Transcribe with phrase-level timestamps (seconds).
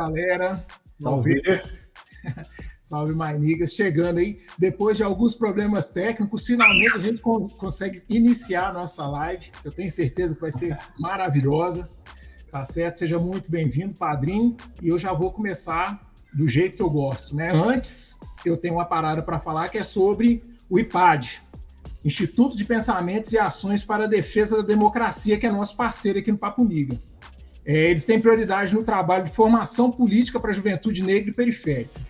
[0.00, 0.64] galera.
[0.84, 1.42] Salve.
[2.82, 3.72] Salve, Mainigas.
[3.72, 9.50] Chegando aí, depois de alguns problemas técnicos, finalmente a gente consegue iniciar a nossa live.
[9.64, 11.88] Eu tenho certeza que vai ser maravilhosa.
[12.50, 12.98] Tá certo?
[12.98, 14.56] Seja muito bem-vindo, padrinho.
[14.82, 16.00] E eu já vou começar
[16.34, 17.52] do jeito que eu gosto, né?
[17.52, 21.42] Antes, eu tenho uma parada para falar que é sobre o IPAD,
[22.04, 26.32] Instituto de Pensamentos e Ações para a Defesa da Democracia, que é nosso parceiro aqui
[26.32, 26.98] no Papo Niga.
[27.70, 32.00] É, eles têm prioridade no trabalho de formação política para a juventude negra e periférica.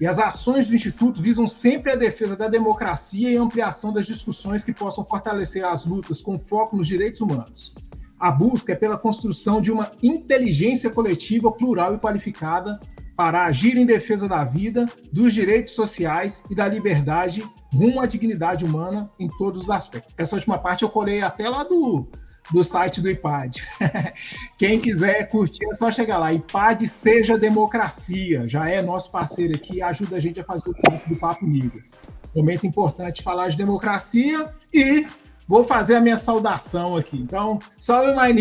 [0.00, 4.64] E as ações do Instituto visam sempre a defesa da democracia e ampliação das discussões
[4.64, 7.76] que possam fortalecer as lutas com foco nos direitos humanos.
[8.18, 12.80] A busca é pela construção de uma inteligência coletiva plural e qualificada
[13.16, 18.64] para agir em defesa da vida, dos direitos sociais e da liberdade rumo à dignidade
[18.64, 20.12] humana em todos os aspectos.
[20.18, 22.08] Essa última parte eu colei até lá do,
[22.52, 23.62] do site do IPAD.
[24.58, 26.32] Quem quiser curtir é só chegar lá.
[26.32, 31.08] IPAD Seja Democracia, já é nosso parceiro aqui, ajuda a gente a fazer o tempo
[31.08, 31.92] do Papo Migas.
[32.34, 35.06] Momento importante falar de democracia e
[35.46, 37.16] vou fazer a minha saudação aqui.
[37.16, 38.34] Então, salve, my!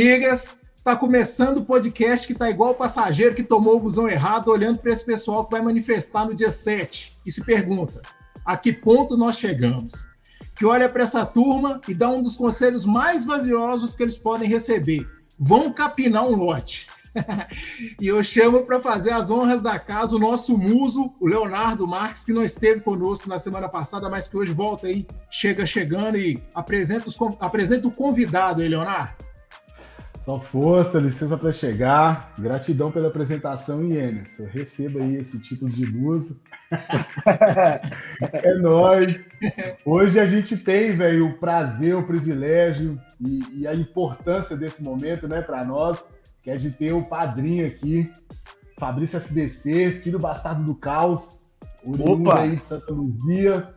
[0.84, 4.80] Está começando o podcast que está igual o passageiro que tomou o busão errado, olhando
[4.80, 8.02] para esse pessoal que vai manifestar no dia 7 e se pergunta:
[8.44, 10.06] a que ponto nós chegamos?
[10.56, 14.48] Que olha para essa turma e dá um dos conselhos mais vaziosos que eles podem
[14.48, 16.88] receber: vão capinar um lote.
[18.00, 22.26] e eu chamo para fazer as honras da casa o nosso muso, o Leonardo Marques,
[22.26, 26.42] que não esteve conosco na semana passada, mas que hoje volta aí, chega chegando e
[26.54, 29.24] apresenta, os, apresenta o convidado aí, Leonardo.
[30.16, 32.34] Só força, licença para chegar.
[32.40, 34.40] Gratidão pela apresentação, Ienes.
[34.40, 36.40] Eu recebo aí esse título de muso.
[38.44, 39.28] É nóis.
[39.86, 45.28] Hoje a gente tem, velho, o prazer, o privilégio e, e, a importância desse momento,
[45.28, 48.12] né, para nós, que é de ter o padrinho aqui,
[48.78, 53.68] Fabrício FBC, filho bastardo do caos, oriundo aí de Santa Luzia.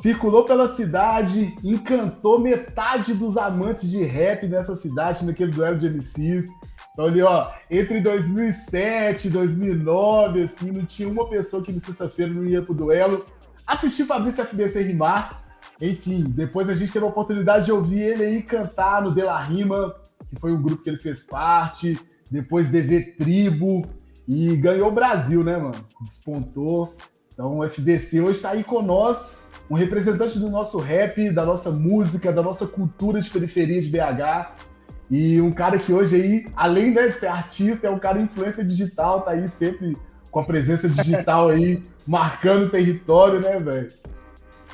[0.00, 6.46] Circulou pela cidade, encantou metade dos amantes de rap nessa cidade, naquele duelo de MCs.
[6.92, 12.32] Então, ali, ó, entre 2007 e 2009, assim, não tinha uma pessoa que na sexta-feira
[12.32, 13.24] não ia pro duelo.
[13.66, 15.42] Assisti Fabrício FBC rimar.
[15.80, 19.42] Enfim, depois a gente teve a oportunidade de ouvir ele aí cantar no De La
[19.42, 19.94] Rima,
[20.28, 21.98] que foi um grupo que ele fez parte.
[22.30, 23.82] Depois DV Tribo.
[24.28, 25.84] E ganhou o Brasil, né, mano?
[26.00, 26.94] Despontou.
[27.32, 31.70] Então o FBC hoje está aí com nós um representante do nosso rap, da nossa
[31.70, 34.71] música, da nossa cultura de periferia de BH.
[35.12, 38.64] E um cara que hoje aí, além né, de ser artista, é um cara influência
[38.64, 39.94] digital, tá aí sempre
[40.30, 43.92] com a presença digital aí, marcando território, né, velho?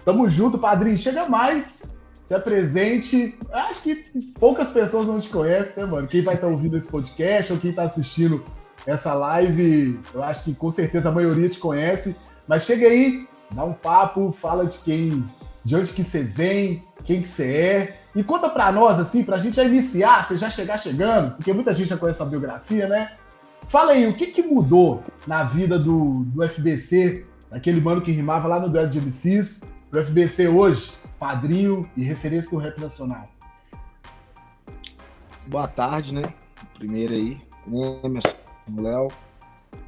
[0.05, 0.97] Tamo junto, padrinho.
[0.97, 3.37] Chega mais, se apresente.
[3.53, 3.97] Acho que
[4.39, 6.07] poucas pessoas não te conhecem, né, mano?
[6.07, 8.45] Quem vai estar tá ouvindo esse podcast ou quem tá assistindo
[8.87, 12.15] essa live, eu acho que com certeza a maioria te conhece.
[12.47, 15.25] Mas chega aí, dá um papo, fala de quem,
[15.65, 18.01] de onde que você vem, quem que você é.
[18.15, 21.73] E conta para nós, assim, pra gente já iniciar, você já chegar chegando, porque muita
[21.73, 23.15] gente já conhece a biografia, né?
[23.71, 28.47] Fala aí, o que, que mudou na vida do, do FBC, daquele mano que rimava
[28.47, 33.27] lá no duelo de MCs, pro FBC hoje, padrinho e referência do rap nacional?
[35.47, 36.23] Boa tarde, né?
[36.75, 37.41] Primeiro aí,
[38.05, 38.35] Emerson,
[38.77, 39.09] Léo.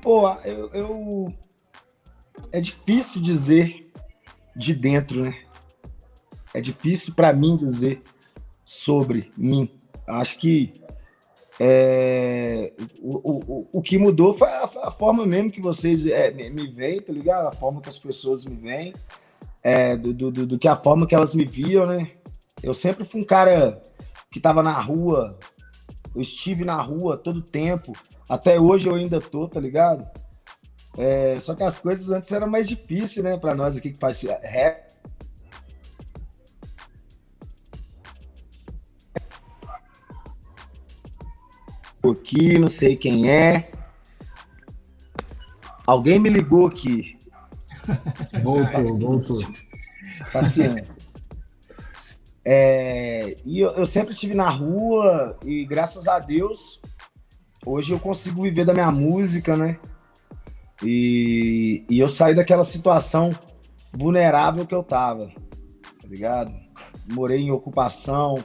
[0.01, 1.35] Pô, eu, eu
[2.51, 3.93] é difícil dizer
[4.57, 5.50] de dentro, né?
[6.53, 8.03] É difícil para mim dizer
[8.65, 9.71] sobre mim.
[10.07, 10.81] Acho que
[11.63, 12.73] é,
[13.03, 17.03] o, o, o que mudou foi a, a forma mesmo que vocês é, me veem,
[17.03, 17.49] tá ligado?
[17.49, 18.95] A forma que as pessoas me veem,
[19.63, 22.13] é, do, do, do, que a forma que elas me viam, né?
[22.63, 23.81] Eu sempre fui um cara
[24.31, 25.39] que tava na rua,
[26.15, 27.93] eu estive na rua todo tempo,
[28.27, 30.09] até hoje eu ainda tô, tá ligado?
[30.97, 33.37] É, só que as coisas antes eram mais difíceis, né?
[33.37, 34.90] Para nós aqui que faz rap.
[42.03, 43.71] Aqui, não sei quem é.
[45.87, 47.19] Alguém me ligou aqui.
[48.43, 49.55] Voltou, voltou.
[50.33, 51.03] Paciência.
[52.45, 56.81] É, e eu, eu, sempre estive na rua e graças a Deus
[57.67, 59.79] hoje eu consigo viver da minha música, né?
[60.83, 63.31] E, e eu saí daquela situação
[63.93, 66.53] vulnerável que eu tava, tá ligado?
[67.13, 68.43] Morei em ocupação,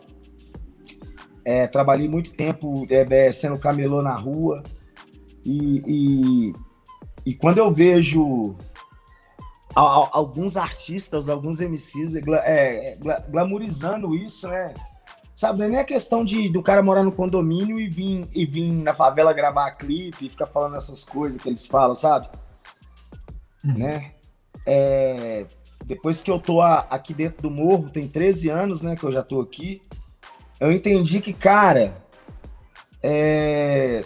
[1.46, 4.64] é, trabalhei muito tempo é, é sendo camelô na rua.
[5.46, 6.54] E, e,
[7.24, 8.56] e quando eu vejo
[9.76, 12.98] alguns artistas, alguns MCs é, é,
[13.30, 14.74] glamorizando isso, né?
[15.36, 18.46] Sabe, não é nem a questão de do cara morar no condomínio e vir, e
[18.46, 22.30] vir na favela gravar clipe e ficar falando essas coisas que eles falam, sabe?
[23.66, 23.74] Uhum.
[23.74, 24.14] Né?
[24.66, 25.46] É,
[25.86, 29.22] depois que eu tô aqui dentro do morro, tem 13 anos, né, que eu já
[29.22, 29.82] tô aqui,
[30.60, 31.96] eu entendi que, cara,
[33.04, 34.04] é,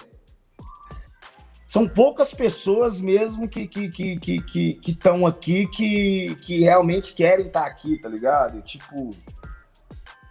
[1.68, 7.46] são poucas pessoas mesmo que que que que que estão aqui que, que realmente querem
[7.46, 8.62] estar tá aqui, tá ligado?
[8.64, 9.12] Tipo,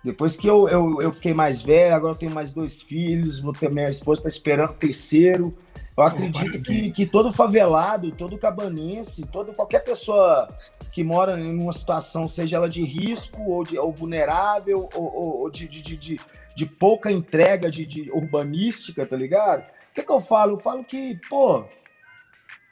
[0.03, 3.53] depois que eu, eu, eu fiquei mais velho, agora eu tenho mais dois filhos, vou
[3.53, 5.57] ter minha esposa está esperando o terceiro.
[5.99, 10.47] Eu acredito que, que todo favelado, todo cabanense, todo, qualquer pessoa
[10.93, 15.39] que mora em uma situação, seja ela de risco ou, de, ou vulnerável, ou, ou,
[15.41, 16.21] ou de, de, de,
[16.55, 19.63] de, pouca entrega de, de urbanística, tá ligado?
[19.63, 20.53] O que, que eu falo?
[20.53, 21.65] Eu falo que, pô,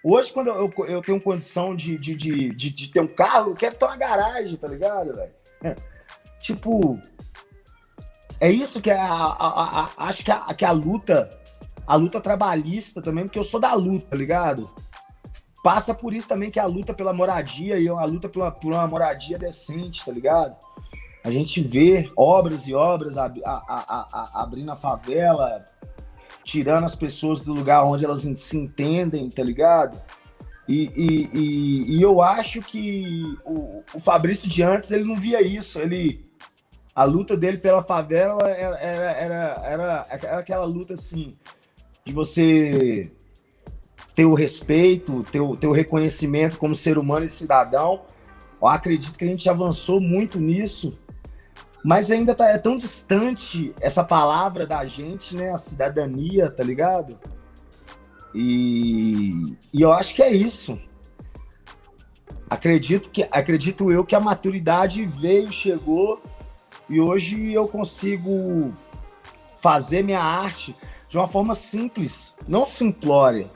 [0.05, 3.57] hoje quando eu, eu tenho condição de, de, de, de, de ter um carro, eu
[3.57, 5.35] quero ter uma garagem, tá ligado, velho?
[6.39, 7.01] Tipo,
[8.39, 11.37] é isso que é a, a, a, acho que a, que a luta,
[11.87, 14.71] a luta trabalhista também, porque eu sou da luta, tá ligado?
[15.63, 18.87] Passa por isso também que é a luta pela moradia e a luta por uma
[18.87, 20.57] moradia decente, tá ligado?
[21.25, 23.41] A gente vê obras e obras ab,
[24.33, 25.65] abrindo a favela,
[26.45, 30.01] tirando as pessoas do lugar onde elas se entendem, tá ligado?
[30.69, 35.41] E, e, e, e eu acho que o, o Fabrício de antes ele não via
[35.41, 36.25] isso, ele
[36.95, 41.37] a luta dele pela favela era, era, era, era aquela luta assim,
[42.07, 43.11] de você
[44.15, 48.03] ter o respeito, ter o, ter o reconhecimento como ser humano e cidadão.
[48.63, 50.99] Eu acredito que a gente avançou muito nisso,
[51.85, 55.51] mas ainda tá, é tão distante essa palavra da gente, né?
[55.51, 57.19] A cidadania, tá ligado?
[58.33, 60.81] E, e eu acho que é isso.
[62.49, 66.23] Acredito que acredito eu que a maturidade veio, chegou
[66.89, 68.73] e hoje eu consigo
[69.61, 70.77] fazer minha arte
[71.17, 73.49] de uma forma simples, não simplória,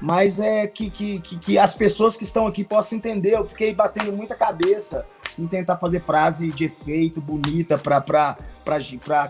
[0.00, 3.34] mas é que, que, que, que, as pessoas que estão aqui possam entender.
[3.34, 5.04] Eu fiquei batendo muita cabeça
[5.38, 8.38] em tentar fazer frase de efeito bonita para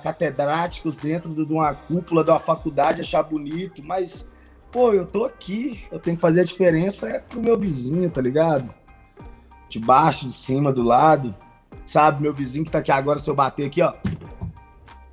[0.00, 4.30] catedráticos dentro de uma cúpula de uma faculdade achar bonito, mas,
[4.70, 8.20] pô, eu tô aqui, eu tenho que fazer a diferença é pro meu vizinho, tá
[8.20, 8.72] ligado?
[9.68, 11.34] De baixo, de cima, do lado.
[11.88, 13.92] Sabe, meu vizinho que tá aqui agora, se eu bater aqui, ó,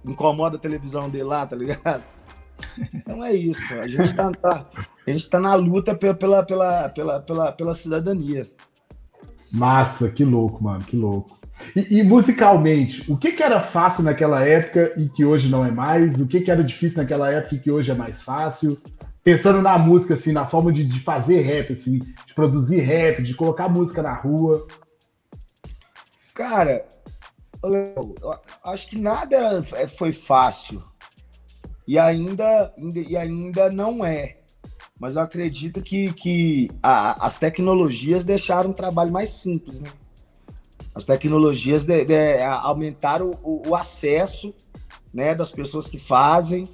[0.05, 2.03] incomoda a televisão dele lá, tá ligado?
[2.93, 3.73] Então é isso.
[3.75, 4.67] A gente tá, tá
[5.11, 8.49] gente tá na luta pela, pela, pela, pela, pela, pela cidadania.
[9.51, 11.37] Massa, que louco, mano, que louco.
[11.75, 15.71] E, e, musicalmente, o que, que era fácil naquela época e que hoje não é
[15.71, 16.19] mais?
[16.19, 18.77] O que, que era difícil naquela época e que hoje é mais fácil?
[19.23, 23.35] Pensando na música, assim, na forma de, de fazer rap, assim, de produzir rap, de
[23.35, 24.65] colocar música na rua.
[26.33, 26.87] Cara,
[27.61, 30.81] eu acho que nada é, foi fácil.
[31.91, 34.37] E ainda, e ainda não é.
[34.97, 39.91] Mas eu acredito que, que a, as tecnologias deixaram o trabalho mais simples, né?
[40.95, 44.55] As tecnologias de, de, aumentaram o, o, acesso
[45.13, 46.69] né, das pessoas que fazem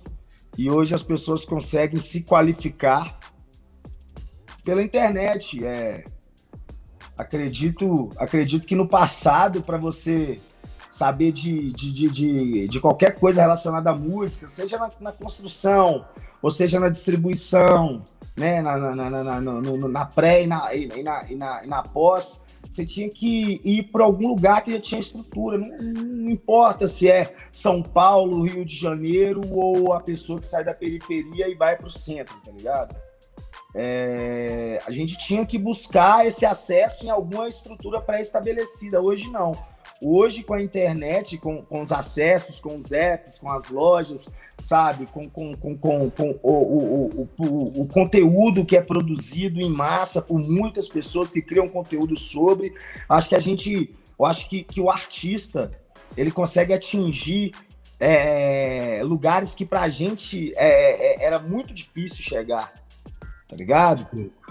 [0.55, 3.17] e hoje as pessoas conseguem se qualificar
[4.63, 5.65] pela internet.
[5.65, 6.03] É,
[7.17, 10.39] Acredito, acredito que no passado, para você
[10.97, 16.05] saber de, de, de, de, de qualquer coisa relacionada à música, seja na, na construção,
[16.41, 18.01] ou seja na distribuição,
[18.35, 21.83] né, na, na, na, na, na pré e na, e, na, e, na, e na
[21.83, 25.57] pós, você tinha que ir para algum lugar que já tinha estrutura.
[25.57, 30.63] Não, não, importa se é São Paulo, Rio de Janeiro ou a pessoa que sai
[30.63, 32.95] da periferia e vai para o centro, tá ligado?
[33.79, 38.99] é, a gente tinha que buscar esse acesso em alguma estrutura pré-estabelecida.
[38.99, 39.51] Hoje não.
[40.01, 45.07] Hoje, com a internet, com, com, os acessos, com os apps, com as lojas, sabe,
[45.07, 50.21] com, com, com, com, com o, o, o, o, conteúdo que é produzido em massa
[50.21, 52.73] por muitas pessoas que criam conteúdo sobre,
[53.09, 55.71] acho que a gente, eu acho que, que o artista
[56.15, 57.51] ele consegue atingir
[57.99, 62.71] é, lugares que para a gente é, é, era muito difícil chegar
[63.47, 64.07] tá ligado?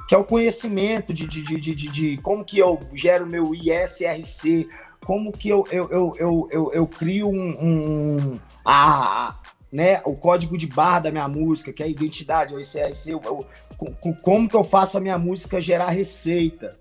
[0.09, 4.69] Que é o conhecimento de, de, de, de, de como que eu gero meu ISRC,
[5.07, 9.39] como que eu, eu, eu, eu, eu, eu crio um, um a,
[9.71, 13.21] né, o código de barra da minha música, que é a identidade, o ISRC, eu,
[13.25, 13.47] eu,
[14.21, 16.77] como que eu faço a minha música gerar receita,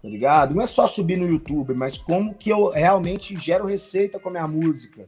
[0.00, 0.54] tá ligado?
[0.54, 4.32] Não é só subir no YouTube, mas como que eu realmente gero receita com a
[4.32, 5.06] minha música.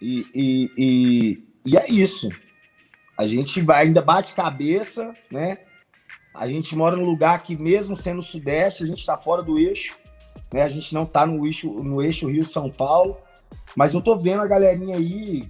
[0.00, 2.28] E, e, e, e é isso.
[3.18, 5.58] A gente ainda bate cabeça, né?
[6.32, 9.98] A gente mora num lugar que, mesmo sendo sudeste, a gente está fora do eixo,
[10.52, 10.62] né?
[10.62, 13.16] A gente não está no eixo, no eixo Rio-São Paulo,
[13.76, 15.46] Mas eu tô vendo a galerinha aí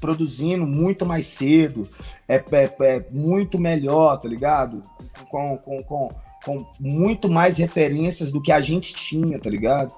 [0.00, 1.88] produzindo muito mais cedo,
[2.26, 4.80] é, é, é muito melhor, tá ligado?
[5.28, 6.08] Com, com, com,
[6.44, 9.94] com muito mais referências do que a gente tinha, tá ligado?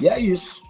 [0.00, 0.62] E é isso.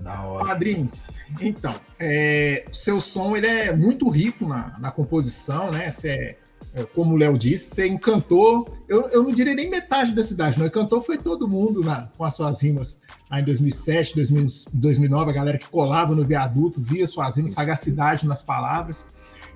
[0.00, 0.46] Da hora.
[0.46, 0.92] Padrinho,
[1.40, 5.90] então, é, seu som ele é muito rico na, na composição, né?
[5.90, 6.38] Você é,
[6.84, 10.66] como o Léo disse, você encantou, eu, eu não diria nem metade da cidade, não.
[10.66, 15.34] Encantou foi todo mundo na, com as suas rimas lá em 2007, 2000, 2009, a
[15.34, 19.06] galera que colava no viaduto, via suas rimas, sagacidade nas palavras.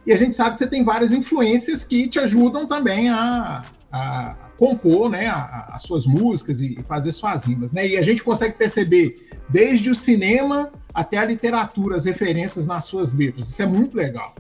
[0.06, 3.62] E a gente sabe que você tem várias influências que te ajudam também a,
[3.92, 7.72] a compor né, as suas músicas e fazer suas rimas.
[7.72, 7.88] Né?
[7.88, 13.12] E a gente consegue perceber desde o cinema até a literatura, as referências nas suas
[13.12, 13.48] letras.
[13.48, 14.34] Isso é muito legal.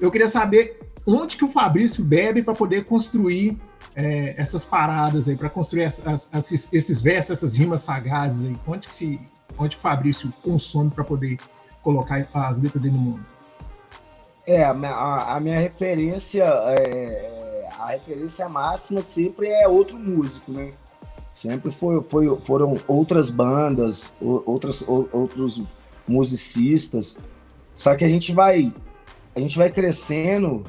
[0.00, 3.58] Eu queria saber onde que o Fabrício bebe para poder construir
[3.94, 8.56] é, essas paradas aí, para construir as, as, esses versos, essas rimas sagazes aí.
[8.66, 9.20] Onde que, se,
[9.58, 11.38] onde que o Fabrício consome para poder
[11.82, 13.26] colocar as letras dele no mundo?
[14.46, 20.72] É, a a minha referência, é, a referência máxima sempre é outro músico, né?
[21.32, 25.62] Sempre foi, foi, foram outras bandas, outras, outros
[26.06, 27.18] musicistas.
[27.74, 28.72] Só que a gente vai,
[29.34, 30.62] a gente vai crescendo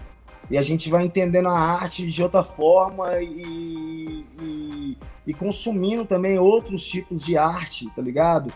[0.53, 6.37] e a gente vai entendendo a arte de outra forma e, e, e consumindo também
[6.37, 8.53] outros tipos de arte, tá ligado?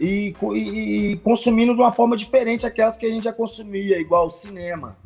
[0.00, 4.30] E, e, consumindo de uma forma diferente aquelas que a gente já consumia, igual o
[4.30, 4.96] cinema,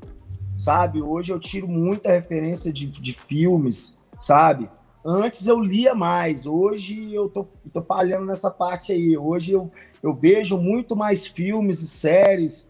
[0.57, 1.03] sabe?
[1.03, 4.71] Hoje eu tiro muita referência de, de filmes, sabe?
[5.05, 9.19] Antes eu lia mais, hoje eu tô, tô falhando nessa parte aí.
[9.19, 12.68] Hoje eu, eu vejo muito mais filmes e séries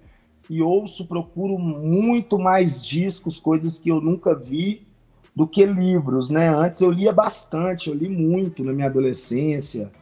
[0.49, 4.87] e ouço, procuro muito mais discos, coisas que eu nunca vi,
[5.35, 6.49] do que livros, né?
[6.49, 9.93] Antes eu lia bastante, eu li muito na minha adolescência,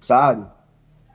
[0.00, 0.46] sabe?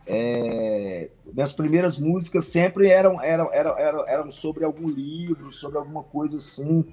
[0.06, 6.04] É, minhas primeiras músicas sempre eram, eram, eram, eram, eram sobre algum livro, sobre alguma
[6.04, 6.86] coisa assim,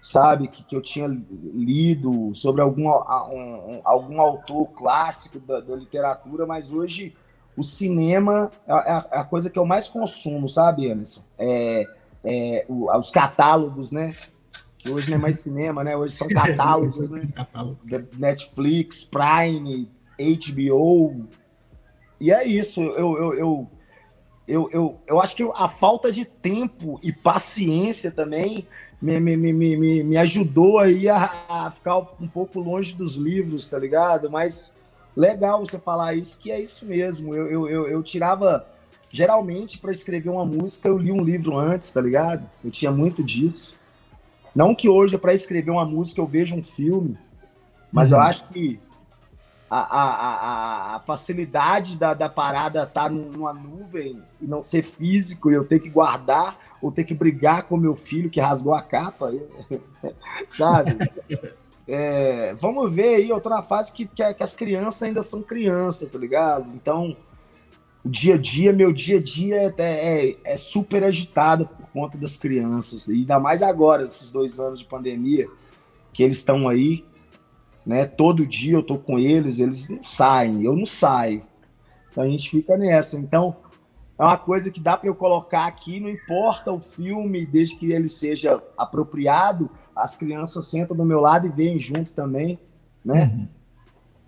[0.00, 0.48] sabe?
[0.48, 6.72] Que, que eu tinha lido, sobre algum, um, algum autor clássico da, da literatura, mas
[6.72, 7.14] hoje
[7.56, 11.22] o cinema é a, é a, coisa que eu mais consumo, sabe, Anderson?
[11.38, 11.86] É,
[12.24, 14.14] é, o, os catálogos, né?
[14.78, 15.96] Que hoje não é mais cinema, né?
[15.96, 17.28] Hoje são catálogos, né?
[18.18, 21.26] Netflix, Prime, HBO,
[22.20, 23.70] e é isso, eu, eu, eu,
[24.48, 28.66] eu, eu, eu acho que a falta de tempo e paciência também
[29.00, 33.68] me, me, me, me, me ajudou aí a, a ficar um pouco longe dos livros,
[33.68, 34.30] tá ligado?
[34.30, 34.75] Mas
[35.16, 37.34] legal você falar isso, que é isso mesmo.
[37.34, 38.66] Eu, eu, eu, eu tirava.
[39.10, 42.48] Geralmente, para escrever uma música, eu li um livro antes, tá ligado?
[42.62, 43.76] Eu tinha muito disso.
[44.54, 47.16] Não que hoje, para escrever uma música, eu veja um filme,
[47.90, 48.18] mas uhum.
[48.18, 48.80] eu acho que
[49.70, 54.82] a, a, a, a, facilidade da, da parada estar tá numa nuvem e não ser
[54.82, 58.74] físico e eu ter que guardar ou ter que brigar com meu filho que rasgou
[58.74, 59.32] a capa,
[60.52, 60.96] sabe?
[61.88, 65.40] É, vamos ver aí, eu tô na fase que, que, que, as crianças ainda são
[65.40, 66.68] crianças, tá ligado?
[66.74, 67.16] Então,
[68.04, 72.18] o dia a dia, meu dia a dia é, é, é super agitado por conta
[72.18, 75.46] das crianças, e ainda mais agora, esses dois anos de pandemia,
[76.12, 77.04] que eles estão aí,
[77.84, 78.04] né?
[78.04, 81.42] Todo dia eu tô com eles, eles não saem, eu não saio.
[82.10, 83.16] Então a gente fica nessa.
[83.16, 83.54] Então
[84.18, 87.92] é uma coisa que dá para eu colocar aqui, não importa o filme, desde que
[87.92, 92.58] ele seja apropriado, as crianças sentam do meu lado e veem junto também,
[93.02, 93.24] né?
[93.24, 93.48] Uhum.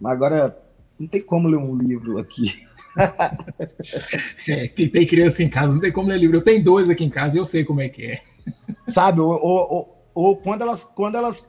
[0.01, 0.59] Mas agora
[0.99, 2.67] não tem como ler um livro aqui.
[4.49, 6.39] é, quem tem criança em casa não tem como ler livro.
[6.39, 8.21] Eu tenho dois aqui em casa e eu sei como é que é.
[8.89, 11.47] Sabe, ou, ou, ou, quando, elas, quando elas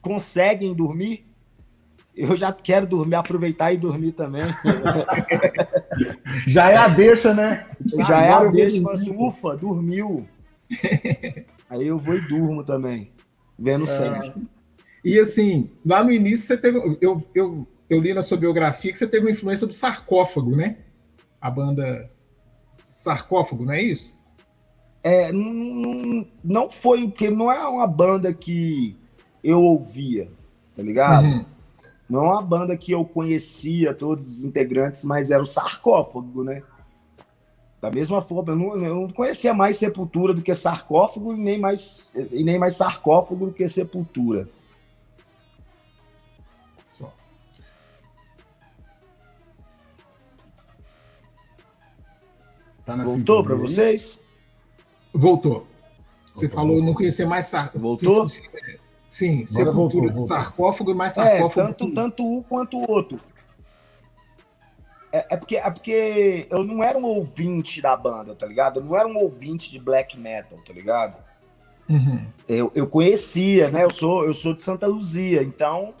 [0.00, 1.26] conseguem dormir,
[2.16, 4.42] eu já quero dormir, aproveitar e dormir também.
[6.48, 7.68] já é a deixa, né?
[8.06, 10.26] Já é a deixa, assim, ufa, dormiu.
[11.68, 13.12] Aí eu vou e durmo também,
[13.58, 14.34] vendo é.
[15.04, 16.78] E assim, lá no início você teve.
[17.00, 20.76] Eu, eu, eu li na sua biografia que você teve uma influência do sarcófago, né?
[21.40, 22.10] A banda
[22.88, 24.18] Sarcófago, não é isso?
[25.04, 28.96] É, não, não foi, porque não é uma banda que
[29.44, 30.28] eu ouvia,
[30.74, 31.24] tá ligado?
[31.26, 31.44] Uhum.
[32.08, 36.62] Não é uma banda que eu conhecia todos os integrantes, mas era o sarcófago, né?
[37.80, 41.58] Da mesma forma, eu não, eu não conhecia mais Sepultura do que sarcófago e nem
[41.58, 44.48] mais, e nem mais sarcófago do que Sepultura.
[46.90, 47.12] Só.
[52.84, 54.20] Tá Voltou para vocês?
[55.12, 55.66] Voltou.
[56.32, 56.86] Você voltou, falou voltou.
[56.86, 57.80] não conhecer mais sarcófago.
[57.80, 58.26] Voltou?
[59.06, 60.26] Sim, Agora sepultura voltou, voltou.
[60.26, 61.60] sarcófago e mais é, sarcófago.
[61.60, 63.20] É, tanto, tanto um quanto o outro.
[65.12, 68.80] É, é, porque, é porque eu não era um ouvinte da banda, tá ligado?
[68.80, 71.16] Eu não era um ouvinte de black metal, tá ligado?
[71.88, 72.26] Uhum.
[72.46, 73.84] Eu, eu conhecia, né?
[73.84, 75.94] Eu sou, eu sou de Santa Luzia, então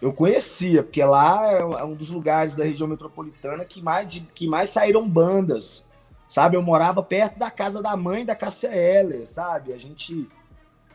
[0.00, 4.48] eu conhecia, porque lá é, é um dos lugares da região metropolitana que mais, que
[4.48, 5.84] mais saíram bandas,
[6.26, 6.56] sabe?
[6.56, 9.74] Eu morava perto da casa da mãe da Cássia Heller, sabe?
[9.74, 10.26] A gente,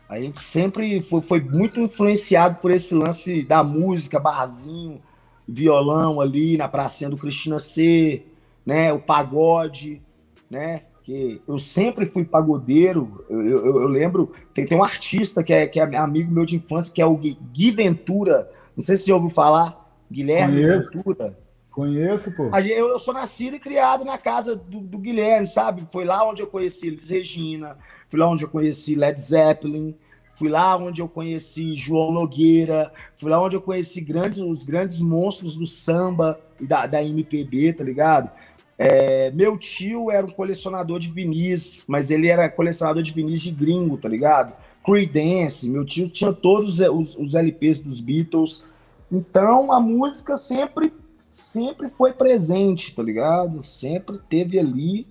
[0.08, 5.00] a gente sempre foi, foi muito influenciado por esse lance da música, barzinho,
[5.46, 8.22] violão ali na pracinha do Cristina C,
[8.64, 8.92] né?
[8.92, 10.02] O pagode,
[10.50, 10.82] né?
[11.04, 13.24] Que eu sempre fui pagodeiro.
[13.30, 16.56] Eu, eu, eu lembro, tem, tem um artista que é, que é amigo meu de
[16.56, 18.50] infância, que é o Gui Ventura.
[18.76, 19.84] Não sei se você já ouviu falar.
[20.10, 20.92] Guilherme Conheço.
[20.92, 21.38] Ventura.
[21.76, 22.44] Conheço, pô.
[22.56, 25.86] Eu, eu sou nascido e criado na casa do, do Guilherme, sabe?
[25.92, 27.76] Foi lá onde eu conheci Regina,
[28.08, 29.94] fui lá onde eu conheci Led Zeppelin,
[30.36, 35.00] Fui lá onde eu conheci João Nogueira, fui lá onde eu conheci grandes, os grandes
[35.00, 38.30] monstros do samba e da, da MPB, tá ligado?
[38.78, 43.50] É, meu tio era um colecionador de vinis, mas ele era colecionador de vinis de
[43.50, 44.52] gringo, tá ligado?
[44.84, 48.62] Creedence, meu tio tinha todos os, os LPs dos Beatles.
[49.10, 50.92] Então a música sempre
[51.30, 53.64] sempre foi presente, tá ligado?
[53.64, 55.06] Sempre teve ali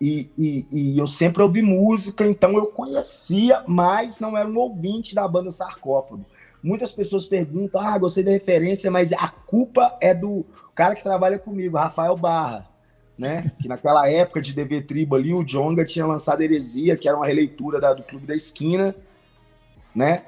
[0.00, 5.14] e, e, e, eu sempre ouvi música, então eu conhecia, mas não era um ouvinte
[5.14, 6.24] da banda Sarcófago.
[6.62, 11.38] Muitas pessoas perguntam: ah, gostei da referência, mas a culpa é do cara que trabalha
[11.38, 12.68] comigo, Rafael Barra.
[13.16, 13.52] Né?
[13.60, 17.26] Que naquela época de DV Tribo ali, o Jonga tinha lançado Heresia, que era uma
[17.26, 18.92] releitura da, do Clube da Esquina,
[19.94, 20.24] né?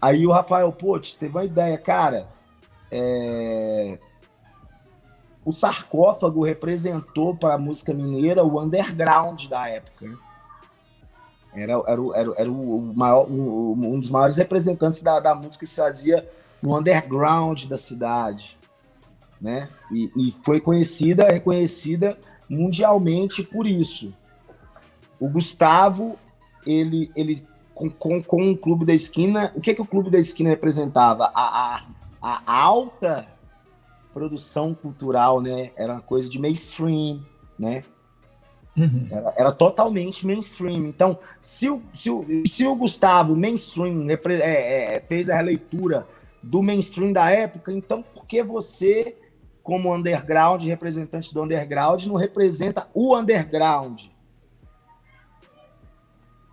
[0.00, 2.26] Aí o Rafael, pô, teve uma ideia, cara.
[2.90, 3.98] É
[5.50, 10.06] o sarcófago representou para a música mineira o underground da época.
[10.06, 10.16] Né?
[11.52, 15.70] Era, era, era, era o maior, um, um dos maiores representantes da, da música que
[15.70, 16.28] se fazia
[16.62, 18.56] no underground da cidade.
[19.40, 19.68] Né?
[19.90, 22.16] E, e foi conhecida, reconhecida
[22.48, 24.14] mundialmente por isso.
[25.18, 26.16] O Gustavo,
[26.64, 30.18] ele, ele com, com, com o Clube da Esquina, o que, que o Clube da
[30.18, 31.30] Esquina representava?
[31.34, 31.82] A,
[32.22, 33.26] a, a alta
[34.12, 35.70] produção cultural, né?
[35.76, 37.20] Era uma coisa de mainstream,
[37.58, 37.84] né?
[38.76, 39.06] Uhum.
[39.10, 40.86] Era, era, totalmente mainstream.
[40.86, 46.06] Então, se o, se o, se o Gustavo, mainstream, é, é, fez a releitura
[46.42, 49.16] do mainstream da época, então por que você,
[49.62, 54.04] como underground, representante do underground, não representa o underground?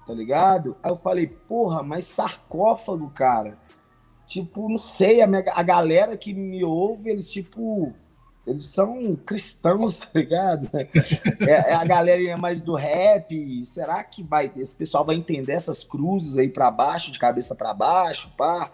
[0.05, 0.75] Tá ligado?
[0.81, 3.57] Aí eu falei, porra, mas sarcófago, cara
[4.27, 7.93] tipo, não sei, a, minha, a galera que me ouve, eles, tipo,
[8.45, 10.69] eles são cristãos, tá ligado?
[11.41, 13.65] É, é a galera mais do rap.
[13.65, 17.73] Será que vai, esse pessoal vai entender essas cruzes aí para baixo, de cabeça para
[17.73, 18.71] baixo, pá?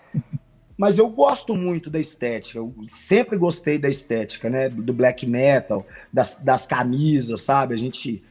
[0.76, 4.70] Mas eu gosto muito da estética, eu sempre gostei da estética, né?
[4.70, 7.76] Do black metal, das, das camisas, sabe?
[7.76, 8.24] A gente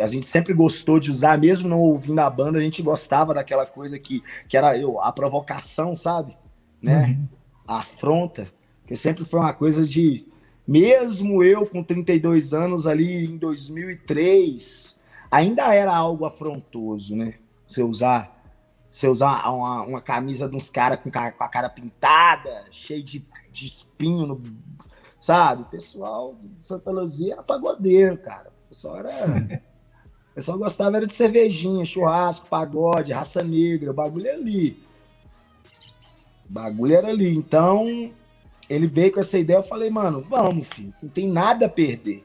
[0.00, 3.66] a gente sempre gostou de usar, mesmo não ouvindo a banda, a gente gostava daquela
[3.66, 6.36] coisa que, que era eu, a provocação, sabe?
[6.82, 7.06] Né?
[7.06, 7.28] Uhum.
[7.66, 8.50] A afronta,
[8.86, 10.26] que sempre foi uma coisa de.
[10.66, 14.98] Mesmo eu com 32 anos ali em 2003,
[15.30, 17.34] ainda era algo afrontoso, né?
[17.66, 18.38] Você usar
[18.90, 23.24] você usar uma, uma camisa de uns caras com, com, a cara pintada, cheio de,
[23.52, 24.42] de espinho, no,
[25.20, 25.62] sabe?
[25.62, 28.48] O pessoal de Santa Luzia era pagodeiro, cara.
[28.48, 29.62] O pessoal era.
[30.38, 34.80] pessoal gostava era de cervejinha, churrasco, pagode, raça negra, o bagulho ali.
[36.48, 37.34] O bagulho era ali.
[37.34, 38.12] Então,
[38.70, 42.24] ele veio com essa ideia, eu falei, mano, vamos, filho, não tem nada a perder.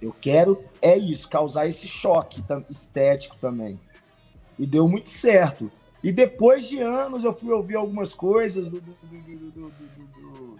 [0.00, 3.80] Eu quero, é isso, causar esse choque estético também.
[4.58, 5.72] E deu muito certo.
[6.04, 8.92] E depois de anos eu fui ouvir algumas coisas do, do,
[9.54, 9.72] do,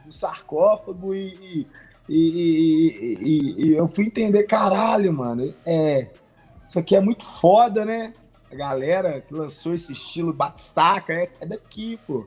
[0.07, 1.67] do sarcófago e,
[2.09, 6.09] e, e, e, eu fui entender, caralho, mano, é,
[6.69, 8.13] isso aqui é muito foda, né?
[8.53, 12.27] A galera que lançou esse estilo batistaca é, é daqui, pô.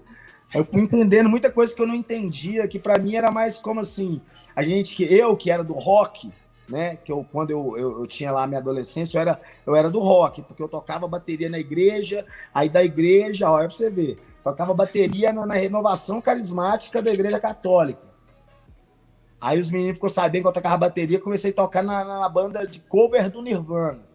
[0.54, 3.80] Eu fui entendendo muita coisa que eu não entendia, que para mim era mais como
[3.80, 4.20] assim,
[4.56, 6.32] a gente que eu que era do rock,
[6.68, 6.98] né?
[6.98, 10.00] Que eu quando eu, eu, eu, tinha lá minha adolescência, eu era eu era do
[10.00, 14.74] rock, porque eu tocava bateria na igreja, aí da igreja, olha pra você ver, tocava
[14.74, 18.12] bateria na, na renovação carismática da igreja católica.
[19.40, 22.66] Aí os meninos ficou sabendo que eu tocava bateria, comecei a tocar na, na banda
[22.68, 24.11] de cover do Nirvana.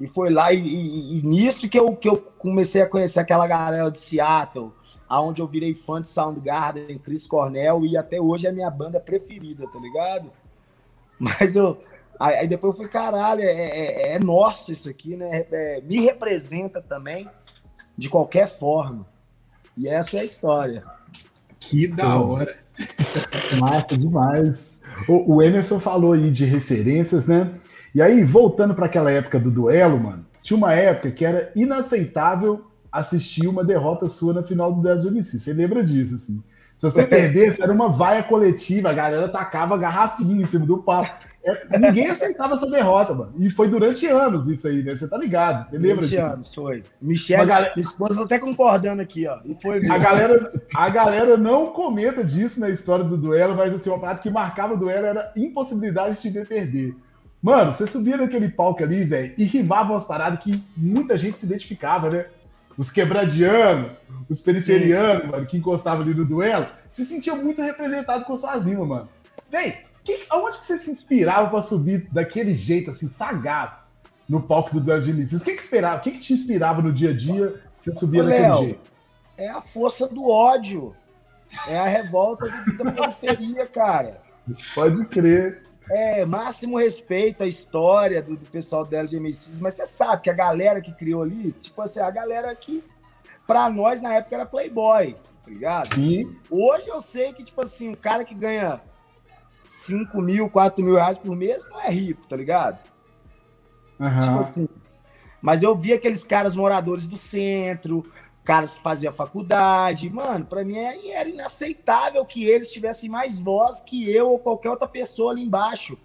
[0.00, 3.46] E foi lá, e, e, e, nisso que eu, que eu comecei a conhecer aquela
[3.46, 4.72] galera de Seattle,
[5.08, 9.00] aonde eu virei fã de Soundgarden, Chris Cornell, e até hoje é a minha banda
[9.00, 10.30] preferida, tá ligado?
[11.18, 11.78] Mas eu.
[12.20, 15.46] Aí, depois eu falei, caralho, é, é, é nosso isso aqui, né?
[15.50, 17.28] É, me representa também,
[17.96, 19.06] de qualquer forma.
[19.76, 20.84] E essa é a história.
[21.60, 22.58] Que da hora.
[23.60, 24.80] Massa demais.
[25.08, 27.52] O, o Emerson falou aí de referências, né?
[27.94, 32.64] E aí, voltando para aquela época do duelo, mano, tinha uma época que era inaceitável
[32.90, 35.38] assistir uma derrota sua na final do duelo de MC.
[35.38, 36.42] Você lembra disso, assim?
[36.76, 41.10] Se você perdesse, era uma vaia coletiva, a galera tacava garrafinha em cima do papo.
[41.44, 43.32] É, ninguém aceitava essa derrota, mano.
[43.38, 44.94] E foi durante anos isso aí, né?
[44.94, 45.68] Você tá ligado?
[45.68, 46.20] Você lembra disso?
[46.20, 46.82] anos, foi.
[47.00, 47.72] Michelle, galera...
[47.74, 49.38] minha esposa tá até concordando aqui, ó.
[49.44, 53.88] E foi a galera, a galera não comenta disso na história do duelo, mas assim,
[53.88, 56.94] uma parada que marcava o duelo era impossibilidade de te ver perder.
[57.40, 61.46] Mano, você subia naquele palco ali, velho, e rimava umas paradas que muita gente se
[61.46, 62.26] identificava, né?
[62.76, 63.92] Os quebradianos,
[64.28, 68.88] os periterianos, mano, que encostavam ali no duelo, se sentia muito representado com suas rimas,
[68.88, 69.08] mano.
[69.50, 73.92] Véi, que, aonde que você se inspirava para subir daquele jeito, assim, sagaz,
[74.28, 75.12] no palco do duelo de?
[75.36, 75.98] O que, que esperava?
[75.98, 78.80] O que, que te inspirava no dia a dia você subia Ô, daquele Léo, jeito?
[79.36, 80.94] É a força do ódio.
[81.66, 82.46] É a revolta
[82.76, 84.20] da periferia, cara.
[84.74, 85.62] Pode crer.
[85.90, 90.34] É, máximo respeito à história do, do pessoal do LGMCs, mas você sabe que a
[90.34, 92.84] galera que criou ali, tipo assim, a galera que,
[93.46, 95.94] pra nós, na época, era Playboy, tá ligado?
[95.94, 96.36] Sim.
[96.50, 98.80] Hoje eu sei que, tipo assim, o cara que ganha
[99.66, 102.78] 5 mil, 4 mil reais por mês não é rico, tá ligado?
[103.98, 104.20] Uhum.
[104.20, 104.68] Tipo assim.
[105.40, 108.04] Mas eu vi aqueles caras moradores do centro,
[108.48, 110.08] caras que faziam faculdade.
[110.08, 114.70] Mano, para mim é, era inaceitável que eles tivessem mais voz que eu ou qualquer
[114.70, 115.98] outra pessoa ali embaixo.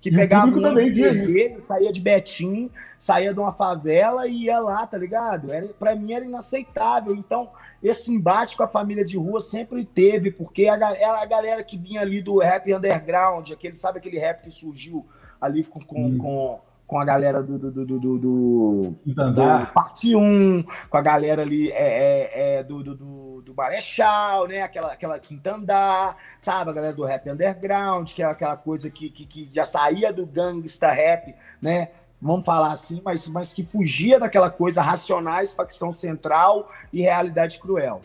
[0.00, 4.58] Que e pegava um também dele, saía de Betim, saía de uma favela e ia
[4.58, 5.52] lá, tá ligado?
[5.52, 7.14] Era, pra mim era inaceitável.
[7.14, 7.50] Então,
[7.82, 11.76] esse embate com a família de rua sempre teve, porque a, era a galera que
[11.76, 15.06] vinha ali do rap underground, aquele, sabe aquele rap que surgiu
[15.38, 16.18] ali com, com, hum.
[16.18, 16.60] com,
[16.92, 21.70] com, a galera do, do, do, do, do, do Parte 1, com a galera ali
[21.70, 24.60] é, é, é do, do, do, Marechal, né?
[24.60, 26.68] Aquela, aquela Quintandá, sabe?
[26.68, 30.26] A galera do rap underground, que é aquela coisa que, que, que já saía do
[30.26, 31.88] gangsta rap, né?
[32.20, 38.02] vamos falar assim, mas, mas que fugia daquela coisa racionais, facção central e realidade cruel.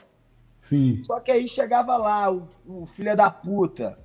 [0.62, 1.04] Sim.
[1.04, 4.00] Só que aí chegava lá o, o filho da puta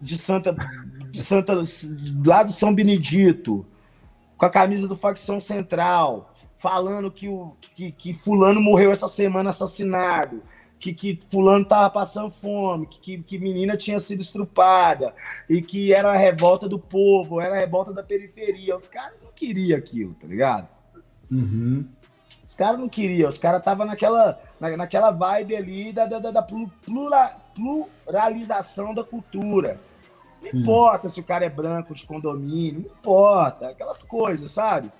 [0.00, 0.54] de Santa,
[1.10, 1.54] de Santa,
[2.24, 3.66] lá de São Benedito,
[4.36, 9.50] com a camisa do facção central, falando que o que, que fulano morreu essa semana
[9.50, 10.42] assassinado,
[10.78, 15.14] que, que fulano tava passando fome, que, que, que, menina tinha sido estrupada,
[15.48, 18.76] e que era a revolta do povo, era a revolta da periferia.
[18.76, 20.68] Os caras não queriam aquilo, tá ligado?
[21.30, 21.86] Uhum.
[22.44, 26.42] Os caras não queriam, os caras estavam naquela, na, naquela vibe ali da, da, da
[26.42, 29.78] plura, pluralização da cultura.
[30.42, 30.58] Não Sim.
[30.58, 34.90] importa se o cara é branco de condomínio, não importa, aquelas coisas, sabe?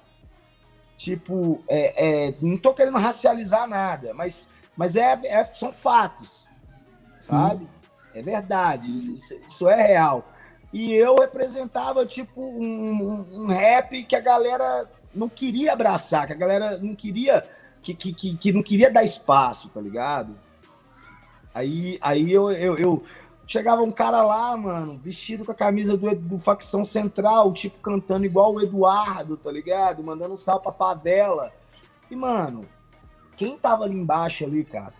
[0.96, 6.48] Tipo, é, é, não tô querendo racializar nada, mas mas é, é são fatos,
[7.18, 7.64] sabe?
[7.64, 7.70] Sim.
[8.14, 10.24] É verdade, isso, isso, é real.
[10.72, 16.36] E eu representava, tipo, um, um, rap que a galera não queria abraçar, que a
[16.36, 17.46] galera não queria,
[17.82, 20.34] que, que, que, que não queria dar espaço, tá ligado?
[21.54, 23.02] Aí, aí eu, eu, eu,
[23.46, 28.24] chegava um cara lá, mano, vestido com a camisa do, do facção central, tipo, cantando
[28.24, 30.02] igual o Eduardo, tá ligado?
[30.02, 31.52] Mandando um sal pra favela.
[32.10, 32.62] E, mano,
[33.36, 34.94] quem tava ali embaixo ali, cara?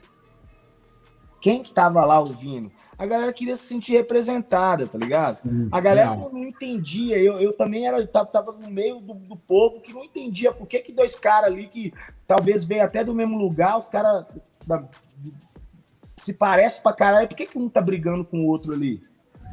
[1.41, 2.71] Quem que tava lá ouvindo?
[2.97, 5.35] A galera queria se sentir representada, tá ligado?
[5.37, 7.19] Sim, a galera não, não, entendia.
[7.19, 10.69] Eu, eu também era, tava, tava no meio do, do, povo que não entendia por
[10.69, 11.93] que, que dois caras ali que
[12.29, 14.25] talvez veio até do mesmo lugar, os caras
[16.23, 19.03] se parecem pra caralho, por que, que um tá brigando com o outro ali?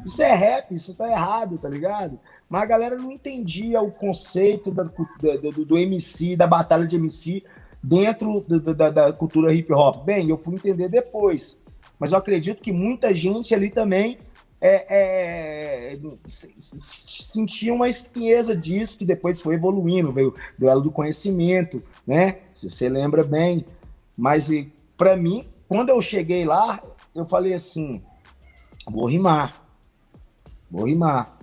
[0.06, 2.18] Isso é rap, isso tá errado, tá ligado?
[2.48, 7.42] Mas a galera não entendia o conceito da, do, do MC, da batalha de MC,
[7.82, 10.04] dentro da, da, da cultura hip hop?
[10.04, 11.60] Bem, eu fui entender depois,
[11.98, 14.18] mas eu acredito que muita gente ali também
[14.60, 22.38] é, é, sentia uma estranheza disso, que depois foi evoluindo, veio duelo do conhecimento, né?
[22.52, 23.64] Se você lembra bem.
[24.16, 24.48] Mas
[24.96, 26.82] para mim, quando eu cheguei lá,
[27.14, 28.02] eu falei assim:
[28.90, 29.54] vou rimar,
[30.68, 31.38] vou rimar.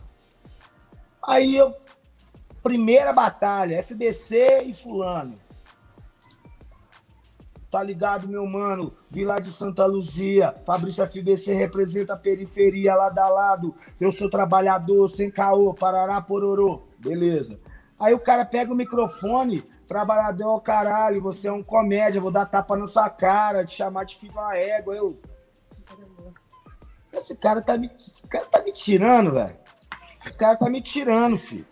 [1.26, 1.74] Aí eu,
[2.62, 5.36] primeira batalha, FBC e Fulano.
[7.72, 8.94] Tá ligado, meu mano?
[9.10, 10.54] Vila de Santa Luzia.
[10.66, 13.76] Fabrício FBC representa a periferia lado a lado.
[13.98, 16.82] Eu sou trabalhador, sem caô, parará, pororô.
[17.00, 17.58] Beleza.
[17.98, 22.76] Aí o cara pega o microfone, trabalhador caralho, você é um comédia, vou dar tapa
[22.76, 24.96] na sua cara, te chamar de uma égua.
[24.96, 25.20] Eu.
[27.14, 29.56] Esse cara tá me, esse cara tá me tirando, velho.
[30.26, 31.66] Esse cara tá me tirando, filho.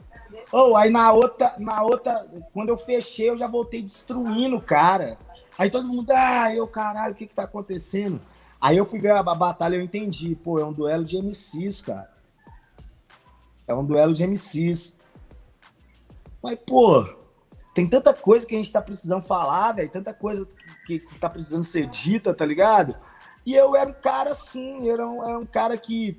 [0.52, 5.18] Oh, aí na outra, na outra, quando eu fechei, eu já voltei destruindo o cara.
[5.58, 8.22] Aí todo mundo, ah, eu caralho, o que que tá acontecendo?
[8.60, 12.10] Aí eu fui ver a, batalha eu entendi, pô, é um duelo de MCs, cara.
[13.68, 14.94] É um duelo de MCs.
[16.42, 17.08] Mas, pô,
[17.76, 20.48] tem tanta coisa que a gente tá precisando falar, velho, tanta coisa
[20.88, 22.96] que, tá precisando ser dita, tá ligado?
[23.46, 26.18] E eu era um cara assim, era um, era um cara que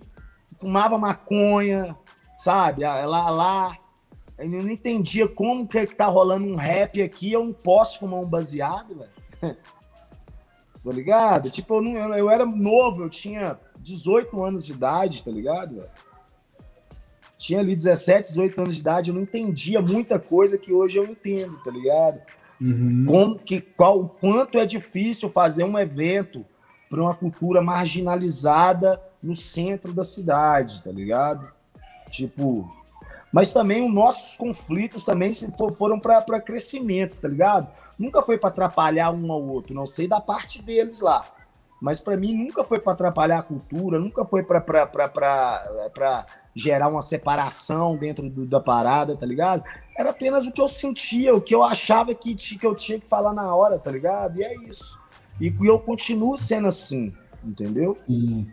[0.61, 1.97] fumava maconha,
[2.39, 2.85] sabe?
[2.85, 3.79] Lá, lá.
[4.37, 8.01] Eu não entendia como que, é que tá rolando um rap aqui, eu não posso
[8.01, 9.57] fumar um baseado, velho.
[10.85, 11.49] tá ligado?
[11.49, 15.77] Tipo, eu, não, eu era novo, eu tinha 18 anos de idade, tá ligado?
[15.77, 15.89] Véio?
[17.39, 21.05] Tinha ali 17, 18 anos de idade, eu não entendia muita coisa que hoje eu
[21.05, 22.21] entendo, tá ligado?
[22.61, 23.05] Uhum.
[23.07, 26.45] Como que, qual, quanto é difícil fazer um evento
[26.89, 31.47] para uma cultura marginalizada no centro da cidade, tá ligado?
[32.11, 32.71] Tipo,
[33.33, 35.35] mas também os nossos conflitos também
[35.77, 37.69] foram para crescimento, tá ligado?
[37.99, 41.27] Nunca foi para atrapalhar um ao outro, não sei da parte deles lá.
[41.81, 44.61] Mas para mim nunca foi para atrapalhar a cultura, nunca foi para
[46.57, 49.63] gerar uma separação dentro do, da parada, tá ligado?
[49.97, 53.07] Era apenas o que eu sentia, o que eu achava que, que eu tinha que
[53.07, 54.39] falar na hora, tá ligado?
[54.39, 54.99] E é isso.
[55.39, 57.13] E eu continuo sendo assim,
[57.45, 57.93] entendeu?
[57.93, 58.51] Sim.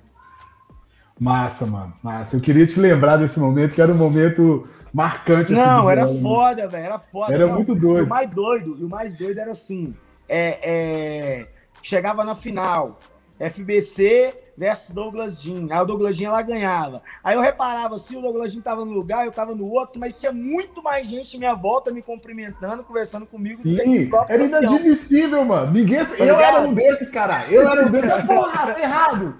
[1.18, 1.94] Massa, mano.
[2.04, 2.36] Massa.
[2.36, 5.54] Eu queria te lembrar desse momento, que era um momento marcante.
[5.54, 6.86] Assim, Não, era foda, velho.
[6.86, 7.34] Era foda.
[7.34, 8.00] Era Não, muito doido.
[8.00, 9.96] E o mais doido, e o mais doido era assim:
[10.28, 11.48] é, é,
[11.82, 13.00] chegava na final,
[13.50, 15.68] FBC versus Douglas Jean.
[15.70, 17.02] Aí o Douglas Jean ela ganhava.
[17.24, 20.20] Aí eu reparava assim, o Douglas Jean tava no lugar, eu tava no outro, mas
[20.20, 23.62] tinha muito mais gente à minha volta me cumprimentando, conversando comigo.
[23.62, 25.72] Sim, era inadmissível, mano.
[25.72, 26.06] Ninguém.
[26.06, 27.46] Tá eu era um desses, cara.
[27.50, 28.12] Eu era um desses.
[28.26, 29.38] Porra, tá errado.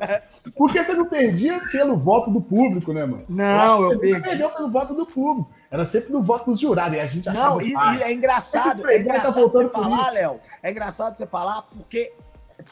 [0.56, 3.26] Porque você não perdia pelo voto do público, né, mano?
[3.30, 4.22] Não, eu, eu perdi.
[4.22, 5.52] perdeu pelo voto do público.
[5.70, 6.98] Era sempre no voto dos jurados.
[6.98, 7.50] E a gente achava.
[7.50, 8.88] Não, e, e é engraçado.
[8.88, 10.40] É engraçado tá você falar, Léo.
[10.62, 12.14] É engraçado você falar, porque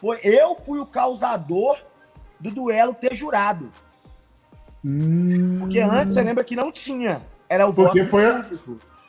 [0.02, 1.78] foi, eu fui o causador
[2.40, 3.72] do duelo ter jurado.
[4.84, 5.60] Hum...
[5.60, 7.22] Porque antes você lembra que não tinha.
[7.48, 8.24] Era o Porque foi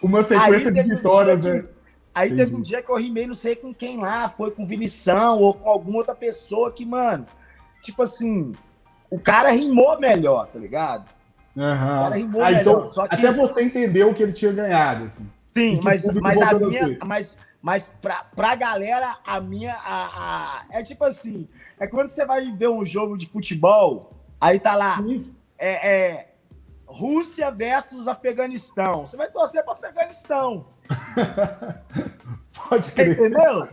[0.02, 1.62] uma sequência de vitórias, um né?
[1.62, 1.68] Que,
[2.14, 2.44] aí Entendi.
[2.44, 5.54] teve um dia que eu rimei, não sei com quem lá, foi com Vinição ou
[5.54, 7.24] com alguma outra pessoa que, mano,
[7.82, 8.52] tipo assim,
[9.10, 11.08] o cara rimou melhor, tá ligado?
[11.56, 11.62] Uhum.
[11.62, 12.60] O cara rimou ah, melhor.
[12.60, 13.14] Então, só que...
[13.14, 15.26] Até você entendeu que ele tinha ganhado, assim.
[15.56, 16.98] Sim, mas, mas a minha.
[17.04, 19.74] Mas, mas pra, pra galera, a minha.
[19.74, 21.48] A, a, é tipo assim:
[21.78, 24.98] é quando você vai ver um jogo de futebol, aí tá lá.
[25.56, 26.34] É, é,
[26.84, 29.06] Rússia versus Afeganistão.
[29.06, 30.66] Você vai torcer para Afeganistão.
[32.68, 33.12] Pode crer.
[33.12, 33.68] Entendeu?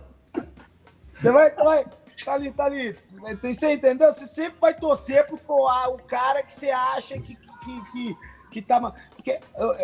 [1.15, 1.85] Você vai, vai.
[2.23, 2.95] Tá ali, tá ali.
[3.41, 4.11] Você entendeu?
[4.11, 8.17] Você sempre vai torcer pro o cara que você acha que, que, que,
[8.51, 8.93] que tá.
[9.19, 9.75] Porque eu,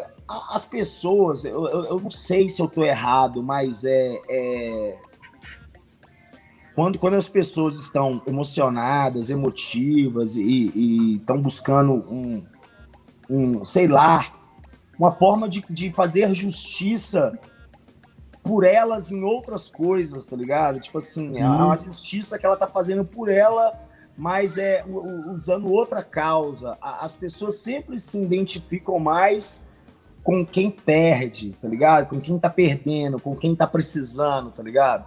[0.49, 4.97] as pessoas, eu, eu, não sei se eu tô errado, mas é, é.
[6.73, 12.45] Quando, quando as pessoas estão emocionadas, emotivas e estão buscando um,
[13.29, 14.33] um, sei lá,
[14.97, 17.37] uma forma de, de fazer justiça
[18.41, 20.79] por elas em outras coisas, tá ligado?
[20.79, 23.84] Tipo assim, é uma justiça que ela tá fazendo por ela
[24.17, 24.83] mas é
[25.33, 26.77] usando outra causa.
[26.81, 29.67] As pessoas sempre se identificam mais
[30.23, 32.07] com quem perde, tá ligado?
[32.07, 35.05] Com quem tá perdendo, com quem tá precisando, tá ligado?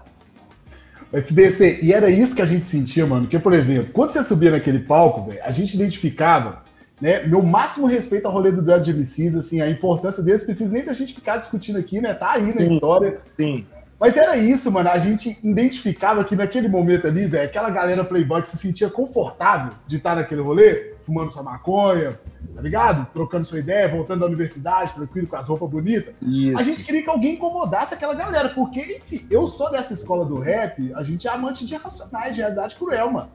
[1.13, 3.27] FBC, e era isso que a gente sentia, mano.
[3.27, 6.63] Que, por exemplo, quando você subia naquele palco, velho, a gente identificava,
[7.01, 7.27] né?
[7.27, 10.85] Meu máximo respeito ao rolê do duelo de MCs, assim, a importância deles, precisa nem
[10.85, 12.13] da gente ficar discutindo aqui, né?
[12.13, 13.21] Tá aí na sim, história.
[13.37, 13.67] Sim.
[13.99, 14.91] Mas era isso, mano.
[14.91, 19.73] A gente identificava que naquele momento ali, velho, aquela galera playboy que se sentia confortável
[19.87, 22.19] de estar naquele rolê, fumando sua maconha,
[22.55, 23.07] tá ligado?
[23.13, 26.15] Trocando sua ideia, voltando da universidade, tranquilo, com as roupas bonitas.
[26.23, 26.59] Isso.
[26.59, 30.39] A gente queria que alguém incomodasse aquela galera, porque, enfim, eu sou dessa escola do
[30.39, 33.31] rap, a gente é amante de racionais, de realidade cruel, mano.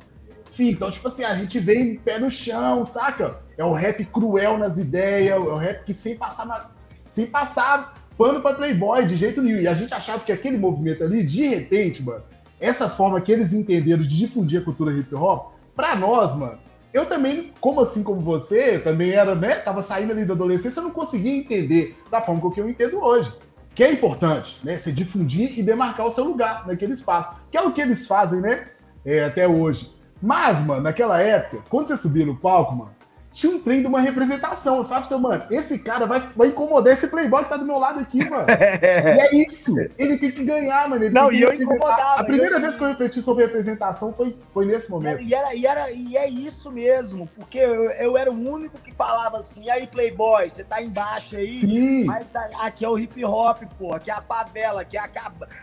[0.50, 3.40] Enfim, então, tipo assim, a gente vem pé no chão, saca?
[3.58, 6.68] É o rap cruel nas ideias, é o rap que sem passar na...
[7.08, 9.60] sem passar pano para Playboy, de jeito nenhum.
[9.60, 12.24] E a gente achava que aquele movimento ali, de repente, mano,
[12.60, 16.60] essa forma que eles entenderam de difundir a cultura hip hop, pra nós, mano,
[16.94, 19.56] eu também, como assim como você, também era, né?
[19.56, 23.34] Tava saindo ali da adolescência, eu não conseguia entender da forma que eu entendo hoje.
[23.74, 24.78] Que é importante, né?
[24.78, 27.36] Se difundir e demarcar o seu lugar naquele espaço.
[27.50, 28.68] Que é o que eles fazem, né?
[29.04, 29.92] É, até hoje.
[30.22, 32.92] Mas, mano, naquela época, quando você subia no palco, mano,
[33.34, 34.78] tinha um trem de uma representação.
[34.78, 37.80] Eu falava assim, mano, esse cara vai, vai incomodar esse playboy que tá do meu
[37.80, 38.46] lado aqui, mano.
[38.48, 39.76] e é isso.
[39.98, 41.04] Ele tem que ganhar, mano.
[41.04, 42.22] Ele não, e eu incomodava.
[42.22, 42.62] A primeira eu...
[42.62, 45.22] vez que eu refleti sobre representação foi, foi nesse momento.
[45.22, 48.94] E, era, e, era, e é isso mesmo, porque eu, eu era o único que
[48.94, 52.06] falava assim, aí, playboy, você tá embaixo aí, Sim.
[52.06, 55.10] mas aqui é o hip hop, pô, aqui é a favela, aqui é a,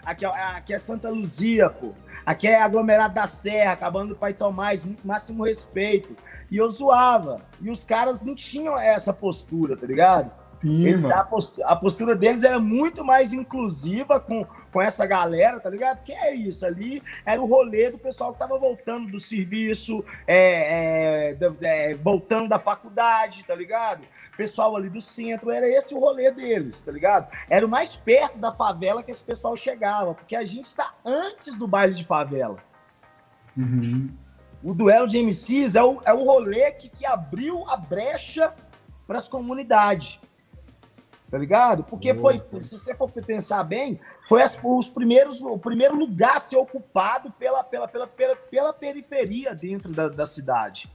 [0.05, 1.93] aqui é, aqui é Santa Luzia, pô.
[2.25, 6.15] Aqui é aglomerado da Serra, acabando do Pai Tomás, máximo respeito.
[6.51, 7.43] E eu zoava.
[7.61, 10.31] E os caras não tinham essa postura, tá ligado?
[10.61, 15.59] Sim, Eles, a, postura, a, postura, deles era muito mais inclusiva com, com essa galera,
[15.59, 15.99] tá ligado?
[15.99, 21.33] Porque é isso, ali era o rolê do pessoal que tava voltando do serviço, é,
[21.33, 24.03] é, é, voltando da faculdade, tá ligado?
[24.41, 27.31] Pessoal ali do centro, era esse o rolê deles, tá ligado?
[27.47, 31.59] Era o mais perto da favela que esse pessoal chegava, porque a gente tá antes
[31.59, 32.57] do baile de favela.
[33.55, 34.09] Uhum.
[34.65, 38.55] O duelo de MCs é o, é o rolê que, que abriu a brecha
[39.07, 40.19] para as comunidades.
[41.31, 41.85] Tá ligado?
[41.85, 46.41] Porque foi, se você for pensar bem, foi as, os primeiros, o primeiro lugar a
[46.41, 50.91] ser ocupado pela, pela, pela, pela, pela periferia dentro da, da cidade.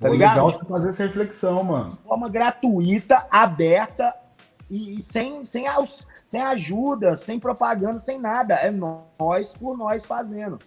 [0.00, 0.30] Tá ligado?
[0.30, 1.90] Legal você fazer essa reflexão, mano.
[1.90, 4.14] De forma gratuita, aberta
[4.70, 5.66] e, e sem, sem,
[6.26, 8.54] sem ajuda, sem propaganda, sem nada.
[8.54, 10.58] É nós por nós fazendo.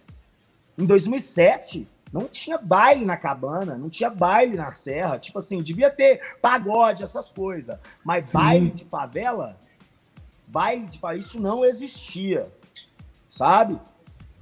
[0.78, 5.18] Em 2007, não tinha baile na cabana, não tinha baile na serra.
[5.18, 7.76] Tipo assim, devia ter pagode, essas coisas.
[8.04, 8.38] Mas Sim.
[8.38, 9.58] baile de favela,
[10.46, 12.52] baile de favela, isso não existia.
[13.28, 13.80] Sabe?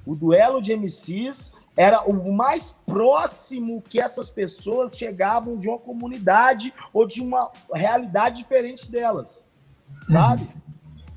[0.05, 6.73] O duelo de MCs era o mais próximo que essas pessoas chegavam de uma comunidade
[6.93, 9.49] ou de uma realidade diferente delas.
[10.07, 10.43] Sabe?
[10.43, 10.63] Uhum.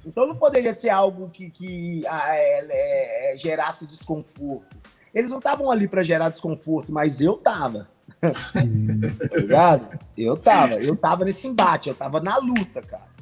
[0.06, 4.78] Então não poderia ser algo que, que ah, é, é, gerasse desconforto.
[5.14, 7.88] Eles não estavam ali para gerar desconforto, mas eu tava.
[8.22, 10.00] tá ligado?
[10.16, 13.16] Eu tava, eu tava nesse embate, eu tava na luta, cara.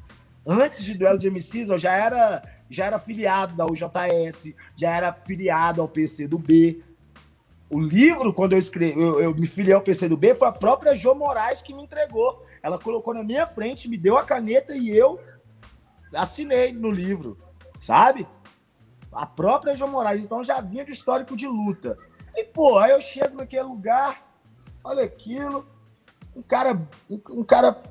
[0.45, 5.13] Antes de duelo de MCs, eu já era, já era filiado da UJS, já era
[5.13, 6.83] filiado ao PC do B.
[7.73, 10.51] O livro, quando eu escrevi, eu, eu me filiei ao PC do B, foi a
[10.51, 12.45] própria Jo Moraes que me entregou.
[12.61, 15.19] Ela colocou na minha frente, me deu a caneta e eu
[16.13, 17.35] assinei no livro,
[17.81, 18.27] sabe?
[19.11, 21.97] A própria João Moraes, então já vinha de histórico de luta.
[22.35, 24.23] E, pô, aí eu chego naquele lugar,
[24.83, 25.67] olha aquilo,
[26.35, 27.81] um cara, um, um cara,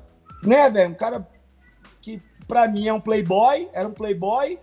[0.41, 1.27] né, velho, um cara
[2.01, 4.57] que para mim é um playboy, era um playboy,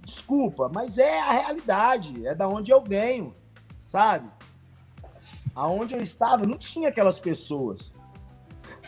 [0.00, 3.34] desculpa, mas é a realidade, é da onde eu venho,
[3.92, 4.26] sabe?
[5.54, 7.94] Aonde eu estava, não tinha aquelas pessoas.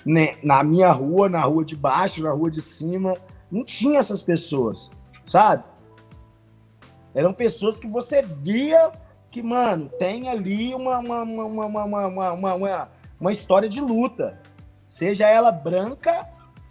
[0.05, 0.39] Né?
[0.43, 3.15] Na minha rua, na rua de baixo, na rua de cima,
[3.51, 4.91] não tinha essas pessoas,
[5.27, 5.63] sabe?
[7.15, 8.93] Eram pessoas que você via
[9.31, 12.91] que, mano, tem ali uma, uma, uma, uma, uma, uma, uma,
[13.21, 14.41] uma história de luta.
[14.87, 16.27] Seja ela branca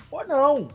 [0.09, 0.69] ou não.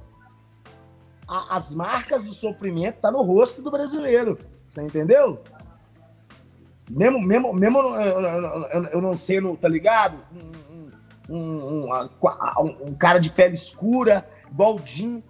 [1.27, 4.38] A, as marcas do sofrimento estão tá no rosto do brasileiro.
[4.64, 5.42] Você entendeu?
[6.90, 10.18] Mesmo, mesmo, mesmo eu, eu, eu não sendo, tá ligado?
[11.29, 15.22] Um, um, um, um, cara de pele escura, igual o Jim,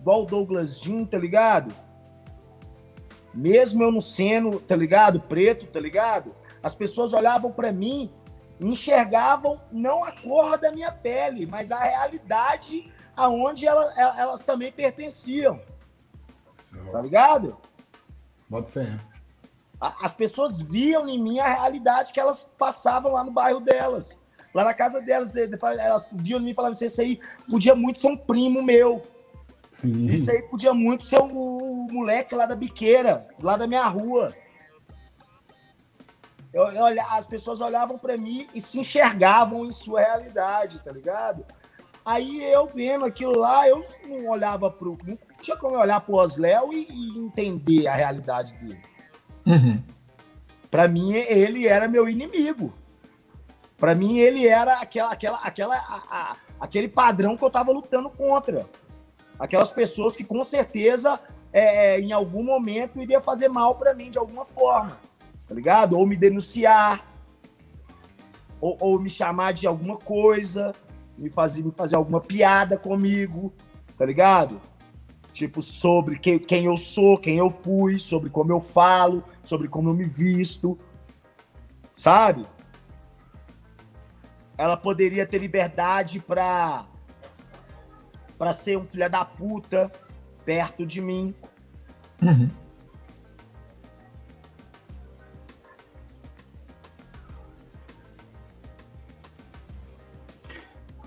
[0.00, 1.72] igual o Douglas Jim, tá ligado?
[3.32, 5.20] Mesmo eu não sendo, tá ligado?
[5.20, 6.34] Preto, tá ligado?
[6.62, 8.10] As pessoas olhavam para mim
[8.60, 15.60] enxergavam não a cor da minha pele, mas a realidade aonde elas, elas também pertenciam.
[16.92, 17.56] Tá ligado?
[18.48, 18.96] Bota fé.
[19.80, 24.18] As pessoas viam em mim a realidade que elas passavam lá no bairro delas.
[24.52, 27.98] Lá na casa delas, elas viam em mim e falavam assim, esse aí podia muito
[27.98, 29.02] ser um primo meu.
[29.70, 30.06] Sim.
[30.06, 34.34] Isso aí podia muito ser o, o moleque lá da biqueira, lá da minha rua.
[36.52, 41.44] Eu, eu, as pessoas olhavam para mim e se enxergavam em sua realidade, tá ligado?
[42.04, 44.96] Aí eu vendo aquilo lá, eu não olhava pro.
[45.04, 48.80] Não tinha como eu olhar pro Osléo e, e entender a realidade dele.
[49.48, 49.82] Uhum.
[50.70, 52.72] Para mim, ele era meu inimigo.
[53.78, 58.10] Para mim, ele era aquela, aquela, aquela, a, a, aquele padrão que eu tava lutando
[58.10, 58.66] contra.
[59.38, 61.18] Aquelas pessoas que com certeza
[61.52, 64.98] é, é, em algum momento iria fazer mal para mim de alguma forma,
[65.46, 65.96] tá ligado?
[65.96, 67.06] Ou me denunciar,
[68.60, 70.74] ou, ou, me chamar de alguma coisa,
[71.16, 73.52] me fazer, me fazer alguma piada comigo,
[73.96, 74.60] tá ligado?
[75.32, 79.88] Tipo, sobre quem, quem eu sou, quem eu fui, sobre como eu falo, sobre como
[79.88, 80.76] eu me visto,
[81.94, 82.46] sabe?
[84.56, 86.86] Ela poderia ter liberdade para
[88.36, 89.90] para ser um filho da puta
[90.44, 91.34] perto de mim.
[92.22, 92.48] Uhum.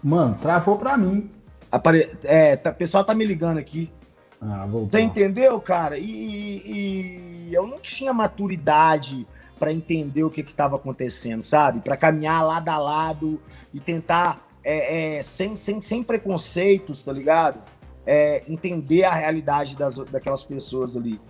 [0.04, 1.32] Mano, travou pra mim.
[1.72, 2.18] Apare...
[2.24, 3.92] É, tá, o pessoal tá me ligando aqui.
[4.42, 4.90] Ah, voltou.
[4.92, 6.00] Você entendeu, cara?
[6.00, 6.08] E,
[6.66, 9.28] e eu não tinha maturidade
[9.60, 11.82] para entender o que estava acontecendo, sabe?
[11.82, 13.40] Para caminhar lado a lado
[13.72, 17.62] e tentar, é, é, sem, sem, sem preconceitos, tá ligado?
[18.04, 21.22] É, entender a realidade das, daquelas pessoas ali.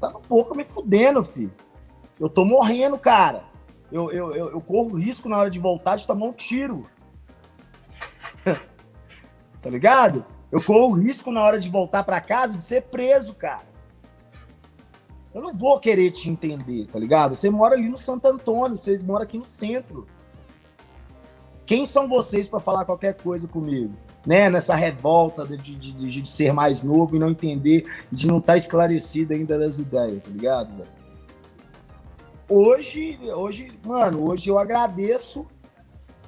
[0.00, 1.52] Tava um pouco me fudendo, filho.
[2.18, 3.44] Eu tô morrendo, cara.
[3.92, 6.86] Eu, eu, eu, eu corro risco na hora de voltar de tomar um tiro.
[9.60, 10.24] tá ligado?
[10.50, 13.66] Eu corro risco na hora de voltar para casa de ser preso, cara.
[15.34, 17.34] Eu não vou querer te entender, tá ligado?
[17.34, 20.06] Você mora ali no Santo Antônio, vocês moram aqui no centro.
[21.66, 23.94] Quem são vocês para falar qualquer coisa comigo?
[24.24, 24.48] Né?
[24.48, 28.54] Nessa revolta de, de, de, de, ser mais novo e não entender, de não estar
[28.54, 30.82] tá esclarecido ainda das ideias, tá ligado?
[32.48, 35.46] Hoje, hoje, mano, hoje eu agradeço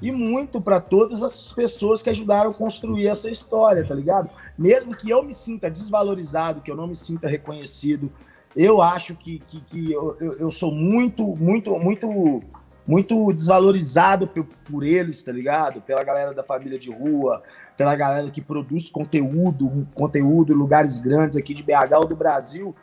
[0.01, 4.31] e muito para todas as pessoas que ajudaram a construir essa história, tá ligado?
[4.57, 8.11] Mesmo que eu me sinta desvalorizado, que eu não me sinta reconhecido,
[8.57, 12.43] eu acho que, que, que eu, eu sou muito, muito, muito,
[12.87, 15.83] muito desvalorizado por, por eles, tá ligado?
[15.83, 17.43] Pela galera da família de rua,
[17.77, 22.75] pela galera que produz conteúdo, conteúdo em lugares grandes aqui de BH ou do Brasil.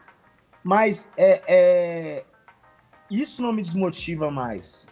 [0.63, 2.25] Mas é, é,
[3.09, 4.87] isso não me desmotiva mais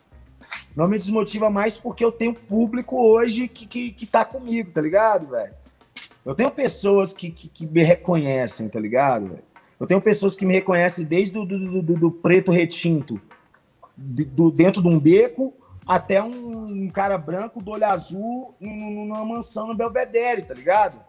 [0.75, 4.81] não me desmotiva mais porque eu tenho público hoje que, que, que tá comigo, tá
[4.81, 5.53] ligado, velho?
[6.25, 9.43] Eu tenho pessoas que, que, que, me reconhecem, tá ligado, velho?
[9.79, 13.21] Eu tenho pessoas que me reconhecem desde o do, do, do, do preto retinto,
[13.95, 15.53] do, dentro de um beco,
[15.85, 20.99] até um, um, cara branco do olho azul numa mansão no Belvedere, tá ligado?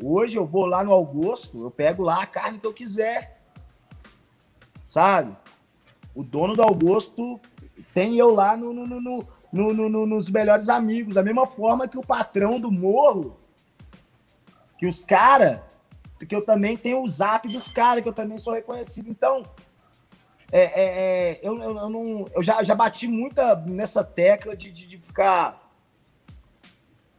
[0.00, 3.40] Hoje eu vou lá no Augusto, eu pego lá a carne que eu quiser,
[4.86, 5.34] sabe?
[6.18, 7.40] O dono do Augusto
[7.94, 9.00] tem eu lá no, no,
[9.52, 13.36] no, no, nos melhores amigos, da mesma forma que o patrão do morro,
[14.76, 15.60] que os caras,
[16.28, 19.08] que eu também tenho o zap dos caras, que eu também sou reconhecido.
[19.08, 19.44] Então,
[20.50, 24.72] é, é, é, eu, eu, eu, não, eu já, já bati muita nessa tecla de,
[24.72, 25.70] de, de, ficar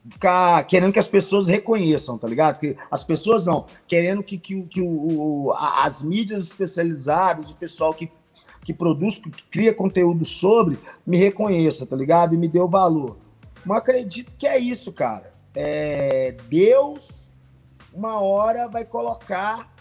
[0.10, 2.60] ficar querendo que as pessoas reconheçam, tá ligado?
[2.60, 7.94] Que as pessoas não, querendo que, que, que o, o, as mídias especializadas, o pessoal
[7.94, 8.12] que
[8.70, 12.36] que produz, que cria conteúdo sobre, me reconheça, tá ligado?
[12.36, 13.18] E me dê o valor.
[13.66, 15.34] Mas acredito que é isso, cara.
[15.56, 17.32] É, Deus,
[17.92, 19.74] uma hora, vai colocar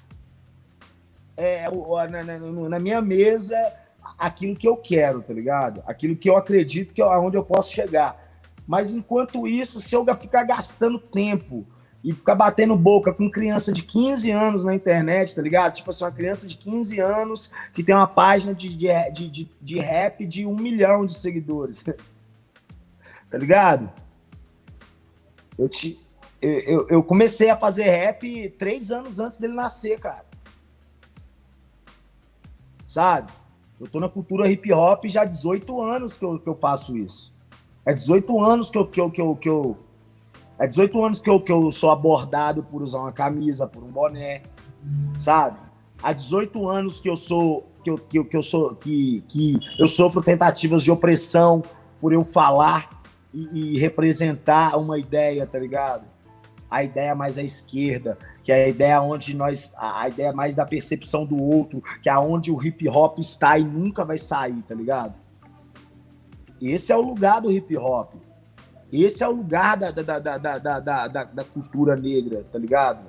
[1.36, 1.68] é,
[2.10, 3.58] na, na, na, minha mesa
[4.18, 5.82] aquilo que eu quero, tá ligado?
[5.86, 8.18] Aquilo que eu acredito que é aonde eu posso chegar.
[8.66, 11.66] Mas enquanto isso, se eu ficar gastando tempo
[12.02, 15.74] e ficar batendo boca com criança de 15 anos na internet, tá ligado?
[15.74, 19.78] Tipo assim, uma criança de 15 anos que tem uma página de, de, de, de
[19.78, 21.82] rap de um milhão de seguidores.
[23.28, 23.90] tá ligado?
[25.58, 25.98] Eu, te,
[26.40, 30.24] eu, eu comecei a fazer rap três anos antes dele nascer, cara.
[32.86, 33.32] Sabe?
[33.80, 36.96] Eu tô na cultura hip hop já há 18 anos que eu, que eu faço
[36.96, 37.34] isso.
[37.84, 39.87] É 18 anos que eu, que eu, que eu, que eu
[40.58, 43.86] Há 18 anos que eu, que eu sou abordado por usar uma camisa, por um
[43.86, 44.42] boné,
[45.20, 45.58] sabe?
[46.02, 49.58] Há 18 anos que eu sou que eu, que eu, que eu sou que, que
[49.78, 51.62] eu sofro tentativas de opressão
[52.00, 53.02] por eu falar
[53.32, 56.04] e, e, representar uma ideia, tá ligado?
[56.68, 60.54] A ideia mais à esquerda, que é a ideia onde nós a, a ideia mais
[60.54, 64.60] da percepção do outro, que é onde o hip hop está e nunca vai sair,
[64.62, 65.14] tá ligado?
[66.60, 68.14] Esse é o lugar do hip hop.
[68.92, 73.04] Esse é o lugar da, da, da, da, da, da, da cultura negra, tá ligado?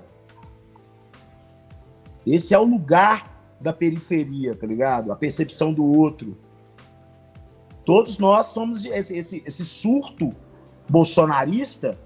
[2.26, 5.12] Esse é o lugar da periferia, tá ligado?
[5.12, 6.38] A percepção do outro.
[7.86, 10.36] Todos nós somos esse, esse, esse surto
[10.88, 11.98] bolsonarista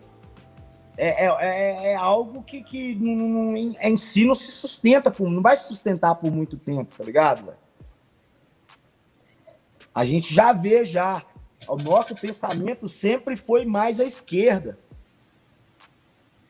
[0.95, 5.29] é, é, é, é algo que, que não, não, em si não se sustenta, por,
[5.29, 7.53] não vai se sustentar por muito tempo, tá ligado?
[9.93, 11.23] A gente já vê já
[11.67, 14.77] o nosso pensamento sempre foi mais à esquerda.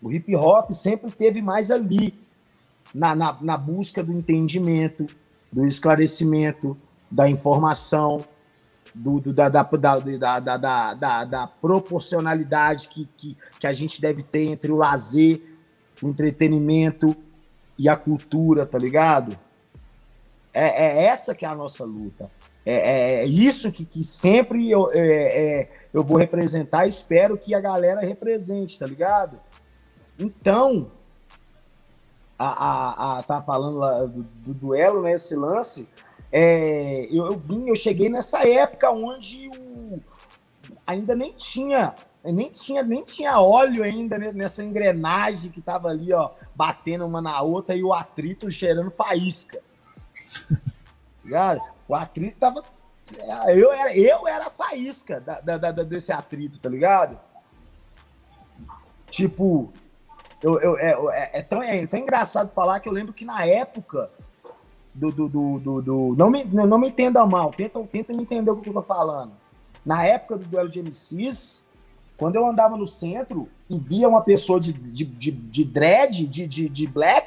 [0.02, 2.14] O hip hop sempre teve mais ali,
[2.94, 5.08] na, na, na busca do entendimento,
[5.52, 6.78] do esclarecimento,
[7.10, 8.26] da informação,
[8.94, 14.22] do, do da, da, da, da, da, da, proporcionalidade que, que, que a gente deve
[14.22, 15.42] ter entre o lazer,
[16.02, 17.16] o entretenimento
[17.78, 19.38] e a cultura, tá ligado?
[20.54, 22.30] É, é essa que é a nossa luta.
[22.66, 26.88] É, é, é isso que, que sempre eu, é, é, eu vou representar.
[26.88, 29.40] Espero que a galera represente, tá ligado?
[30.18, 30.90] Então,
[32.40, 35.14] a, a, a tá falando lá do, do, duelo, né?
[35.14, 35.88] Esse lance.
[36.32, 40.02] É, eu, eu vim, eu cheguei nessa época onde o,
[40.88, 41.94] ainda nem tinha
[42.32, 47.42] nem tinha, nem tinha óleo ainda nessa engrenagem que tava ali, ó, batendo uma na
[47.42, 49.60] outra e o atrito cheirando faísca.
[51.22, 51.73] Ligado?
[51.94, 52.64] O atrito tava.
[53.56, 57.20] Eu era, eu era a faísca da, da, da, desse atrito, tá ligado?
[59.12, 59.72] Tipo,
[60.42, 63.46] eu, eu, é, é, é, tão, é tão engraçado falar que eu lembro que na
[63.46, 64.10] época
[64.92, 65.12] do.
[65.12, 68.58] do, do, do, do não, me, não me entenda mal, tenta, tenta me entender o
[68.58, 69.34] que eu tô falando.
[69.86, 71.64] Na época do duelo de MCs,
[72.18, 76.48] quando eu andava no centro e via uma pessoa de, de, de, de dread, de,
[76.48, 77.23] de, de black,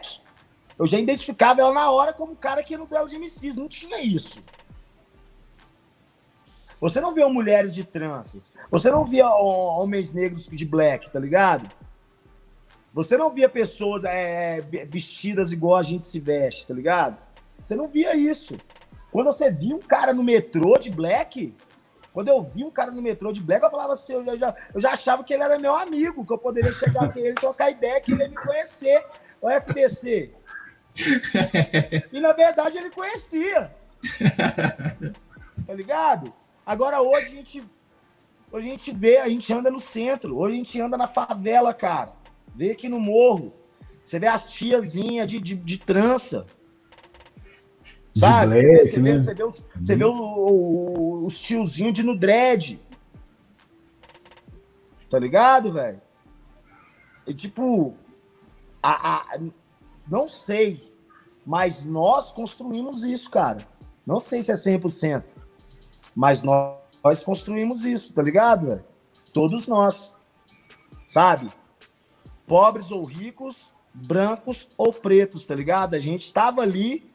[0.78, 3.56] eu já identificava ela na hora como cara que ia no duelo de MCs.
[3.56, 4.42] Não tinha isso.
[6.80, 8.52] Você não via mulheres de tranças.
[8.70, 11.70] Você não via homens negros de black, tá ligado?
[12.92, 17.18] Você não via pessoas é, vestidas igual a gente se veste, tá ligado?
[17.62, 18.58] Você não via isso.
[19.10, 21.54] Quando você via um cara no metrô de black,
[22.12, 24.80] quando eu vi um cara no metrô de black, eu falava assim, eu já, eu
[24.80, 28.00] já achava que ele era meu amigo, que eu poderia chegar com ele, trocar ideia,
[28.00, 29.04] que ele ia me conhecer.
[29.40, 30.32] O FBC.
[32.12, 33.70] E na verdade ele conhecia.
[35.66, 36.32] Tá ligado?
[36.64, 37.64] Agora hoje a gente.
[38.50, 41.74] Hoje a gente vê, a gente anda no centro, hoje a gente anda na favela,
[41.74, 42.12] cara.
[42.54, 43.52] Vê aqui no morro.
[44.04, 46.46] Você vê as tiazinhas de, de, de trança.
[48.14, 48.62] Sabe?
[48.62, 49.18] Black, você, vê, né?
[49.18, 52.80] você, vê, os, você vê o, o, os tiozinhos de no dread.
[55.10, 56.00] Tá ligado, velho?
[57.26, 57.94] E tipo,
[58.82, 59.38] a, a,
[60.08, 60.92] não sei,
[61.44, 63.66] mas nós construímos isso, cara.
[64.04, 65.34] Não sei se é 100%,
[66.14, 68.84] mas nós, nós construímos isso, tá ligado, velho?
[69.32, 70.14] Todos nós,
[71.04, 71.50] sabe?
[72.46, 75.94] Pobres ou ricos, brancos ou pretos, tá ligado?
[75.94, 77.10] A gente tava ali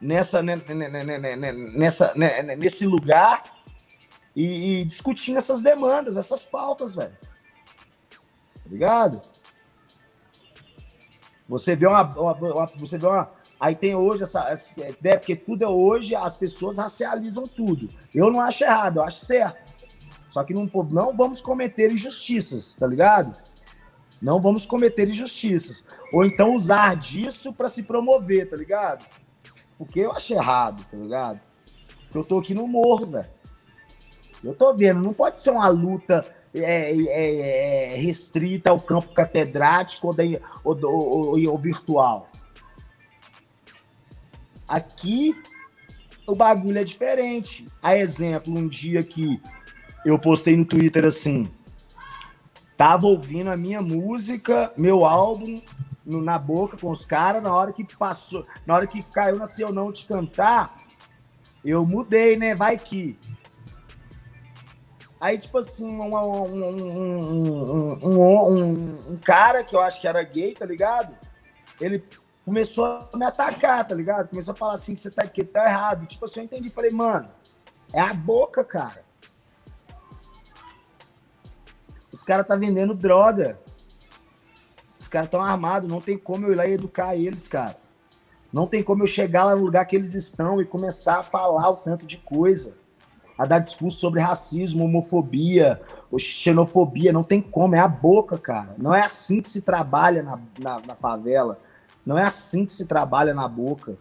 [0.00, 3.42] nessa, né, né, né, nessa, nesse lugar
[4.36, 7.16] e, e, discutindo essas demandas, essas pautas, velho.
[8.10, 9.22] Tá ligado?
[11.48, 13.30] Você vê uma, uma, uma, você vê uma,
[13.60, 17.90] aí tem hoje essa, essa ideia, porque tudo é hoje, as pessoas racializam tudo.
[18.14, 19.62] Eu não acho errado, eu acho certo.
[20.28, 23.36] Só que não, não vamos cometer injustiças, tá ligado?
[24.20, 25.86] Não vamos cometer injustiças.
[26.12, 29.04] Ou então usar disso para se promover, tá ligado?
[29.76, 31.40] Porque eu acho errado, tá ligado?
[32.14, 33.28] Eu tô aqui no morro, velho.
[34.42, 36.24] Eu tô vendo, não pode ser uma luta
[36.54, 42.30] é, é, é, restrita ao campo catedrático ou, daí, ou, ou, ou, virtual.
[44.66, 45.34] Aqui
[46.26, 47.66] o bagulho é diferente.
[47.82, 49.40] A exemplo, um dia que
[50.04, 51.50] eu postei no Twitter assim,
[52.76, 55.60] tava ouvindo a minha música, meu álbum,
[56.04, 59.46] no, na boca com os caras, na hora que passou, na hora que caiu na
[59.58, 60.84] eu não te cantar,
[61.64, 62.54] eu mudei, né?
[62.54, 63.18] Vai que.
[65.24, 67.08] Aí, tipo assim, um, um,
[68.02, 71.16] um, um, cara que eu acho que era gay, tá ligado?
[71.80, 72.04] Ele
[72.44, 74.28] começou a me atacar, tá ligado?
[74.28, 76.06] Começou a falar assim que você tá aqui, tá errado.
[76.06, 76.68] Tipo assim, eu entendi.
[76.68, 77.30] Falei, mano,
[77.92, 79.02] é a boca, cara.
[82.12, 83.58] Esse cara tá vendendo droga
[85.14, 87.76] caras estão armados, não tem como eu ir lá e educar eles, cara.
[88.52, 91.70] Não tem como eu chegar lá no lugar que eles estão e começar a falar
[91.70, 92.76] o tanto de coisa.
[93.36, 95.80] A dar discurso sobre racismo, homofobia,
[96.16, 97.12] xenofobia.
[97.12, 98.74] Não tem como, é a boca, cara.
[98.78, 101.58] Não é assim que se trabalha na, na, na favela.
[102.06, 103.96] Não é assim que se trabalha na boca.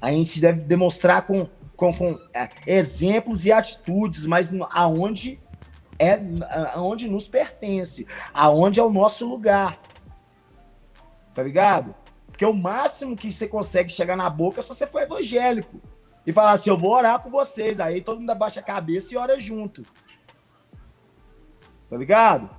[0.00, 5.40] A gente deve demonstrar com, com, com é, exemplos e atitudes, mas aonde
[6.00, 6.20] é
[6.74, 9.80] aonde nos pertence, aonde é o nosso lugar
[11.38, 11.94] tá ligado?
[12.26, 15.80] Porque o máximo que você consegue chegar na boca é se você for evangélico.
[16.28, 17.80] E falar assim, eu vou orar por vocês.
[17.80, 19.82] Aí todo mundo abaixa a cabeça e ora junto.
[21.88, 22.50] Tá ligado?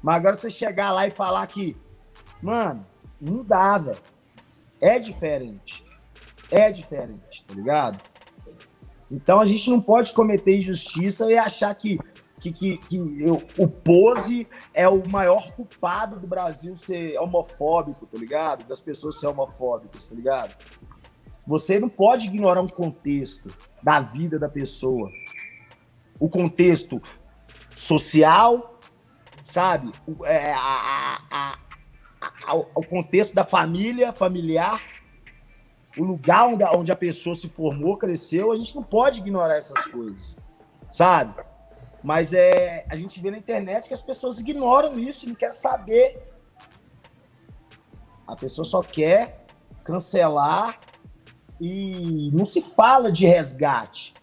[0.00, 1.76] Mas agora você chegar lá e falar que,
[2.40, 2.86] mano,
[3.20, 3.98] não dá, velho.
[4.80, 5.84] É diferente.
[6.52, 8.00] É diferente, tá ligado?
[9.10, 11.98] Então a gente não pode cometer injustiça e achar que
[12.38, 18.18] que, que, que eu, o Pose é o maior culpado do Brasil ser homofóbico, tá
[18.18, 18.64] ligado?
[18.64, 20.54] Das pessoas ser homofóbicas, tá ligado?
[21.46, 25.10] Você não pode ignorar um contexto da vida da pessoa.
[26.18, 27.00] O contexto
[27.74, 28.80] social,
[29.44, 29.92] sabe?
[30.06, 31.58] O, é, a, a,
[32.46, 34.82] a, o contexto da família, familiar,
[35.96, 38.50] o lugar onde, onde a pessoa se formou, cresceu.
[38.50, 40.36] A gente não pode ignorar essas coisas,
[40.90, 41.34] sabe?
[42.02, 46.32] Mas é, a gente vê na internet que as pessoas ignoram isso, não quer saber.
[48.26, 49.44] A pessoa só quer
[49.84, 50.80] cancelar
[51.60, 54.14] e não se fala de resgate.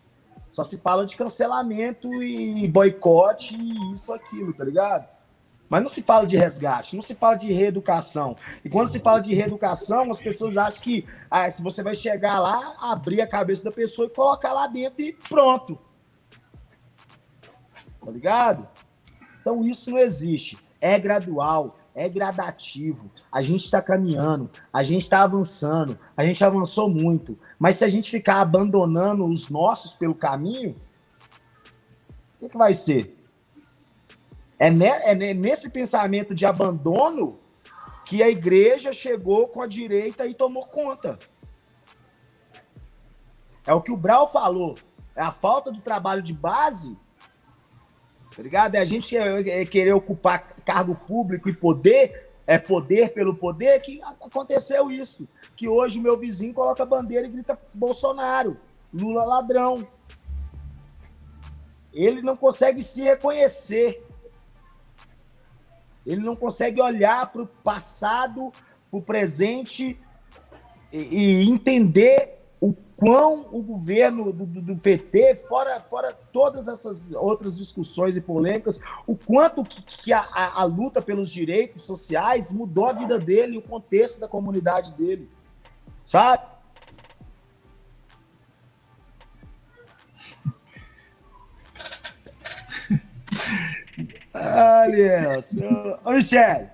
[0.52, 5.08] Só se fala de cancelamento e boicote e isso, aquilo, tá ligado?
[5.68, 8.36] Mas não se fala de resgate, não se fala de reeducação.
[8.64, 12.40] E quando se fala de reeducação, as pessoas acham que ah, se você vai chegar
[12.40, 15.80] lá, abrir a cabeça da pessoa e colocar lá dentro e pronto.
[18.00, 18.68] Tá ligado?
[19.42, 20.60] Então isso não existe.
[20.80, 23.12] É gradual, é gradativo.
[23.32, 27.38] A gente está caminhando, a gente está avançando, a gente avançou muito.
[27.60, 30.76] Mas se a gente ficar abandonando os nossos pelo caminho,
[32.36, 33.18] o que, que vai ser?
[34.58, 37.40] É, ne, é nesse pensamento de abandono
[38.06, 41.18] que a igreja chegou com a direita e tomou conta.
[43.66, 44.76] É o que o Brau falou.
[45.16, 46.98] É a falta do trabalho de base
[48.36, 48.76] Tá ligado?
[48.76, 54.02] É a gente é querer ocupar cargo público e poder, é poder pelo poder, que
[54.04, 55.28] aconteceu isso.
[55.56, 58.60] Que hoje o meu vizinho coloca a bandeira e grita Bolsonaro,
[58.94, 59.88] Lula ladrão.
[61.94, 64.04] Ele não consegue se reconhecer.
[66.06, 68.52] Ele não consegue olhar para o passado,
[68.90, 69.98] para o presente
[70.92, 72.43] e, e entender
[72.98, 78.80] quão o governo do, do, do, PT, fora, fora todas essas outras discussões e polêmicas,
[79.06, 83.58] o quanto que, que a, a, a, luta pelos direitos sociais mudou a vida dele,
[83.58, 85.30] o contexto da comunidade dele,
[86.06, 86.44] sabe?
[94.34, 95.56] Aliás,
[96.04, 96.73] ô Michele,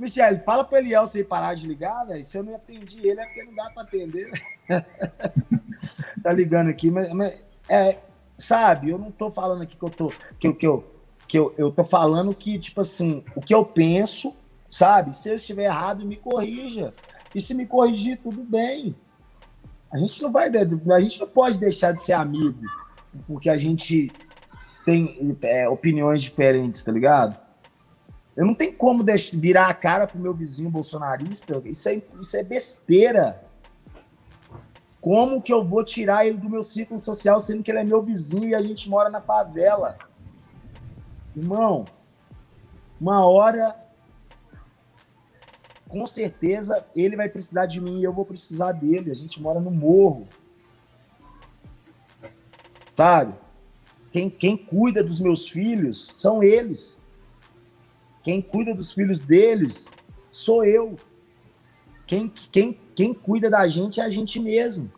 [0.00, 2.24] Michele, fala pro Eliel sem parar de ligar, velho.
[2.24, 4.30] Se eu não atendi ele, é porque não dá para atender.
[6.24, 7.98] tá ligando aqui, mas, mas, é,
[8.38, 10.12] sabe, eu não tô falando aqui que eu tô.
[10.38, 10.90] Que, que, eu,
[11.28, 14.34] que eu, eu tô falando que, tipo assim, o que eu penso,
[14.70, 15.14] sabe?
[15.14, 16.94] Se eu estiver errado, me corrija.
[17.34, 18.96] E se me corrigir, tudo bem.
[19.92, 20.48] A gente não vai.
[20.48, 22.58] A gente não pode deixar de ser amigo,
[23.26, 24.10] porque a gente
[24.86, 27.49] tem é, opiniões diferentes, tá ligado?
[28.36, 31.60] Eu não tenho como deixar, virar a cara pro meu vizinho bolsonarista.
[31.64, 33.42] Isso é, isso é besteira.
[35.00, 38.02] Como que eu vou tirar ele do meu círculo social, sendo que ele é meu
[38.02, 39.96] vizinho e a gente mora na favela?
[41.34, 41.86] Irmão,
[43.00, 43.74] uma hora,
[45.88, 49.10] com certeza, ele vai precisar de mim e eu vou precisar dele.
[49.10, 50.28] A gente mora no morro.
[52.94, 53.34] Sabe?
[54.12, 56.99] Quem, quem cuida dos meus filhos são eles.
[58.22, 59.90] Quem cuida dos filhos deles
[60.30, 60.96] sou eu.
[62.06, 64.90] Quem, quem, quem cuida da gente é a gente mesmo.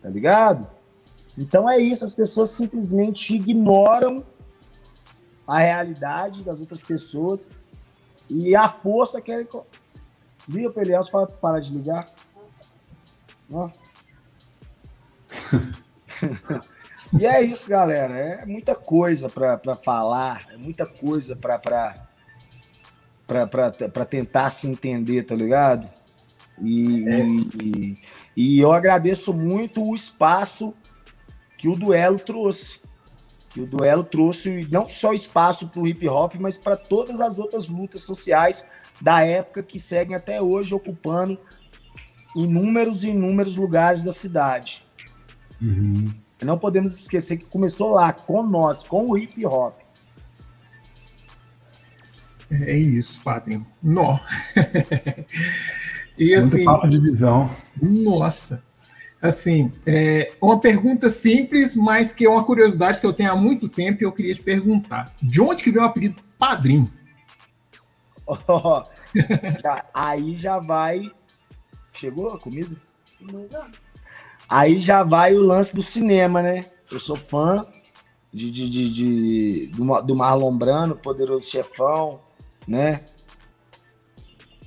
[0.00, 0.66] Tá ligado?
[1.36, 4.24] Então é isso, as pessoas simplesmente ignoram
[5.46, 7.52] a realidade das outras pessoas
[8.28, 9.48] e a força que ele.
[10.48, 12.12] Liga para ele, para parar de ligar.
[13.50, 13.70] Ó.
[17.18, 18.14] E é isso, galera.
[18.14, 21.58] É muita coisa para falar, é muita coisa para
[23.26, 25.90] para tentar se entender, tá ligado?
[26.60, 27.26] E, é.
[27.26, 27.98] e,
[28.36, 30.74] e, eu agradeço muito o espaço
[31.56, 32.80] que o duelo trouxe.
[33.48, 37.38] Que o duelo trouxe não só espaço para o hip hop, mas para todas as
[37.38, 38.66] outras lutas sociais
[39.00, 41.38] da época que seguem até hoje ocupando
[42.34, 44.84] inúmeros e inúmeros lugares da cidade.
[45.60, 46.12] Uhum.
[46.44, 49.78] Não podemos esquecer que começou lá, com nós, com o hip hop.
[52.50, 53.66] É isso, Fábio.
[53.82, 54.18] Nó.
[56.18, 56.64] e assim.
[56.64, 57.50] Papo de visão.
[57.80, 58.62] Nossa.
[59.22, 63.68] Assim, é uma pergunta simples, mas que é uma curiosidade que eu tenho há muito
[63.68, 65.14] tempo e eu queria te perguntar.
[65.22, 66.90] De onde que veio o apelido Padrinho?
[68.26, 68.84] Oh,
[69.62, 71.10] já, aí já vai.
[71.92, 72.76] Chegou a comida?
[73.20, 73.46] Não.
[74.48, 76.66] Aí já vai o lance do cinema, né?
[76.90, 77.66] Eu sou fã
[78.32, 82.20] de, de, de, de do, do Marlon Brando, Poderoso Chefão,
[82.66, 83.04] né?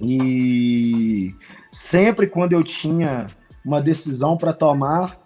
[0.01, 1.33] E
[1.71, 3.27] sempre quando eu tinha
[3.63, 5.19] uma decisão para tomar,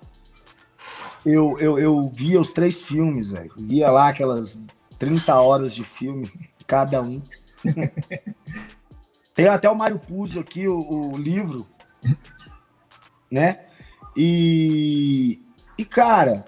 [1.25, 3.51] eu, eu, eu via os três filmes, velho.
[3.57, 4.63] Via lá aquelas
[4.97, 6.31] 30 horas de filme,
[6.65, 7.21] cada um.
[9.33, 11.65] Tem até o Mário Puzo aqui, o, o livro,
[13.31, 13.65] né?
[14.15, 15.41] E,
[15.77, 16.43] e cara,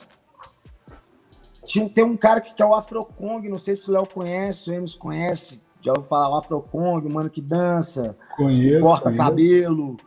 [1.66, 4.70] tinha, tem um cara que, que é o Afrocong, não sei se o Léo conhece,
[4.70, 9.24] o Emerson conhece, já ouviu falar o Afrocong, mano que dança, conheço, corta conheço.
[9.24, 9.97] cabelo.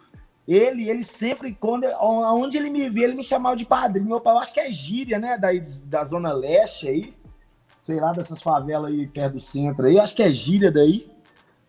[0.46, 4.10] Ele, ele sempre, quando, onde ele me vê, ele me chamava de padrinho.
[4.10, 5.38] Eu, eu acho que é gíria, né?
[5.38, 7.16] Daí, da Zona Leste aí.
[7.80, 9.96] Sei lá, dessas favelas aí perto do centro aí.
[9.96, 11.10] Eu acho que é gíria daí.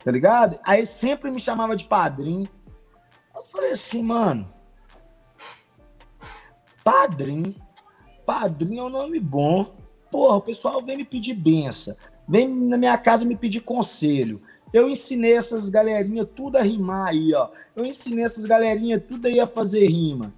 [0.04, 0.60] Tá ligado?
[0.64, 2.50] Aí sempre me chamava de padrinho.
[3.34, 4.54] Eu falei assim, mano.
[6.86, 7.56] Padrinho.
[8.28, 9.76] Padrinho é um nome bom.
[10.12, 11.96] Porra, o pessoal vem me pedir benção.
[12.28, 14.40] Vem na minha casa me pedir conselho.
[14.72, 17.50] Eu ensinei essas galerinhas tudo a rimar aí, ó.
[17.76, 20.32] Eu ensinei essas galerinhas tudo aí a fazer rima.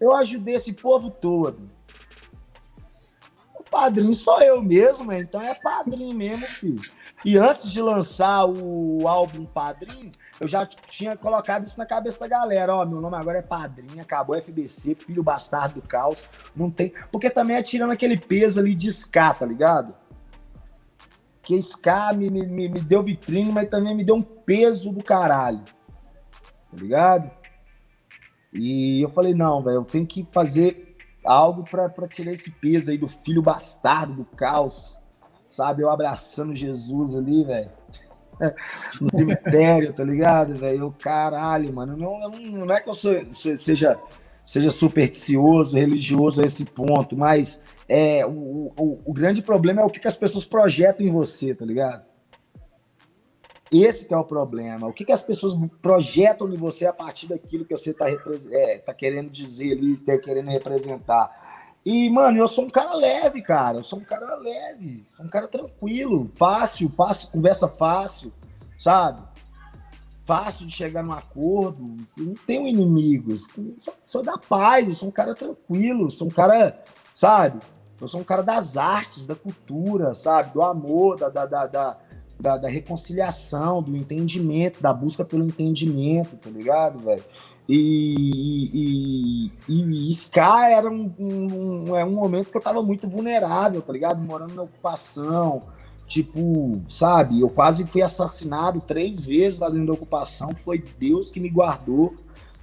[0.00, 1.70] Eu ajudei esse povo todo.
[3.54, 6.82] O padrinho sou eu mesmo, então é padrinho mesmo, filho.
[7.24, 10.10] E antes de lançar o álbum Padrinho,
[10.40, 12.74] eu já tinha colocado isso na cabeça da galera.
[12.74, 16.28] Ó, meu nome agora é Padrinho, acabou FBC, filho bastardo do caos.
[16.54, 16.92] Não tem.
[17.12, 19.94] Porque também é tirando aquele peso ali de ska, tá ligado?
[21.42, 25.62] Que ska me, me, me deu vitrine, mas também me deu um peso do caralho.
[25.62, 27.30] Tá ligado?
[28.52, 32.98] E eu falei, não, velho, eu tenho que fazer algo para tirar esse peso aí
[32.98, 34.98] do filho bastardo do caos
[35.52, 35.82] sabe?
[35.82, 37.70] Eu abraçando Jesus ali, velho.
[39.00, 40.84] no cemitério, tá ligado, velho?
[40.84, 41.94] Eu, caralho, mano.
[41.96, 44.00] Não, não, é que eu sou, seja,
[44.46, 49.90] seja supersticioso, religioso a esse ponto, mas é, o, o, o grande problema é o
[49.90, 52.02] que, que as pessoas projetam em você, tá ligado?
[53.70, 54.86] Esse é o problema.
[54.86, 58.78] O que, que as pessoas projetam em você a partir daquilo que você está é,
[58.78, 61.51] tá querendo dizer ali, tá querendo representar.
[61.84, 63.78] E, mano, eu sou um cara leve, cara.
[63.78, 65.04] Eu sou um cara leve.
[65.10, 68.32] Sou um cara tranquilo, fácil, fácil, conversa fácil,
[68.78, 69.22] sabe?
[70.24, 71.96] Fácil de chegar num acordo.
[72.16, 73.48] Não tenho inimigos.
[73.76, 76.80] Sou, sou da paz, eu sou um cara tranquilo, sou um cara,
[77.12, 77.58] sabe?
[78.00, 80.52] Eu sou um cara das artes, da cultura, sabe?
[80.52, 81.98] Do amor, da, da, da, da,
[82.38, 87.24] da, da reconciliação, do entendimento, da busca pelo entendimento, tá ligado, velho?
[87.68, 93.08] E, e, e, Ska era um, um, um, é um momento que eu tava muito
[93.08, 94.20] vulnerável, tá ligado?
[94.20, 95.62] Morando na ocupação.
[96.06, 97.40] Tipo, sabe?
[97.40, 100.54] Eu quase fui assassinado três vezes lá dentro da ocupação.
[100.54, 102.14] Foi Deus que me guardou,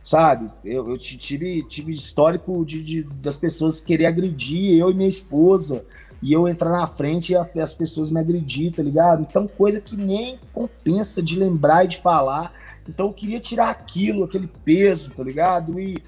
[0.04, 0.52] sabe?
[0.64, 5.86] Eu, eu tive, tive histórico de, de, das pessoas querer agredir eu e minha esposa.
[6.22, 9.26] E eu entrar na frente e as pessoas me agredir, tá ligado?
[9.28, 12.54] Então, coisa que nem compensa de lembrar e de falar
[12.90, 15.80] então eu queria tirar aquilo, aquele peso, tá ligado?
[15.80, 16.04] E,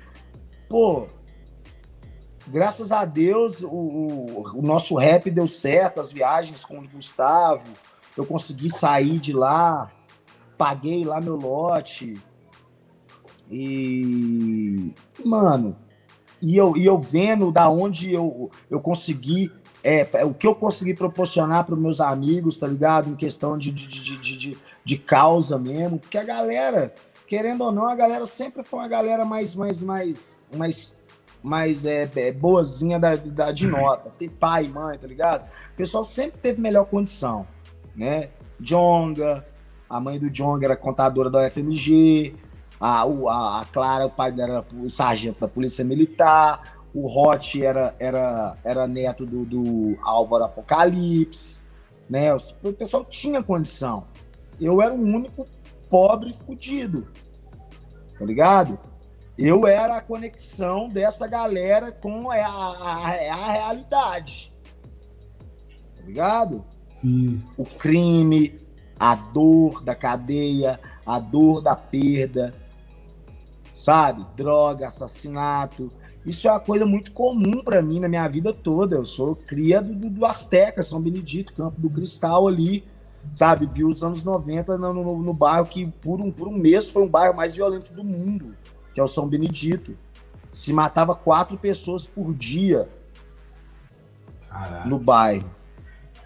[0.67, 1.05] pô,
[2.47, 7.67] graças a Deus o, o, o, nosso rap deu certo, as viagens com o Gustavo,
[8.17, 9.91] eu consegui sair de lá,
[10.57, 12.15] paguei lá meu lote.
[13.49, 14.91] E,
[15.23, 15.75] mano,
[16.41, 19.51] e eu, e eu vendo da onde eu, eu consegui
[19.84, 23.09] é, é, o que eu consegui proporcionar para meus amigos, tá ligado?
[23.09, 26.93] Em questão de, de, de, de, de, causa mesmo, porque a galera,
[27.27, 30.95] querendo ou não, a galera sempre foi uma galera mais, mais, mais, mais,
[31.41, 34.11] mais é, é boazinha da, da, de nota.
[34.17, 35.47] Tem pai, mãe, tá ligado?
[35.73, 37.47] O pessoal sempre teve melhor condição,
[37.95, 38.29] né?
[38.59, 39.45] Jonga,
[39.89, 42.36] a mãe do Jonga era contadora da UFMG,
[42.79, 47.63] a, a, a Clara, o pai dela era o sargento da Polícia Militar, o Hot
[47.63, 51.59] era, era, era neto do, do Álvaro Apocalipse,
[52.09, 52.34] né?
[52.34, 54.05] O pessoal tinha condição.
[54.62, 55.47] Eu era o único
[55.89, 57.07] pobre fudido,
[58.18, 58.80] tá ligado?
[59.36, 64.53] Eu era a conexão dessa galera com a, a, a realidade,
[65.95, 66.64] tá ligado?
[66.93, 67.41] Sim.
[67.57, 68.59] O crime,
[68.99, 72.53] a dor da cadeia, a dor da perda,
[73.74, 74.24] sabe?
[74.36, 75.91] Droga, assassinato,
[76.26, 78.95] isso é uma coisa muito comum para mim na minha vida toda.
[78.95, 82.84] Eu sou cria do, do Azteca, São Benedito, Campo do Cristal ali,
[83.34, 83.65] sabe?
[83.65, 87.03] Vi os anos 90 no, no, no, bairro que por um, por um mês foi
[87.03, 88.55] um bairro mais violento do mundo,
[88.93, 89.97] que é o São Benedito.
[90.51, 92.89] Se matava quatro pessoas por dia
[94.49, 94.88] Caraca.
[94.88, 95.49] no bairro,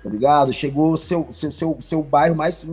[0.02, 0.52] tá ligado?
[0.52, 2.68] Chegou seu, seu, seu, seu bairro mais...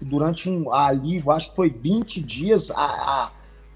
[0.00, 3.32] Durante um ali, acho que foi 20 dias, a, a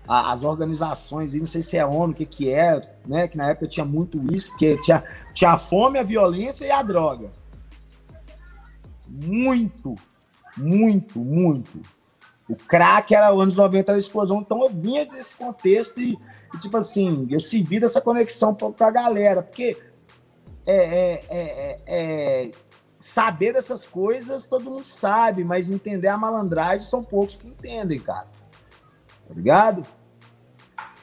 [0.08, 3.28] as organizações, não sei se é ONU, o que que é, né?
[3.28, 6.82] Que na época tinha muito isso, porque tinha, tinha a fome, a violência e a
[6.82, 7.30] droga.
[9.08, 9.94] Muito,
[10.56, 11.80] muito, muito.
[12.48, 16.18] O crack era anos 90 era explosão, então eu vinha desse contexto e,
[16.54, 19.76] e tipo assim, eu servi dessa conexão para a galera, porque
[20.66, 22.52] é, é, é, é,
[22.98, 28.28] saber dessas coisas todo mundo sabe, mas entender a malandragem são poucos que entendem, cara.
[29.26, 29.82] Tá ligado?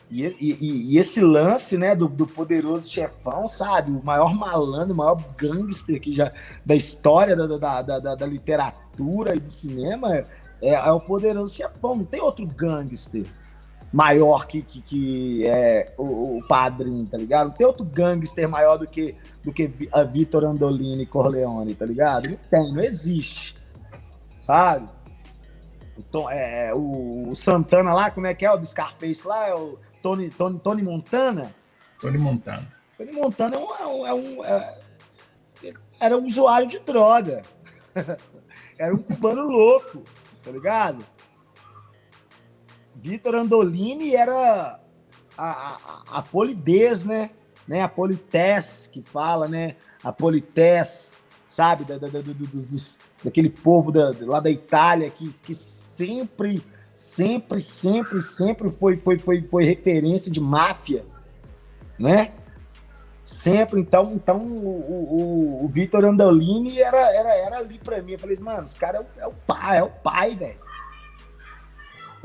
[0.10, 3.92] E, e, e, esse lance, né, do, do, poderoso chefão, sabe?
[3.92, 6.32] O maior malandro, o maior gangster que já,
[6.64, 10.26] da história da, da, da, da literatura e do cinema é,
[10.62, 11.96] é, o poderoso chefão.
[11.96, 13.26] Não tem outro gangster
[13.92, 17.48] maior que, que, que é o, o padrinho, tá ligado?
[17.48, 22.30] Não tem outro gangster maior do que, do que a Vitor Andolini Corleone, tá ligado?
[22.30, 23.56] Não tem, não existe.
[24.40, 24.88] Sabe?
[25.98, 28.52] O, Tom, é, o, o, Santana lá, como é que é?
[28.52, 31.56] O do Scarface lá, é o Tony, Tony, Tony Montana,
[32.00, 32.72] Tony Montana.
[32.96, 34.80] Tony Montana é um, é um, é
[35.64, 37.42] é, era um usuário de droga.
[38.78, 40.04] era um cubano louco,
[40.44, 41.04] tá ligado?
[42.94, 44.80] Vitor Andolini era
[45.36, 47.32] a, a, a polidez, né?
[47.68, 47.82] né?
[47.82, 49.76] A polités que fala, né?
[50.04, 51.16] A polités,
[51.50, 51.84] sabe?
[51.84, 52.48] Da, da, da, do, do,
[53.24, 56.64] daquele povo da, lá da Itália que, que sempre,
[56.96, 61.06] sempre, sempre, sempre foi, foi, foi, foi referência de máfia,
[62.00, 62.32] né?
[63.24, 68.14] Sempre, então, então o, o, o Vitor Andolini era, era, era ali para mim.
[68.14, 70.65] Eu falei, mano, esse cara é o, é o pai, é o pai, velho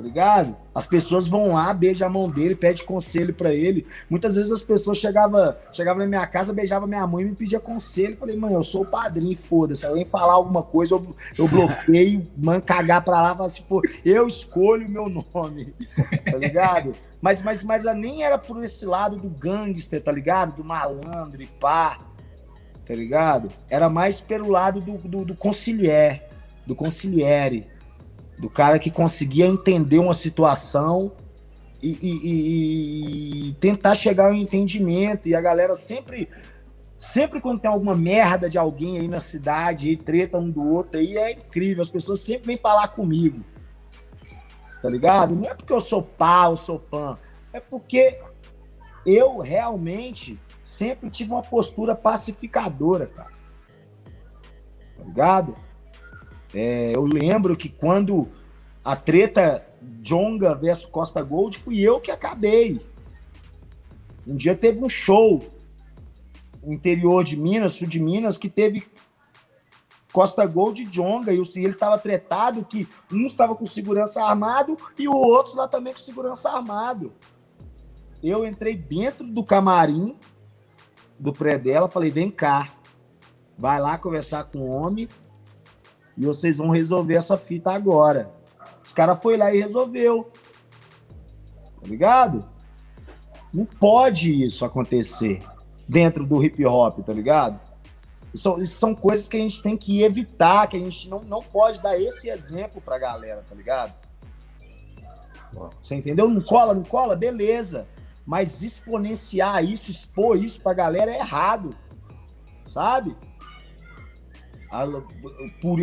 [0.01, 0.57] tá ligado?
[0.75, 3.87] As pessoas vão lá, beijam a mão dele, pede conselho para ele.
[4.09, 7.61] Muitas vezes as pessoas chegavam chegava na minha casa, beijava minha mãe e me pedia
[7.61, 8.17] conselho.
[8.17, 9.85] falei, mãe, eu sou o padrinho, foda-se.
[9.85, 14.27] Alguém falar alguma coisa, eu, eu bloqueio, mano, cagar pra lá, falar assim, pô, eu
[14.27, 15.75] escolho o meu nome,
[16.25, 16.95] tá ligado?
[17.21, 20.57] Mas, mas, mas nem era por esse lado do gangster, tá ligado?
[20.57, 21.99] Do malandro e pá,
[22.87, 23.51] tá ligado?
[23.69, 26.27] Era mais pelo lado do, do, do concilier,
[26.67, 27.70] do conciliere
[28.41, 31.13] do cara que conseguia entender uma situação
[31.83, 35.29] e, e, e, tentar chegar ao entendimento.
[35.29, 36.27] E a galera sempre,
[36.97, 40.99] sempre quando tem alguma merda de alguém aí na cidade, e treta um do outro,
[40.99, 41.83] aí é incrível.
[41.83, 43.45] As pessoas sempre vêm falar comigo.
[44.83, 45.37] Tá ligado?
[45.37, 47.19] Não é porque eu sou pá, sou pan.
[47.53, 48.19] É porque
[49.05, 53.33] eu realmente sempre tive uma postura pacificadora, cara.
[54.97, 55.70] Tá ligado?
[56.55, 58.29] É, eu lembro que quando
[58.85, 59.67] a treta
[60.01, 62.81] Jonga versus Costa Gold, fui eu que acabei.
[64.27, 65.43] Um dia teve um show
[66.63, 68.87] no interior de Minas, sul de Minas, que teve
[70.13, 75.09] Costa Gold e Jonga, e ele estava tretado que um estava com segurança armado e
[75.09, 77.13] o outro lá também com segurança armado.
[78.23, 80.17] Eu entrei dentro do camarim
[81.19, 82.69] do pré dela, falei: vem cá,
[83.57, 85.09] vai lá conversar com o homem
[86.21, 88.31] e vocês vão resolver essa fita agora.
[88.85, 90.31] Os caras foi lá e resolveu.
[91.81, 92.47] Tá ligado?
[93.51, 95.43] Não pode isso acontecer
[95.89, 97.59] dentro do hip hop, tá ligado?
[98.35, 101.43] Isso, isso, são coisas que a gente tem que evitar, que a gente não, não
[101.43, 103.95] pode dar esse exemplo pra galera, tá ligado?
[105.81, 106.29] Você entendeu?
[106.29, 107.17] Não cola, não cola?
[107.17, 107.89] Beleza.
[108.27, 111.75] Mas exponenciar isso, expor isso pra galera é errado.
[112.67, 113.17] Sabe?
[115.63, 115.81] Por,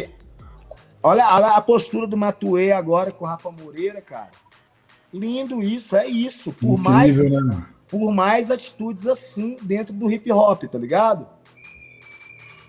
[1.01, 4.31] Olha, olha a postura do Matuê agora com o Rafa Moreira, cara.
[5.13, 6.51] Lindo isso, é isso.
[6.51, 7.65] Por Incrível, mais né?
[7.87, 11.27] por mais atitudes assim dentro do hip hop, tá ligado?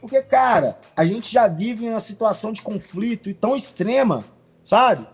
[0.00, 4.24] Porque, cara, a gente já vive uma situação de conflito e tão extrema,
[4.62, 5.06] sabe?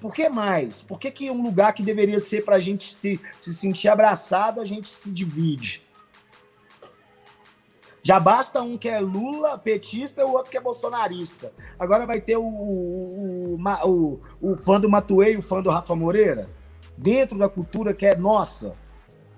[0.00, 0.82] Por que mais?
[0.82, 4.64] Por que, que um lugar que deveria ser pra gente se, se sentir abraçado, a
[4.64, 5.82] gente se divide?
[8.02, 11.52] Já basta um que é Lula, petista, e o outro que é bolsonarista.
[11.78, 15.94] Agora vai ter o, o, o, o fã do Matuei e o fã do Rafa
[15.94, 16.48] Moreira.
[16.96, 18.74] Dentro da cultura que é nossa,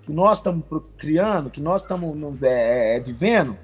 [0.02, 0.64] que nós estamos
[0.96, 3.56] criando, que nós estamos é, é, vivendo.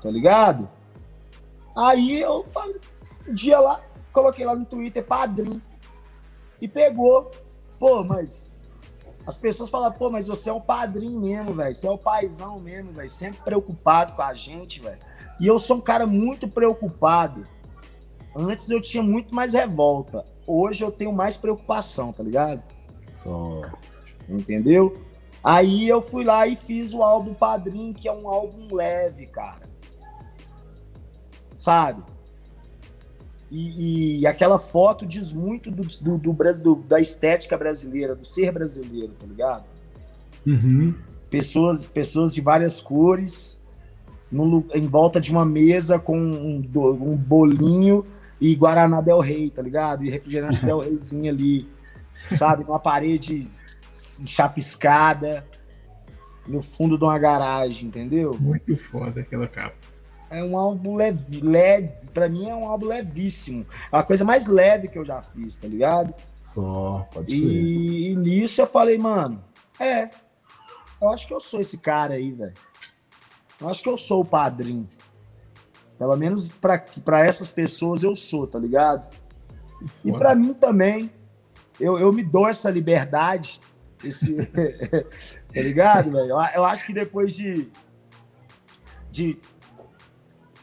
[0.00, 0.68] Tá ligado?
[1.76, 2.80] Aí eu falei,
[3.26, 3.80] um dia lá,
[4.12, 5.62] coloquei lá no Twitter, padrinho.
[6.60, 7.30] E pegou.
[7.78, 8.56] Pô, mas
[9.28, 11.74] as pessoas falam, pô, mas você é um padrinho mesmo, velho.
[11.74, 13.10] Você é o paizão mesmo, velho.
[13.10, 14.98] Sempre preocupado com a gente, velho.
[15.38, 17.44] E eu sou um cara muito preocupado.
[18.34, 20.24] Antes eu tinha muito mais revolta.
[20.46, 22.62] Hoje eu tenho mais preocupação, tá ligado?
[23.10, 23.60] Só.
[24.26, 24.98] Entendeu?
[25.44, 29.68] Aí eu fui lá e fiz o álbum Padrinho, que é um álbum leve, cara.
[31.54, 32.02] Sabe?
[33.50, 36.32] E, e, aquela foto diz muito do, do, do,
[36.62, 39.64] do, da estética brasileira, do ser brasileiro, tá ligado?
[40.46, 40.94] Uhum.
[41.30, 43.58] Pessoas, pessoas de várias cores,
[44.30, 48.06] no, em volta de uma mesa com um, um, bolinho
[48.38, 50.04] e Guaraná Del Rey, tá ligado?
[50.04, 51.66] E refrigerante Del Reyzinho ali,
[52.36, 52.64] sabe?
[52.64, 53.48] Numa parede
[54.26, 55.46] chapiscada,
[56.46, 58.36] no fundo de uma garagem, entendeu?
[58.38, 59.87] Muito foda aquela capa
[60.30, 62.08] é um álbum leve, leve.
[62.12, 63.66] Pra mim é um álbum levíssimo.
[63.92, 66.14] É a coisa mais leve que eu já fiz, tá ligado?
[66.40, 69.42] Só, pode e, e nisso eu falei, mano,
[69.78, 70.10] é.
[71.00, 72.54] Eu acho que eu sou esse cara aí, velho.
[73.60, 74.88] Eu acho que eu sou o padrinho.
[75.98, 79.08] Pelo menos para essas pessoas eu sou, tá ligado?
[80.04, 81.10] E para mim também.
[81.80, 83.60] Eu, eu me dou essa liberdade.
[84.02, 86.30] Esse, tá ligado, velho?
[86.30, 87.68] Eu, eu acho que depois de,
[89.10, 89.38] de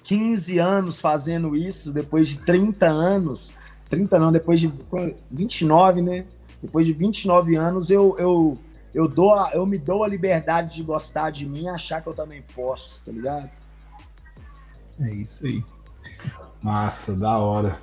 [0.05, 3.53] 15 anos fazendo isso, depois de 30 anos,
[3.89, 4.71] 30 não, depois de
[5.31, 6.25] 29, né?
[6.61, 8.57] Depois de 29 anos, eu, eu,
[8.93, 12.07] eu dou a, eu me dou a liberdade de gostar de mim e achar que
[12.07, 13.49] eu também posso, tá ligado?
[15.01, 15.63] É isso aí.
[16.61, 17.79] Massa, da hora.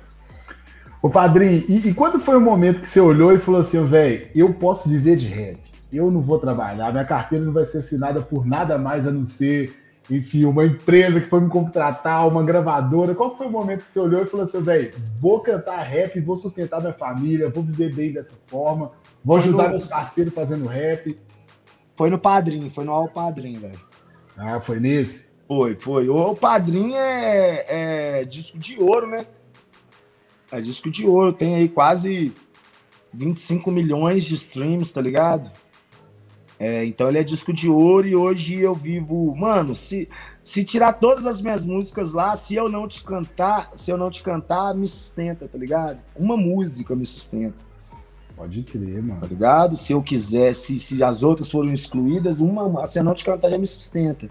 [1.01, 4.29] Ô padrinho, e, e quando foi o momento que você olhou e falou assim, velho,
[4.33, 5.59] eu posso viver de rap,
[5.91, 9.25] eu não vou trabalhar, minha carteira não vai ser assinada por nada mais a não
[9.25, 13.15] ser, enfim, uma empresa que foi me contratar, uma gravadora.
[13.15, 16.35] Qual foi o momento que você olhou e falou assim, velho, vou cantar rap, vou
[16.35, 18.91] sustentar minha família, vou viver bem dessa forma,
[19.23, 19.69] vou ajudar no...
[19.69, 21.17] meus parceiros fazendo rap?
[21.95, 23.79] Foi no Padrinho, foi no All Padrinho, velho.
[24.35, 25.31] Ah, foi nesse?
[25.47, 26.09] Foi, foi.
[26.09, 27.65] O Padrinho é,
[28.19, 29.25] é disco de ouro, né?
[30.51, 32.33] É disco de ouro, tem aí quase
[33.13, 35.51] 25 milhões de streams, tá ligado?
[36.59, 39.35] É, então ele é disco de ouro e hoje eu vivo.
[39.35, 40.07] Mano, se,
[40.43, 44.09] se tirar todas as minhas músicas lá, se eu não te cantar, se eu não
[44.09, 45.99] te cantar, me sustenta, tá ligado?
[46.15, 47.65] Uma música me sustenta.
[48.35, 49.21] Pode crer, mano.
[49.21, 49.77] Tá ligado?
[49.77, 53.49] Se eu quiser, se, se as outras foram excluídas, uma, se eu não te cantar,
[53.49, 54.29] já me sustenta.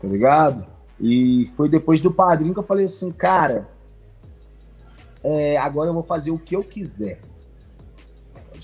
[0.00, 0.66] Tá ligado?
[1.00, 3.68] E foi depois do padrinho que eu falei assim, cara,
[5.22, 7.20] é, agora eu vou fazer o que eu quiser.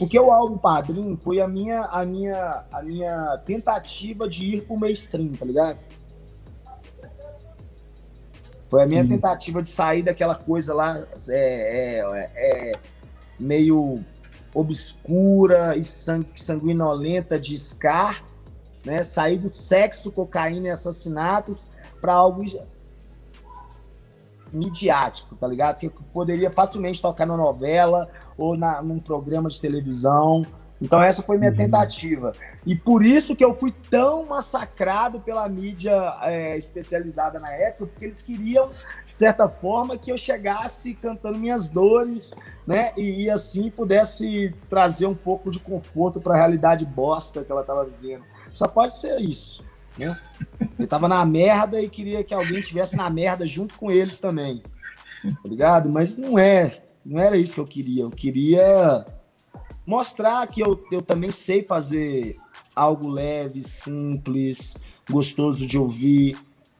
[0.01, 4.75] Porque o álbum Padrinho foi a minha, a minha, a minha tentativa de ir pro
[4.75, 5.79] mainstream, tá ligado?
[8.67, 9.11] Foi a minha Sim.
[9.11, 10.97] tentativa de sair daquela coisa lá
[11.29, 12.73] é, é, é
[13.39, 14.03] meio
[14.55, 18.25] obscura e sanguinolenta de Scar,
[18.83, 19.05] né?
[19.05, 21.69] Sair do sexo, cocaína e assassinatos
[22.01, 22.43] para algo
[24.53, 25.79] midiático, tá ligado?
[25.79, 30.47] Que poderia facilmente tocar na novela ou na, num programa de televisão.
[30.81, 31.57] Então essa foi minha uhum.
[31.57, 32.33] tentativa.
[32.65, 35.93] E por isso que eu fui tão massacrado pela mídia
[36.23, 38.71] é, especializada na época, porque eles queriam,
[39.05, 42.35] de certa forma, que eu chegasse cantando minhas dores,
[42.67, 42.93] né?
[42.97, 47.61] E, e assim pudesse trazer um pouco de conforto para a realidade bosta que ela
[47.61, 48.25] estava vivendo.
[48.53, 49.63] Só pode ser isso.
[49.99, 50.17] Né?
[50.79, 54.63] Ele tava na merda e queria que alguém estivesse na merda junto com eles também.
[55.23, 55.91] Tá ligado?
[55.91, 56.83] Mas não é.
[57.05, 58.03] Não era isso que eu queria.
[58.03, 59.05] Eu queria
[59.87, 62.37] mostrar que eu, eu também sei fazer
[62.75, 64.77] algo leve, simples,
[65.11, 66.39] gostoso de ouvir,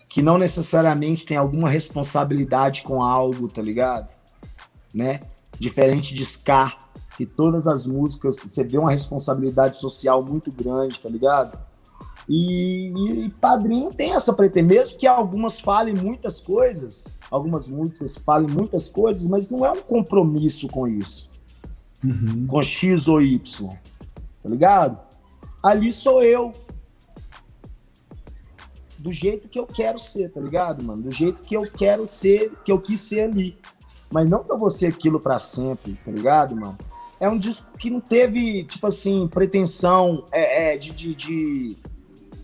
[0.09, 4.13] que não necessariamente tem alguma responsabilidade com algo, tá ligado?
[4.95, 5.21] Né?
[5.59, 6.77] Diferente de Scar,
[7.17, 11.59] que todas as músicas você vê uma responsabilidade social muito grande, tá ligado?
[12.33, 12.93] E,
[13.25, 18.89] e, Padrinho tem essa pretensão, mesmo que algumas falem muitas coisas, algumas músicas falem muitas
[18.89, 21.29] coisas, mas não é um compromisso com isso.
[22.05, 22.47] Uhum.
[22.47, 23.69] Com X ou Y.
[24.45, 25.01] Tá ligado?
[25.61, 26.53] Ali sou eu.
[28.97, 31.03] Do jeito que eu quero ser, tá ligado, mano?
[31.03, 33.59] Do jeito que eu quero ser, que eu quis ser ali.
[34.09, 36.79] Mas não que eu vou ser aquilo para sempre, tá ligado, mano?
[37.19, 41.79] É um disco que não teve, tipo assim, pretensão é, é de, de, de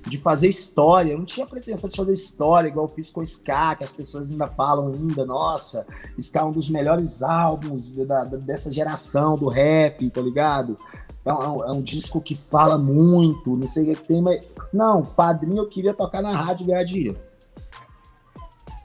[0.07, 1.13] de fazer história.
[1.13, 3.93] Eu não tinha pretensão de fazer história, igual eu fiz com o Ska, que as
[3.93, 5.87] pessoas ainda falam ainda, nossa,
[6.19, 10.77] Ska é um dos melhores álbuns da, dessa geração do rap, tá ligado?
[11.25, 14.45] É um, é um, disco que fala muito, não sei o que tem, mas.
[14.73, 17.19] Não, padrinho eu queria tocar na rádio e ganhar dinheiro.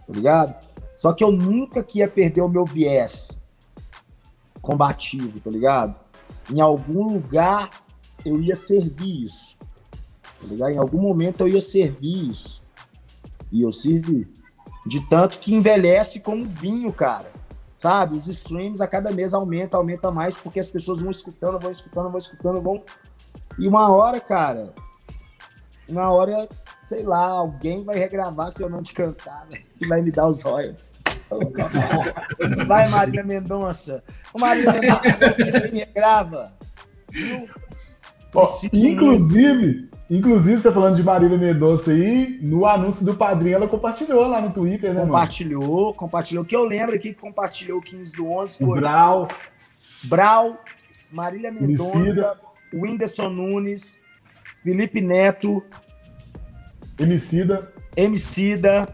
[0.08, 0.56] Tá ligado?
[0.96, 3.42] Só que eu nunca queria perder o meu viés
[4.60, 6.00] combativo, tá ligado?
[6.52, 7.70] Em algum lugar
[8.26, 9.56] eu ia servir isso.
[10.42, 10.72] Tá ligado?
[10.72, 12.62] Em algum momento eu ia servir isso.
[13.52, 14.28] E eu servi.
[14.86, 17.32] De tanto que envelhece como vinho, cara.
[17.78, 18.18] Sabe?
[18.18, 22.10] Os streams a cada mês aumenta, aumenta mais, porque as pessoas vão escutando, vão escutando,
[22.10, 22.84] vão escutando, vão.
[23.58, 24.74] E uma hora, cara,
[25.88, 26.48] uma hora,
[26.80, 29.60] sei lá, alguém vai regravar se eu não te cantar, né?
[29.80, 30.96] E vai me dar os royalties.
[32.68, 34.04] Vai, Marília Mendonça.
[34.34, 36.54] O Marília Mendonça regrava.
[38.74, 44.42] Inclusive, Inclusive, você falando de Marília Mendonça aí, no anúncio do padrinho, ela compartilhou lá
[44.42, 45.94] no Twitter, né, Compartilhou, mano?
[45.94, 46.44] compartilhou.
[46.44, 48.80] O que eu lembro aqui que compartilhou o 15 do 11 foi...
[48.82, 49.30] Brau.
[50.04, 50.60] Brau,
[51.10, 52.42] Marília Mendonça, Emicida.
[52.74, 54.02] Whindersson Nunes,
[54.62, 55.64] Felipe Neto...
[57.00, 57.72] Emicida.
[57.96, 58.94] Emicida,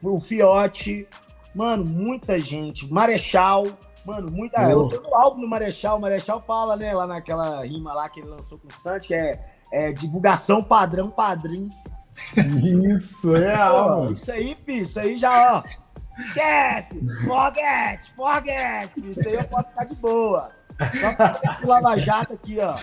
[0.00, 1.08] o Fiote,
[1.52, 2.88] mano, muita gente.
[2.88, 3.66] Marechal,
[4.06, 4.64] mano, muita...
[4.68, 4.70] Oh.
[4.70, 8.20] Eu tô no álbum do Marechal, o Marechal fala, né, lá naquela rima lá que
[8.20, 11.70] ele lançou com o Santos, que é é, divulgação padrão padrinho.
[12.88, 13.54] Isso, é
[14.12, 15.62] Isso aí, filho, isso aí já, ó.
[16.18, 17.00] Esquece!
[17.24, 18.10] Forget!
[18.16, 18.90] Forget!
[19.08, 20.50] Isso aí eu posso ficar de boa.
[20.78, 22.74] Só o Lava Jato aqui, ó.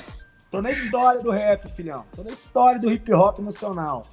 [0.52, 2.06] Tô na história do rap, filhão.
[2.16, 4.06] Tô na história do hip hop nacional.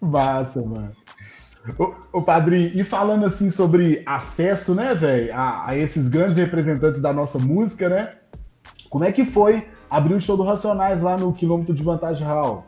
[0.00, 0.90] Massa, mano.
[1.78, 7.00] O, o Padrinho, e falando assim sobre acesso, né, velho, a, a, esses grandes representantes
[7.00, 8.14] da nossa música, né?
[8.90, 12.64] Como é que foi abriu o show do Racionais lá no quilômetro de vantagem Hall.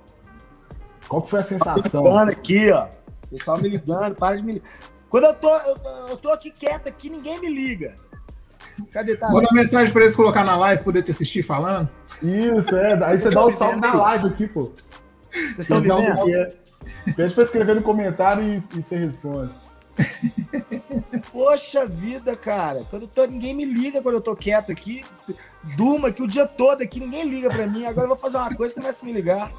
[1.08, 2.02] Qual que foi a sensação?
[2.02, 2.88] Me ligando aqui, ó.
[3.30, 4.68] Pessoal me ligando, para de me ligar.
[5.08, 5.76] Quando eu tô, eu,
[6.10, 7.94] eu tô aqui quieto aqui, ninguém me liga.
[8.90, 9.30] Cadê tá?
[9.30, 11.88] Manda mensagem para eles colocar na live, poder te assistir falando.
[12.22, 13.02] Isso, é.
[13.04, 14.72] Aí você dá o um salve na live aqui, pô.
[15.30, 16.54] Vocês estão me vendo?
[17.16, 19.54] Pede para escrever no comentário e, e você responde.
[21.32, 22.84] Poxa vida, cara.
[22.90, 25.04] Quando tô, ninguém me liga quando eu tô quieto aqui.
[25.76, 27.86] Duma que o dia todo aqui, ninguém liga pra mim.
[27.86, 29.52] Agora eu vou fazer uma coisa e começa a me ligar.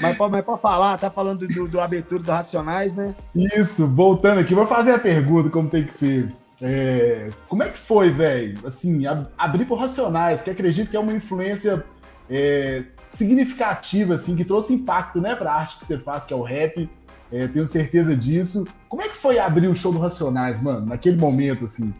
[0.00, 3.14] Mas, pra falar, tá falando do, do abertura do Racionais, né?
[3.34, 6.28] Isso, voltando aqui, vou fazer a pergunta como tem que ser.
[6.60, 8.66] É, como é que foi, velho?
[8.66, 9.04] Assim,
[9.36, 11.84] abrir por Racionais, que acredito que é uma influência
[12.28, 16.42] é, significativa, assim, que trouxe impacto, né, pra arte que você faz, que é o
[16.42, 16.88] rap.
[17.30, 18.66] É, tenho certeza disso.
[18.88, 21.92] Como é que foi abrir o show do Racionais, mano, naquele momento, assim?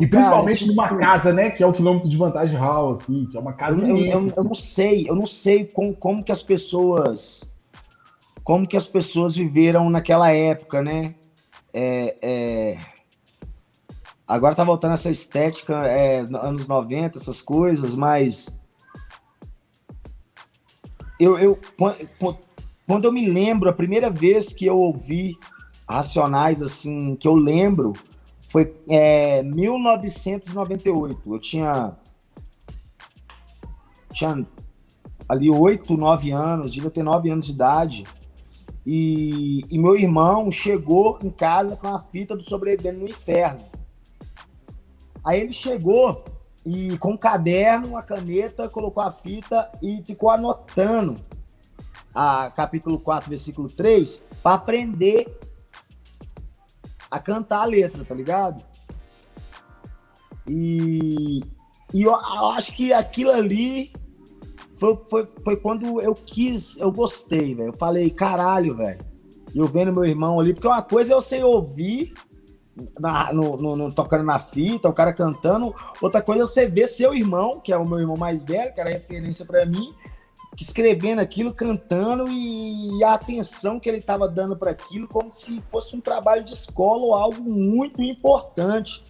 [0.00, 1.50] E principalmente numa tipo, casa, né?
[1.50, 4.16] Que é o quilômetro de vantagem real, assim, que é uma casa eu, imensa.
[4.16, 7.44] Eu, eu, eu, não sei, eu não sei como, como que as pessoas.
[8.42, 11.14] Como que as pessoas viveram naquela época, né?
[11.72, 12.78] É, é...
[14.26, 18.48] Agora tá voltando essa estética, é, anos 90, essas coisas, mas.
[21.18, 21.58] Eu, eu,
[22.86, 25.38] quando eu me lembro, a primeira vez que eu ouvi
[25.88, 27.92] Racionais, assim, que eu lembro,
[28.48, 31.34] foi é, 1998.
[31.34, 31.96] Eu tinha,
[34.12, 34.46] tinha
[35.28, 38.04] ali oito, nove anos, devia ter nove anos de idade.
[38.86, 43.64] E, e, meu irmão chegou em casa com a fita do Sobrevivendo no Inferno.
[45.24, 46.22] Aí ele chegou
[46.66, 51.18] e com um caderno, uma caneta, colocou a fita e ficou anotando
[52.14, 55.38] a capítulo 4, versículo 3, para aprender
[57.10, 58.62] a cantar a letra, tá ligado?
[60.46, 61.40] E,
[61.92, 63.92] e eu, eu acho que aquilo ali
[64.76, 67.70] foi, foi, foi quando eu quis, eu gostei, velho.
[67.70, 68.98] Eu falei, caralho, velho.
[69.54, 72.12] E eu vendo meu irmão ali, porque uma coisa é eu sei ouvir
[72.98, 75.74] na, no, no, no, tocando na fita, o cara cantando.
[76.02, 78.80] Outra coisa é você ver seu irmão, que é o meu irmão mais velho, que
[78.80, 79.94] era referência para mim,
[80.62, 85.96] escrevendo aquilo, cantando e a atenção que ele estava dando para aquilo, como se fosse
[85.96, 89.02] um trabalho de escola ou algo muito importante,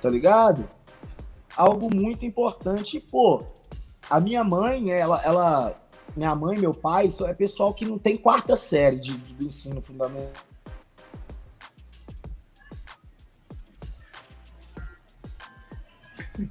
[0.00, 0.68] tá ligado?
[1.56, 2.98] Algo muito importante.
[2.98, 3.42] E, pô,
[4.08, 5.76] a minha mãe, ela, ela
[6.16, 9.44] minha mãe, meu pai, isso é pessoal que não tem quarta série de, de do
[9.44, 10.30] ensino fundamental.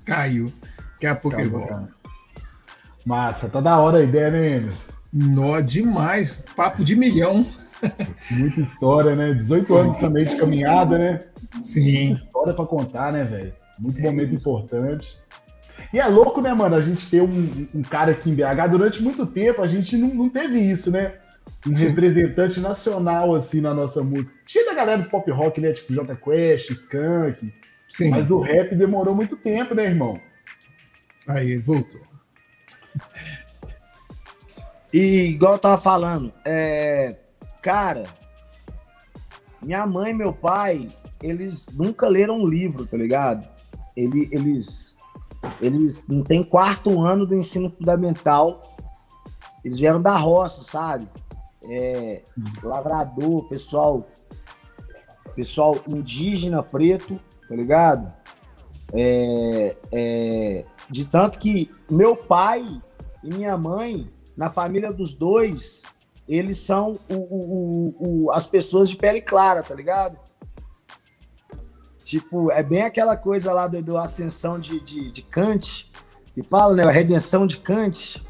[0.05, 0.51] Caiu.
[0.93, 1.92] Daqui a pouco Calma, ele volta.
[3.05, 4.91] Massa, tá da hora a ideia, né, Emerson?
[5.11, 7.45] Nó demais, papo de milhão.
[8.31, 9.33] Muita história, né?
[9.33, 11.19] 18 anos também de caminhada, né?
[11.61, 12.07] Sim.
[12.07, 13.53] Muita história para contar, né, velho?
[13.79, 14.49] Muito é momento isso.
[14.49, 15.17] importante.
[15.93, 16.75] E é louco, né, mano?
[16.75, 20.07] A gente ter um, um, cara aqui em BH durante muito tempo, a gente não,
[20.07, 21.13] não teve isso, né?
[21.67, 21.87] Um Sim.
[21.87, 24.37] representante nacional, assim, na nossa música.
[24.45, 25.71] Tinha da galera do pop rock, né?
[25.73, 27.53] Tipo J Quest, Skank.
[27.89, 28.09] Sim.
[28.09, 30.19] Mas do rap demorou muito tempo, né, irmão?
[31.27, 32.01] Aí, voltou.
[34.93, 37.15] E igual eu tava falando, é,
[37.61, 38.03] cara,
[39.59, 40.87] minha mãe e meu pai,
[41.21, 43.47] eles nunca leram um livro, tá ligado?
[43.95, 44.97] Eles, eles,
[45.59, 48.75] eles não tem quarto ano do ensino fundamental.
[49.65, 51.07] Eles vieram da roça, sabe?
[51.63, 52.21] É,
[52.61, 54.05] lavrador, pessoal,
[55.33, 58.13] pessoal indígena preto, tá ligado?
[58.93, 62.63] É, é, de tanto que meu pai
[63.23, 64.07] e minha mãe,
[64.37, 65.81] na família dos dois,
[66.29, 67.95] eles são o, o,
[68.25, 70.19] o, as pessoas de pele clara, tá ligado?
[72.03, 75.91] Tipo, é bem aquela coisa lá do, do ascensão de, de, de Kant,
[76.31, 76.83] que fala, né?
[76.83, 78.23] A redenção de Kant.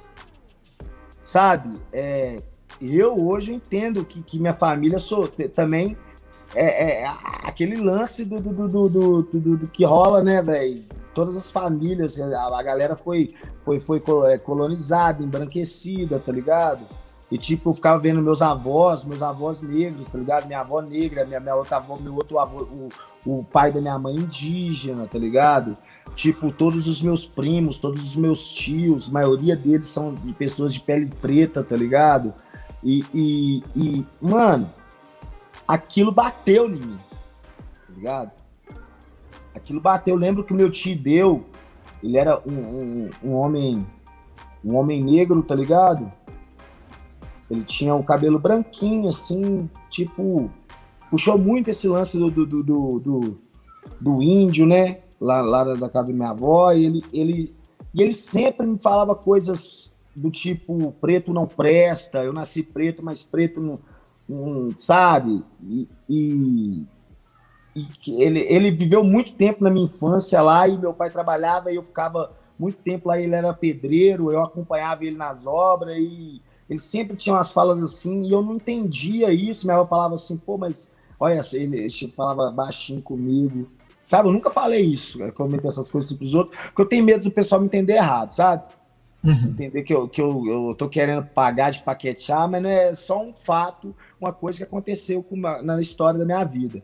[1.21, 1.77] Sabe?
[1.91, 2.41] É,
[2.79, 5.97] eu hoje entendo que, que minha família sou, também
[6.55, 7.07] é, é,
[7.43, 11.02] aquele lance do, do, do, do, do, do que rola, né, velho?
[11.13, 13.33] Todas as famílias, a, a galera foi,
[13.63, 16.85] foi, foi é, colonizada, embranquecida, tá ligado?
[17.31, 20.45] E tipo, eu ficava vendo meus avós, meus avós negros, tá ligado?
[20.45, 22.89] Minha avó negra, minha, minha outra avó, meu outro avô, o,
[23.25, 25.75] o pai da minha mãe indígena, tá ligado?
[26.15, 30.79] Tipo, todos os meus primos, todos os meus tios, maioria deles são de pessoas de
[30.79, 32.33] pele preta, tá ligado?
[32.83, 34.71] E, e, e mano,
[35.67, 36.99] aquilo bateu em mim,
[37.87, 38.42] tá ligado?
[39.55, 40.15] Aquilo bateu.
[40.15, 41.45] Eu lembro que o meu tio deu,
[42.03, 43.85] ele era um, um, um, homem,
[44.63, 46.11] um homem negro, tá ligado?
[47.49, 50.49] Ele tinha o cabelo branquinho, assim, tipo,
[51.09, 53.37] puxou muito esse lance do, do, do, do,
[53.99, 54.99] do índio, né?
[55.19, 57.55] Lá, lá da casa da minha avó, e ele, ele,
[57.93, 63.23] E ele sempre me falava coisas do tipo: preto não presta, eu nasci preto, mas
[63.23, 63.79] preto não.
[64.27, 65.43] não sabe?
[65.61, 66.85] E, e,
[67.75, 71.75] e ele, ele viveu muito tempo na minha infância lá e meu pai trabalhava e
[71.75, 73.19] eu ficava muito tempo lá.
[73.19, 78.23] Ele era pedreiro, eu acompanhava ele nas obras e ele sempre tinha umas falas assim
[78.23, 79.65] e eu não entendia isso.
[79.65, 83.67] Minha avó falava assim: pô, mas olha, ele falava baixinho comigo.
[84.03, 87.05] Sabe, eu nunca falei isso, né, comento essas coisas para os outros, porque eu tenho
[87.05, 88.63] medo do pessoal me entender errado, sabe?
[89.23, 89.45] Uhum.
[89.45, 93.23] Entender que, eu, que eu, eu tô querendo pagar de paquetear, mas não é só
[93.23, 96.83] um fato, uma coisa que aconteceu uma, na história da minha vida.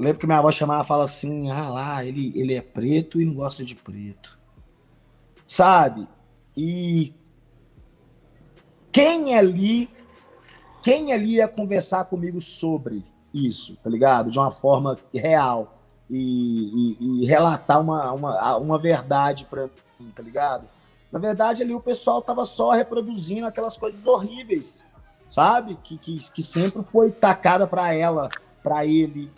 [0.00, 3.34] Lembro que minha avó chamava fala assim: ah lá, ele, ele é preto e não
[3.34, 4.38] gosta de preto.
[5.46, 6.08] Sabe?
[6.56, 7.12] E
[8.90, 9.90] quem ali,
[10.82, 14.30] quem ali ia conversar comigo sobre isso, tá ligado?
[14.30, 15.78] De uma forma real
[16.08, 19.68] e, e, e relatar uma, uma, uma verdade para
[19.98, 20.66] mim, tá ligado?
[21.12, 24.82] Na verdade, ali o pessoal tava só reproduzindo aquelas coisas horríveis,
[25.28, 25.76] sabe?
[25.82, 28.30] Que, que, que sempre foi tacada para ela,
[28.62, 29.30] para ele,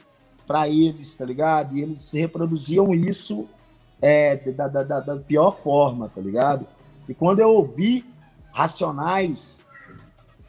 [0.53, 1.75] para eles, tá ligado?
[1.75, 3.49] E eles reproduziam isso
[4.03, 6.67] é, da, da, da, da pior forma, tá ligado?
[7.09, 8.05] E quando eu ouvi
[8.53, 9.63] Racionais,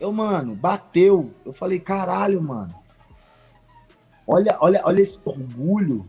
[0.01, 1.31] eu, mano, bateu.
[1.45, 2.75] Eu falei, caralho, mano.
[4.27, 6.05] Olha, olha, olha esse orgulho,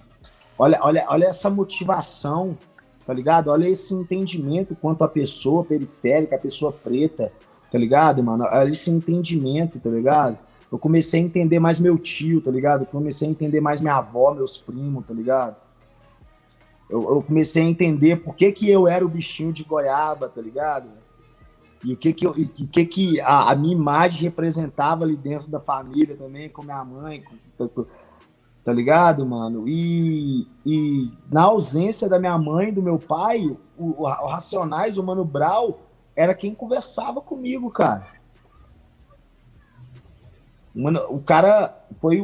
[0.58, 2.58] olha, olha, olha essa motivação,
[3.06, 3.48] tá ligado?
[3.48, 7.32] Olha esse entendimento quanto a pessoa periférica, a pessoa preta,
[7.70, 8.44] tá ligado, mano?
[8.50, 10.36] Olha esse entendimento, tá ligado?
[10.74, 12.80] Eu comecei a entender mais meu tio, tá ligado?
[12.80, 15.54] Eu comecei a entender mais minha avó, meus primos, tá ligado?
[16.90, 20.42] Eu, eu comecei a entender por que, que eu era o bichinho de goiaba, tá
[20.42, 20.88] ligado?
[21.84, 25.48] E o que que, eu, o que, que a, a, minha imagem representava ali dentro
[25.48, 27.22] da família também, com minha mãe,
[27.56, 27.86] com, com,
[28.64, 29.68] Tá ligado, mano?
[29.68, 35.24] E, e na ausência da minha mãe, do meu pai, o, o Racionais, o Mano
[35.24, 35.82] Brau,
[36.16, 38.23] era quem conversava comigo, cara.
[40.74, 42.20] Mano, o cara foi.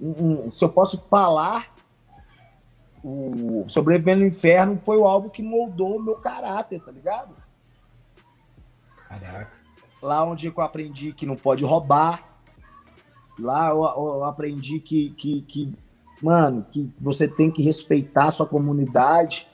[0.00, 1.74] Um, um, se eu posso falar,
[3.02, 7.34] o Sobrevivendo no Inferno foi o álbum que moldou o meu caráter, tá ligado?
[9.08, 9.52] Caraca.
[10.02, 12.36] Lá onde eu aprendi que não pode roubar,
[13.38, 15.74] Lá eu, eu aprendi que, que, que,
[16.22, 19.46] mano, que você tem que respeitar a sua comunidade.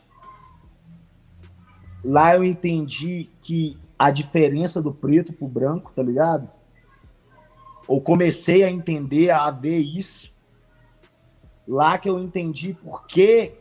[2.04, 6.52] Lá eu entendi que a diferença do preto pro branco, tá ligado?
[7.86, 10.32] Ou comecei a entender, a ver isso.
[11.66, 13.52] Lá que eu entendi por que,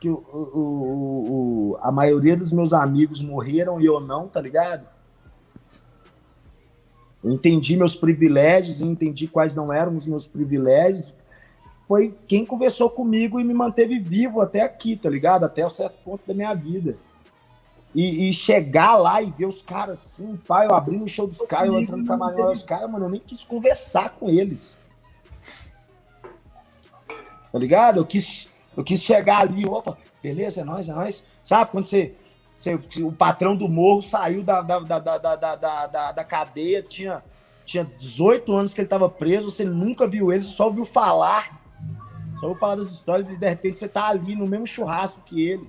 [0.00, 4.86] que o, o, o, a maioria dos meus amigos morreram e eu não, tá ligado?
[7.22, 11.14] Eu entendi meus privilégios, entendi quais não eram os meus privilégios.
[11.88, 15.44] Foi quem conversou comigo e me manteve vivo até aqui, tá ligado?
[15.44, 16.98] Até um certo ponto da minha vida.
[17.94, 21.40] E, e chegar lá e ver os caras assim, pai, eu abrindo o show dos
[21.42, 24.80] caras, eu entrando no camarim, os caras, mano, eu nem quis conversar com eles.
[27.52, 27.98] Tá ligado?
[27.98, 31.24] Eu quis, eu quis chegar ali, opa, beleza, é nóis, é nóis.
[31.40, 32.12] Sabe quando você
[33.02, 35.56] o patrão do morro saiu da, da, da, da, da,
[35.86, 37.22] da, da cadeia, tinha,
[37.66, 41.60] tinha 18 anos que ele estava preso, você nunca viu ele, só ouviu falar.
[42.38, 45.46] Só ouviu falar das histórias e de repente você tá ali no mesmo churrasco que
[45.46, 45.68] ele.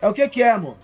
[0.00, 0.76] É o que que é, amor?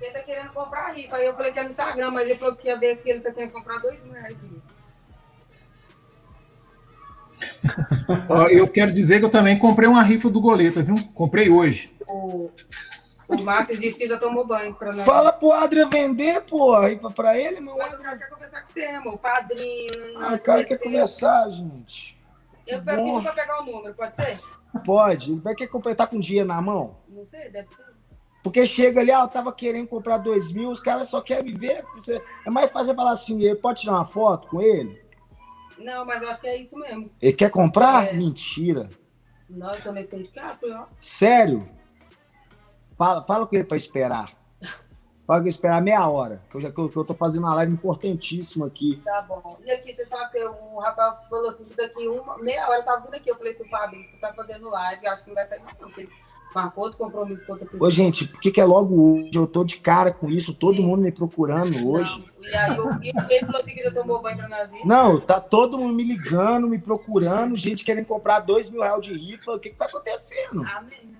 [0.00, 1.16] Ele tá querendo comprar a rifa.
[1.16, 3.20] Aí eu falei que é no Instagram, mas ele falou que ia ver que ele
[3.20, 4.36] tá querendo comprar dois mil reais.
[8.50, 10.96] eu quero dizer que eu também comprei uma rifa do Goleta, viu?
[11.14, 11.96] Comprei hoje.
[12.06, 12.50] O,
[13.28, 15.04] o Marcos disse que já tomou banho para nós.
[15.04, 17.76] Fala pro Adria vender, pô, a rifa pra ele, meu.
[17.76, 19.14] Mas o cara quer conversar com você, amor.
[19.14, 20.18] O padrinho.
[20.18, 22.17] Ah, o cara quer conversar, gente.
[22.68, 24.40] Eu pedi pra pegar o número, pode ser?
[24.84, 25.32] Pode.
[25.32, 26.98] Ele vai querer completar com dinheiro na mão?
[27.08, 27.88] Não sei, deve ser.
[28.42, 31.58] Porque chega ali, ó, eu tava querendo comprar dois mil, os caras só querem me
[31.58, 31.84] ver.
[32.46, 35.02] É mais fácil falar assim, ele pode tirar uma foto com ele?
[35.78, 37.10] Não, mas eu acho que é isso mesmo.
[37.20, 38.08] Ele quer comprar?
[38.08, 38.12] É.
[38.12, 38.88] Mentira.
[39.48, 40.30] Nossa, também tem de
[40.72, 40.86] ó.
[40.98, 41.68] Sério?
[42.96, 44.37] Fala, fala com ele para esperar.
[45.42, 46.40] Que esperar meia hora.
[46.48, 48.98] Que eu, já, que eu, que eu tô fazendo uma live importantíssima aqui.
[49.04, 49.58] Tá bom.
[49.62, 52.82] E aqui, deixa eu falar assim, o Rafael falou assim, que daqui uma meia hora
[52.82, 53.30] tava vindo aqui.
[53.30, 55.90] Eu falei assim, Fábio, você tá fazendo live, acho que não vai sair mais não.
[56.54, 57.86] Marcou outro compromisso com outra pessoa.
[57.86, 59.30] Ô, gente, por que, que é logo hoje?
[59.34, 60.86] Eu tô de cara com isso, todo Sim.
[60.86, 62.10] mundo me procurando hoje.
[62.40, 62.48] Não.
[62.48, 62.88] E aí, eu,
[63.28, 66.66] ele falou assim que já tomou banho pra nós Não, tá todo mundo me ligando,
[66.66, 69.52] me procurando, gente querendo comprar dois mil reais de rifa.
[69.52, 70.64] O que que tá acontecendo?
[70.66, 71.18] Amém.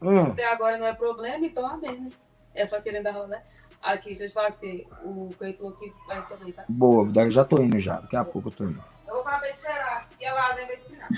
[0.00, 0.28] Hum.
[0.28, 2.10] Até agora não é problema, então amém, né?
[2.58, 3.40] É só querendo dar né?
[3.80, 6.64] Aqui, deixa eu te falar que você, o Cleiton aqui vai também, tá?
[6.68, 8.00] Boa, já tô indo já.
[8.00, 8.82] Daqui a pouco eu tô indo.
[9.06, 10.08] Eu vou falar pra esperar.
[10.20, 11.08] E a Lazen vai esperar.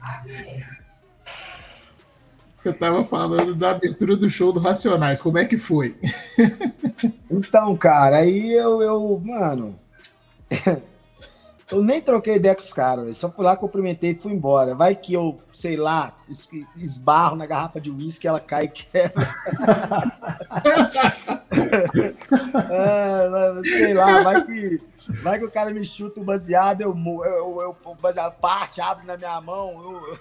[0.00, 0.64] Aqui.
[2.54, 5.20] Você estava falando da abertura do show do Racionais.
[5.20, 5.98] Como é que foi?
[7.28, 9.78] então, cara, aí eu, eu mano.
[11.70, 14.72] eu nem troquei ideia com os caras, só fui lá, cumprimentei e fui embora.
[14.74, 16.14] Vai que eu, sei lá,
[16.76, 19.26] esbarro na garrafa de uísque, ela cai e quebra.
[22.70, 24.80] é, sei lá, vai que,
[25.22, 28.80] vai que o cara me chuta o baseado, eu, eu, eu, eu o baseado parte,
[28.80, 30.16] abre na minha mão, eu,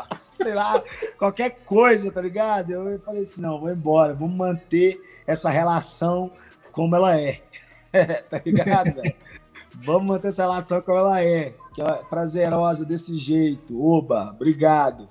[0.36, 0.82] sei lá,
[1.16, 2.72] qualquer coisa, tá ligado?
[2.72, 6.32] Eu falei assim, não, vou embora, vamos manter essa relação
[6.72, 7.40] como ela é.
[8.28, 9.14] tá ligado, velho?
[9.84, 13.80] Vamos manter essa relação como ela é, que é prazerosa desse jeito.
[13.80, 15.08] Oba, obrigado.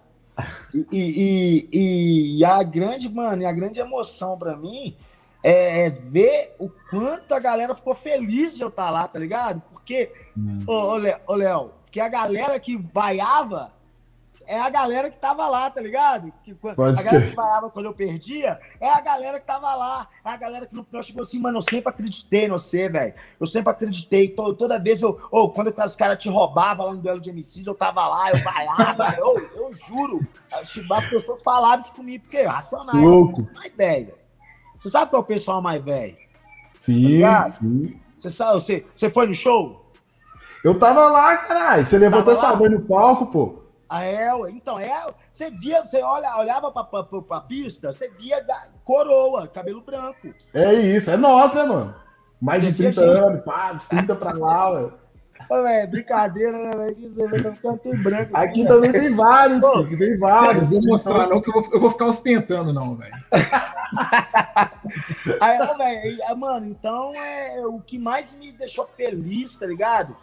[0.73, 4.95] E, e, e, e a grande, mano, a grande emoção para mim
[5.43, 9.61] é, é, ver o quanto a galera ficou feliz de eu estar lá, tá ligado?
[9.71, 10.63] Porque, hum.
[10.67, 13.71] ô, ô Léo, porque a galera que vaiava
[14.47, 16.31] é a galera que tava lá, tá ligado?
[16.41, 20.07] Que, a galera que falava quando eu perdia é a galera que tava lá.
[20.23, 23.13] É a galera que no final chegou assim, mano, eu sempre acreditei em você, velho.
[23.37, 24.29] Eu sempre acreditei.
[24.29, 25.19] Toda, toda vez eu.
[25.29, 28.41] Ou quando os caras te roubavam lá no duelo de MCs, eu tava lá, eu
[28.41, 30.25] vaiava, eu, eu juro.
[30.49, 33.03] As pessoas falavam isso comigo, porque racionais.
[33.03, 33.45] Louco.
[33.53, 34.13] Mais velho.
[34.79, 36.15] Você sabe qual é o pessoal mais velho?
[36.71, 37.99] Sim, tá sim.
[38.15, 39.91] Você sabe, você, você foi no show?
[40.63, 41.85] Eu tava lá, caralho.
[41.85, 43.66] Você levantou essa mão no palco, pô.
[43.89, 48.09] Ah, é, então, é, você via, você olha, olhava pra, pra, pra, pra pista, você
[48.09, 50.33] via da coroa, cabelo branco.
[50.53, 51.95] É isso, é nós, né, mano?
[52.39, 53.17] Mais de 30 gente...
[53.17, 54.93] anos, pá, 30 pra lá, velho.
[55.49, 57.13] É brincadeira, né, velho?
[57.13, 58.35] Você vê, tá ficando branco.
[58.35, 58.69] Aqui né?
[58.69, 60.69] também tem vários, Pô, filho, tem vários.
[60.69, 63.15] Não vou mostrar, não, que eu vou, eu vou ficar ostentando, não, velho.
[65.39, 70.17] Aí, velho, mano, então é o que mais me deixou feliz, tá ligado?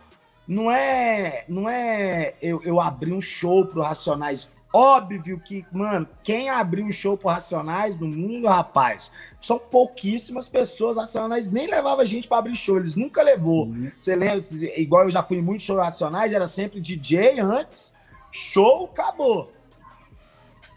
[0.46, 4.48] Não é, não é eu, eu abrir um show pro Racionais.
[4.72, 10.96] Óbvio que, mano, quem abriu um show pro Racionais no mundo, rapaz, são pouquíssimas pessoas.
[10.96, 13.66] Racionais nem levava gente para abrir show, eles nunca levou.
[13.66, 13.92] Sim.
[14.00, 14.44] Você lembra?
[14.76, 17.94] Igual eu já fui em muitos shows Racionais, era sempre DJ antes,
[18.32, 19.52] show, acabou.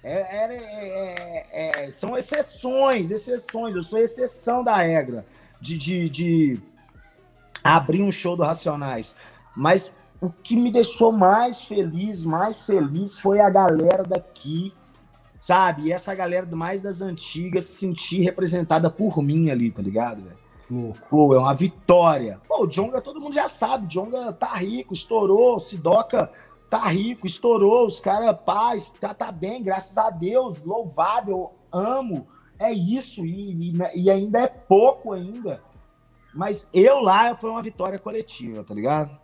[0.03, 3.75] É, é, é, é, são exceções, exceções.
[3.75, 5.25] Eu sou exceção da regra
[5.59, 6.61] de, de, de
[7.63, 9.15] abrir um show do Racionais.
[9.57, 14.71] Mas o que me deixou mais feliz, mais feliz foi a galera daqui,
[15.41, 15.87] sabe?
[15.87, 20.93] E essa galera mais das antigas se sentir representada por mim ali, tá ligado, velho?
[21.09, 22.39] Pô, é uma vitória.
[22.47, 26.31] Pô, o Jonga, todo mundo já sabe, o Jonga tá rico, estourou, Sidoca
[26.69, 32.27] tá rico, estourou, os caras, paz, tá, tá bem, graças a Deus, louvável, amo,
[32.59, 35.63] é isso, e, e, e ainda é pouco ainda.
[36.33, 39.17] Mas eu lá foi uma vitória coletiva, tá ligado?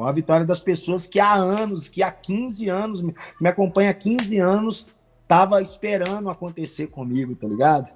[0.00, 3.14] Foi uma vitória das pessoas que há anos, que há 15 anos, me
[3.46, 4.88] acompanha há 15 anos,
[5.28, 7.94] tava esperando acontecer comigo, tá ligado?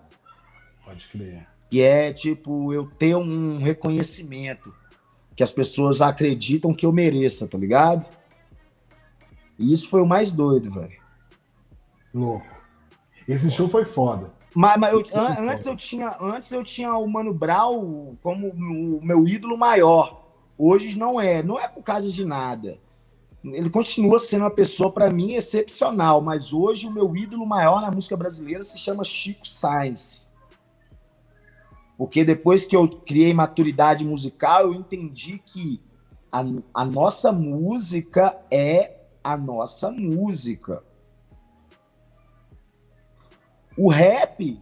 [0.84, 1.46] Pode crer.
[1.70, 4.70] Que é, tipo, eu ter um reconhecimento
[5.34, 8.06] que as pessoas acreditam que eu mereça, tá ligado?
[9.58, 11.00] E isso foi o mais doido, velho.
[12.12, 12.46] Louco.
[13.26, 14.30] Esse show foi foda.
[14.54, 19.00] Mas, mas eu, an antes, eu tinha, antes eu tinha o Mano Brown como o
[19.02, 20.23] meu ídolo maior.
[20.56, 22.78] Hoje não é, não é por causa de nada.
[23.44, 27.90] Ele continua sendo uma pessoa, para mim, excepcional, mas hoje o meu ídolo maior na
[27.90, 30.32] música brasileira se chama Chico Sainz.
[31.98, 35.80] Porque depois que eu criei maturidade musical, eu entendi que
[36.32, 40.82] a, a nossa música é a nossa música.
[43.76, 44.60] O rap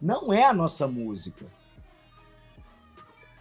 [0.00, 1.46] não é a nossa música.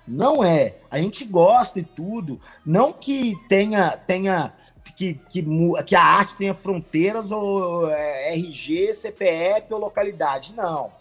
[0.10, 0.76] Não é.
[0.90, 2.41] A gente gosta e tudo.
[2.65, 4.53] Não que tenha tenha
[4.95, 5.45] que, que,
[5.86, 10.53] que a arte tenha fronteiras ou é, RG, CPF ou localidade.
[10.56, 10.91] Não.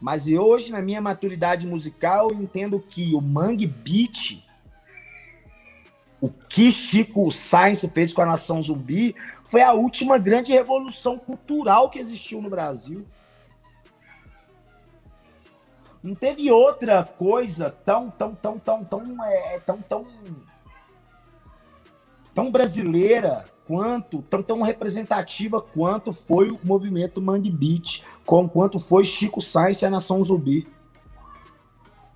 [0.00, 4.44] Mas hoje, na minha maturidade musical, eu entendo que o Mangue Beat,
[6.20, 9.16] o que Chico Sainz fez com a Nação Zumbi,
[9.46, 13.04] foi a última grande revolução cultural que existiu no Brasil.
[16.02, 20.06] Não teve outra coisa tão, tão, tão, tão, tão, é, tão, tão,
[22.34, 29.04] tão brasileira quanto, tão, tão representativa quanto foi o movimento Mangue Beat, com quanto foi
[29.04, 30.66] Chico Sainz e a Nação Zumbi.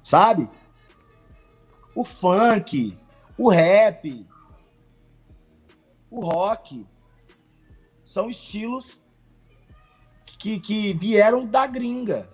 [0.03, 0.49] Sabe?
[1.95, 2.97] O funk,
[3.37, 4.27] o rap,
[6.11, 6.87] o rock
[8.05, 9.03] são estilos
[10.39, 12.32] que, que vieram da gringa.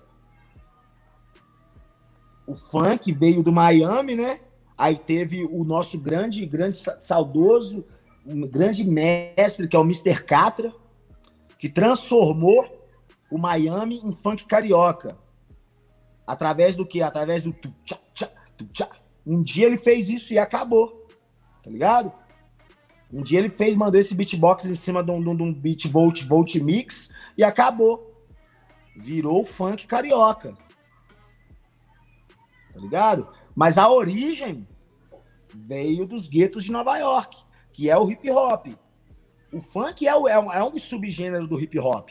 [2.49, 4.41] O funk veio do Miami, né?
[4.77, 7.85] Aí teve o nosso grande, grande saudoso,
[8.25, 10.23] um grande mestre, que é o Mr.
[10.25, 10.73] Catra,
[11.59, 12.67] que transformou
[13.31, 15.19] o Miami em funk carioca.
[16.27, 17.03] Através do que?
[17.03, 18.89] Através do tu tchá, tchá, tu tchá.
[19.27, 21.07] Um dia ele fez isso e acabou.
[21.63, 22.11] Tá ligado?
[23.13, 26.25] Um dia ele fez, mandou esse beatbox em cima de um, de um beat volt,
[26.25, 28.25] volt mix e acabou.
[28.97, 30.57] Virou funk carioca.
[32.79, 33.29] Tá ligado?
[33.57, 34.67] Mas a origem
[35.53, 37.37] veio dos guetos de Nova York,
[37.73, 38.69] que é o hip hop.
[39.53, 42.11] O funk é, o, é, um, é um subgênero do hip hop.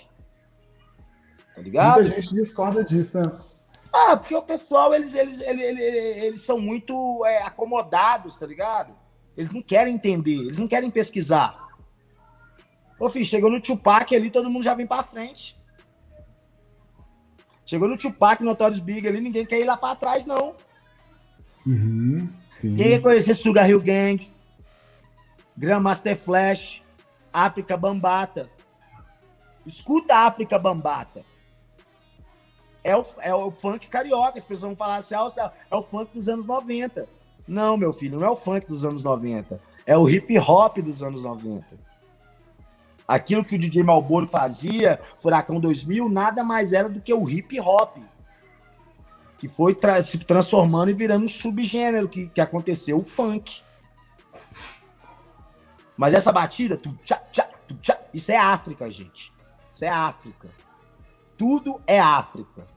[1.56, 2.02] Tá ligado?
[2.02, 3.31] Muita gente discorda disso, né?
[3.94, 8.94] Ah, porque o pessoal, eles, eles, eles, eles, eles são muito é, acomodados, tá ligado?
[9.38, 11.69] Eles não querem entender, eles não querem pesquisar.
[12.99, 15.57] Ô, filho, chegou no Tupac ali, todo mundo já vem pra frente.
[17.68, 20.56] Chegou no Tupac, Notorious Big ali, ninguém quer ir lá pra trás, não.
[21.65, 22.30] Uhum,
[22.61, 24.31] Quem quer conhecer Sugar Hill Gang,
[25.56, 26.81] Grandmaster Flash,
[27.31, 28.49] África Bambata.
[29.65, 31.26] Escuta a África Bambata.
[32.81, 34.39] É o, é o funk carioca.
[34.39, 37.06] As pessoas vão falar assim, ah, é o funk dos anos 90.
[37.45, 39.60] Não, meu filho, não é o funk dos anos 90.
[39.85, 41.65] É o hip hop dos anos 90.
[43.07, 47.57] Aquilo que o DJ Malboro fazia, Furacão 2000, nada mais era do que o hip
[47.59, 47.97] hop.
[49.38, 53.61] Que foi tra se transformando e virando um subgênero que, que aconteceu, o funk.
[55.95, 59.31] Mas essa batida, tu, tchá, tchá, tu, tchá, isso é África, gente.
[59.73, 60.49] Isso é África.
[61.38, 62.67] Tudo é África.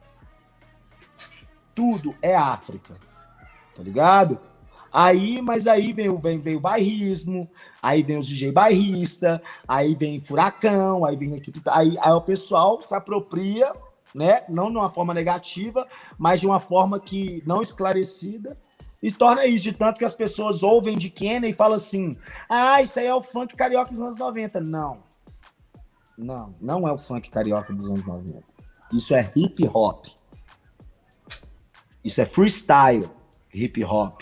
[1.74, 2.94] Tudo é África.
[3.74, 4.38] Tá ligado?
[4.92, 7.48] Aí, mas aí vem, vem, vem o bairrismo,
[7.80, 11.60] aí vem os DJ bairrista, aí vem furacão, aí vem equipe.
[11.66, 13.72] Aí, aí o pessoal se apropria,
[14.14, 14.42] né?
[14.48, 15.86] Não de uma forma negativa,
[16.18, 18.58] mas de uma forma que não esclarecida.
[19.02, 22.18] E torna isso, de tanto que as pessoas ouvem de Kenny e falam assim:
[22.48, 24.60] ah, isso aí é o funk carioca dos anos 90.
[24.60, 25.02] Não.
[26.18, 28.42] Não, não é o funk carioca dos anos 90.
[28.92, 30.04] Isso é hip hop.
[32.04, 33.08] Isso é freestyle
[33.54, 34.20] hip hop.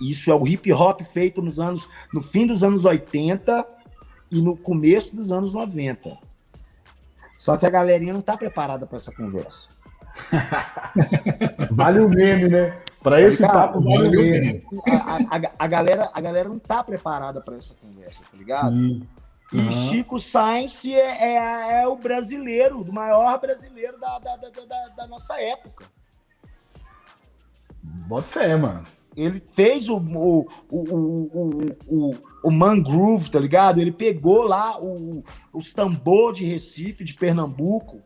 [0.00, 3.66] Isso é o hip hop feito nos anos, no fim dos anos 80
[4.30, 6.16] e no começo dos anos 90.
[7.36, 9.70] Só que a galerinha não está preparada para essa conversa.
[11.70, 12.80] vale o meme, né?
[13.02, 13.52] Para esse ligado?
[13.52, 14.64] papo vale o meme.
[14.88, 18.70] A, a, a, galera, a galera não está preparada para essa conversa, tá ligado?
[18.70, 19.06] Sim.
[19.52, 19.72] E uhum.
[19.72, 25.06] Chico Sainz é, é, é, o brasileiro, o maior brasileiro da, da, da, da, da
[25.06, 25.86] nossa época.
[27.82, 28.84] Bota fé, mano
[29.20, 32.14] ele fez o, o, o, o,
[32.44, 33.80] o, Mangrove, tá ligado?
[33.80, 38.00] Ele pegou lá o, os tambor de Recife, de Pernambuco,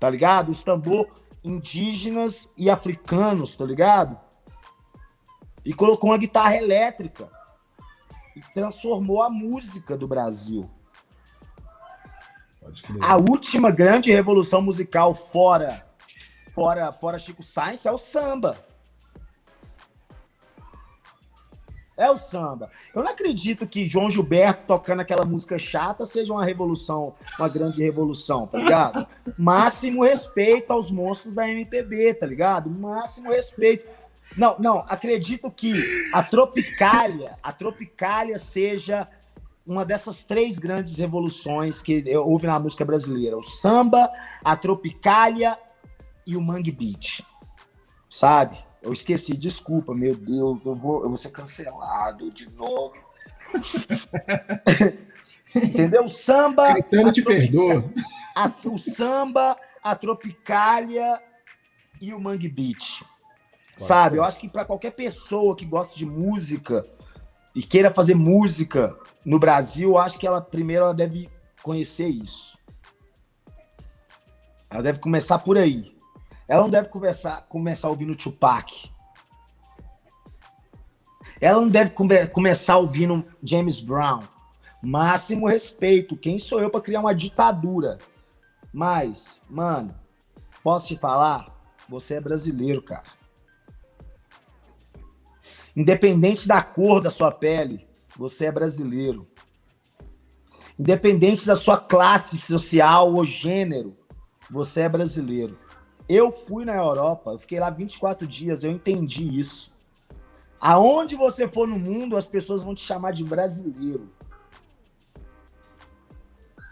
[0.00, 0.50] tá ligado?
[0.50, 1.06] Os tambor
[1.44, 4.18] indígenas e africanos, tá ligado?
[5.64, 7.28] E colocou uma guitarra elétrica
[8.34, 10.70] e transformou a música do Brasil.
[13.02, 15.84] A última grande revolução musical fora
[16.54, 18.71] fora fora Chico Sainz é o samba.
[21.96, 22.70] É o samba.
[22.94, 27.82] Eu não acredito que João Gilberto tocando aquela música chata seja uma revolução, uma grande
[27.82, 29.06] revolução, tá ligado?
[29.36, 32.70] Máximo respeito aos monstros da MPB, tá ligado?
[32.70, 33.86] Máximo respeito.
[34.36, 35.72] Não, não, acredito que
[36.14, 39.06] a Tropicália, a Tropicália seja
[39.66, 44.10] uma dessas três grandes revoluções que houve na música brasileira: o samba,
[44.42, 45.58] a Tropicália
[46.26, 47.22] e o Mangue Beat.
[48.08, 48.56] Sabe?
[48.82, 52.94] Eu esqueci, desculpa, meu Deus, eu vou, eu vou ser cancelado de novo.
[55.54, 56.06] Entendeu?
[56.06, 56.66] O samba.
[56.66, 57.84] Caetano te perdoa.
[58.34, 61.20] A, o samba, a tropicália
[62.00, 63.04] e o mangue beat.
[63.76, 64.18] Sabe?
[64.18, 66.84] Eu acho que para qualquer pessoa que gosta de música
[67.54, 71.28] e queira fazer música no Brasil, eu acho que ela primeiro ela deve
[71.62, 72.58] conhecer isso.
[74.70, 75.94] Ela deve começar por aí.
[76.52, 78.92] Ela não deve conversar, começar ouvindo Tupac.
[81.40, 84.22] Ela não deve come, começar ouvindo James Brown.
[84.82, 86.14] Máximo respeito.
[86.14, 87.96] Quem sou eu para criar uma ditadura?
[88.70, 89.94] Mas, mano,
[90.62, 91.58] posso te falar?
[91.88, 93.08] Você é brasileiro, cara.
[95.74, 99.26] Independente da cor da sua pele, você é brasileiro.
[100.78, 103.96] Independente da sua classe social ou gênero,
[104.50, 105.61] você é brasileiro.
[106.08, 109.72] Eu fui na Europa, eu fiquei lá 24 dias, eu entendi isso.
[110.60, 114.08] Aonde você for no mundo, as pessoas vão te chamar de brasileiro.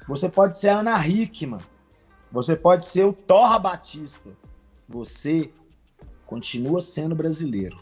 [0.07, 1.61] Você pode ser a Ana Hickman.
[2.31, 4.31] Você pode ser o Torra Batista.
[4.89, 5.53] Você
[6.27, 7.79] continua sendo brasileiro.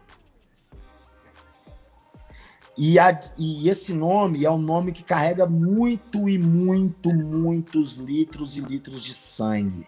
[2.77, 8.57] E, a, e, esse nome é um nome que carrega muito e muito, muitos litros
[8.57, 9.85] e litros de sangue.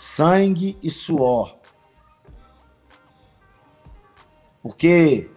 [0.00, 1.58] Sangue e suor.
[4.62, 5.30] Porque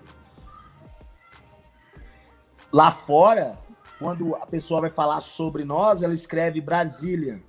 [2.71, 3.59] lá fora,
[3.99, 7.43] quando a pessoa vai falar sobre nós, ela escreve Brasília.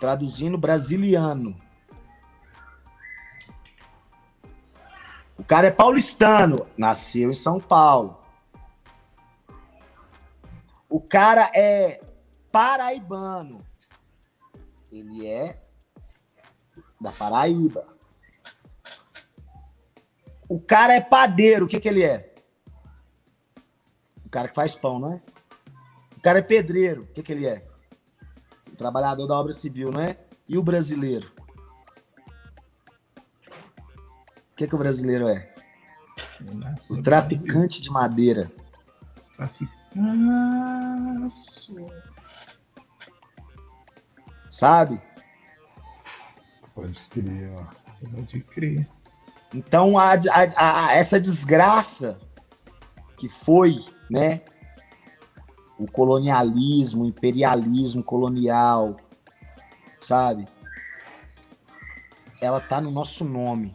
[0.00, 1.54] Traduzindo brasiliano.
[5.36, 8.18] O cara é paulistano, nasceu em São Paulo.
[10.88, 12.00] O cara é
[12.50, 13.67] paraibano.
[14.90, 15.62] Ele é
[17.00, 17.84] da Paraíba.
[20.48, 22.34] O cara é padeiro, o que, que ele é?
[24.24, 25.22] O cara que faz pão, não é?
[26.16, 27.66] O cara é pedreiro, o que, que ele é?
[28.72, 30.18] O trabalhador da obra civil, não é?
[30.48, 31.30] E o brasileiro?
[34.52, 35.54] O que, que o brasileiro é?
[36.90, 38.50] O traficante de madeira.
[39.36, 39.78] Traficante.
[44.58, 45.00] Sabe?
[46.74, 47.64] Pode crer, ó.
[48.10, 48.88] Pode crer.
[49.54, 52.18] Então, a, a, a, essa desgraça
[53.16, 53.78] que foi,
[54.10, 54.40] né?
[55.78, 58.96] O colonialismo, o imperialismo colonial,
[60.00, 60.48] sabe?
[62.40, 63.72] Ela tá no nosso nome,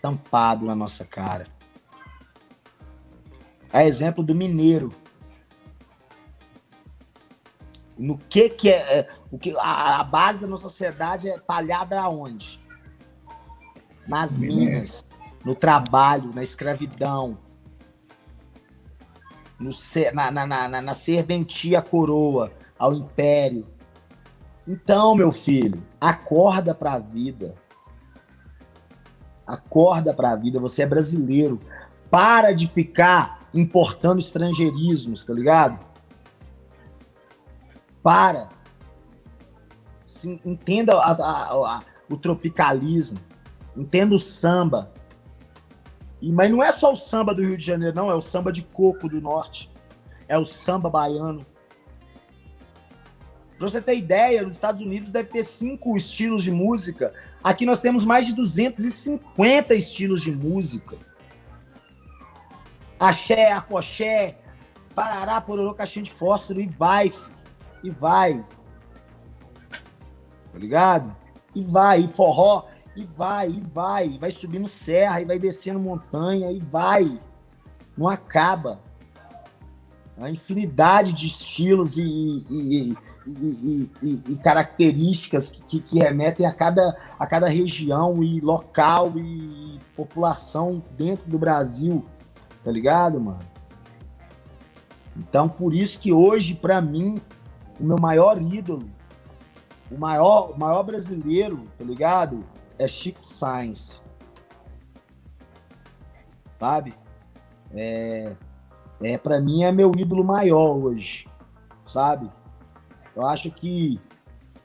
[0.00, 1.46] tampado na nossa cara.
[3.72, 4.92] É exemplo do mineiro.
[7.98, 12.00] No que que é, é o que a, a, base da nossa sociedade é talhada
[12.00, 12.60] aonde?
[14.06, 15.06] Nas minas,
[15.44, 17.38] no trabalho, na escravidão,
[19.58, 19.70] no,
[20.12, 23.66] na, na, na, na serventia à coroa, ao império.
[24.66, 27.54] Então, meu filho, acorda para a vida.
[29.46, 31.60] Acorda para a vida, você é brasileiro.
[32.10, 35.91] Para de ficar importando estrangeirismos, tá ligado?
[38.02, 38.48] Para.
[40.04, 43.18] Se, entenda a, a, a, o tropicalismo.
[43.76, 44.92] Entenda o samba.
[46.20, 48.10] E, mas não é só o samba do Rio de Janeiro, não.
[48.10, 49.70] É o samba de coco do norte.
[50.28, 51.44] É o samba baiano.
[53.58, 57.14] Pra você ter ideia, nos Estados Unidos deve ter cinco estilos de música.
[57.44, 60.96] Aqui nós temos mais de 250 estilos de música.
[62.98, 64.38] Axé, afoxé,
[64.94, 67.12] parará, pororô, caixinha de fósforo e vai,
[67.82, 68.44] e vai.
[70.52, 71.14] Tá ligado?
[71.54, 74.18] E vai, e forró, e vai, e vai.
[74.18, 77.20] Vai subindo serra, e vai descendo montanha, e vai.
[77.96, 78.80] Não acaba.
[80.18, 82.96] A infinidade de estilos e, e,
[83.26, 90.82] e, e características que, que, remetem a cada, a cada região e local e população
[90.96, 92.04] dentro do Brasil.
[92.62, 93.38] Tá ligado, mano?
[95.16, 97.20] Então, por isso que hoje, para mim,
[97.82, 98.88] o meu maior ídolo,
[99.90, 102.44] o maior, o maior brasileiro, tá ligado?
[102.78, 104.00] É Chico Sainz.
[106.60, 106.94] Sabe?
[107.74, 108.34] É,
[109.02, 111.26] é para mim é meu ídolo maior hoje,
[111.84, 112.30] sabe?
[113.16, 114.00] Eu acho que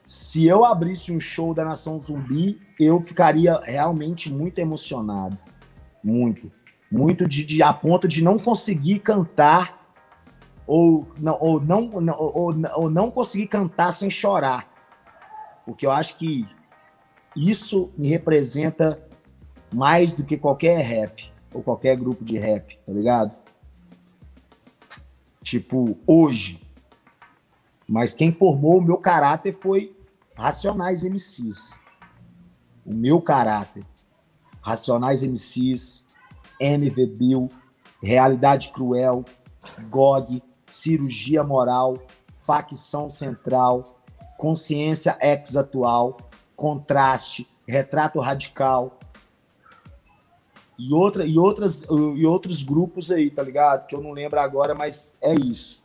[0.04, 5.36] se eu abrisse um show da Nação Zumbi, eu ficaria realmente muito emocionado,
[6.04, 6.52] muito,
[6.90, 9.77] muito de, de a ponto de não conseguir cantar
[10.68, 14.68] ou não, ou não, ou, ou não conseguir cantar sem chorar.
[15.64, 16.46] Porque eu acho que
[17.34, 19.02] isso me representa
[19.72, 23.40] mais do que qualquer rap ou qualquer grupo de rap, tá ligado?
[25.42, 26.62] Tipo, hoje.
[27.88, 29.96] Mas quem formou o meu caráter foi
[30.34, 31.80] Racionais MCs.
[32.84, 33.86] O meu caráter.
[34.60, 36.04] Racionais MCs,
[36.60, 37.48] MV Bill,
[38.02, 39.24] Realidade Cruel,
[39.88, 41.98] GOG, cirurgia moral,
[42.36, 44.00] facção central,
[44.36, 46.18] consciência ex-atual,
[46.56, 48.98] contraste, retrato radical
[50.78, 51.82] e, outra, e, outras,
[52.16, 53.86] e outros grupos aí, tá ligado?
[53.86, 55.82] Que eu não lembro agora, mas é isso.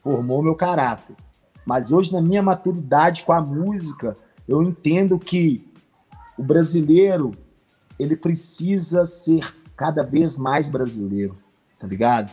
[0.00, 1.16] Formou meu caráter.
[1.66, 4.16] Mas hoje, na minha maturidade com a música,
[4.46, 5.66] eu entendo que
[6.38, 7.32] o brasileiro
[7.98, 11.36] ele precisa ser cada vez mais brasileiro,
[11.78, 12.32] tá ligado?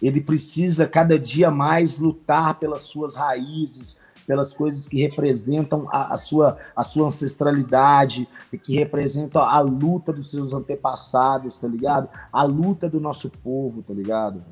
[0.00, 6.16] Ele precisa cada dia mais lutar pelas suas raízes, pelas coisas que representam a, a,
[6.16, 8.28] sua, a sua ancestralidade,
[8.62, 12.08] que representam a luta dos seus antepassados, tá ligado?
[12.30, 14.44] A luta do nosso povo, tá ligado?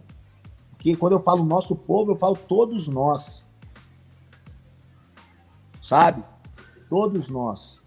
[0.70, 3.48] Porque quando eu falo nosso povo, eu falo todos nós.
[5.81, 6.24] Sabe?
[6.89, 7.82] Todos nós.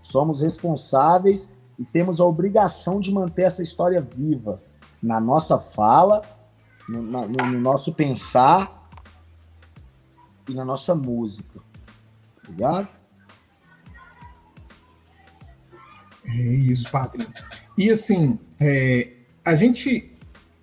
[0.00, 4.62] Somos responsáveis e temos a obrigação de manter essa história viva
[5.02, 6.22] na nossa fala,
[6.88, 8.90] no, no, no nosso pensar
[10.48, 11.60] e na nossa música.
[12.42, 12.88] Obrigado?
[16.26, 17.26] É isso, padre.
[17.76, 19.12] E assim, é,
[19.44, 20.12] a gente,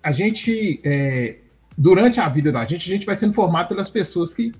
[0.02, 1.38] a gente é,
[1.76, 4.52] durante a vida da gente, a gente vai sendo formado pelas pessoas que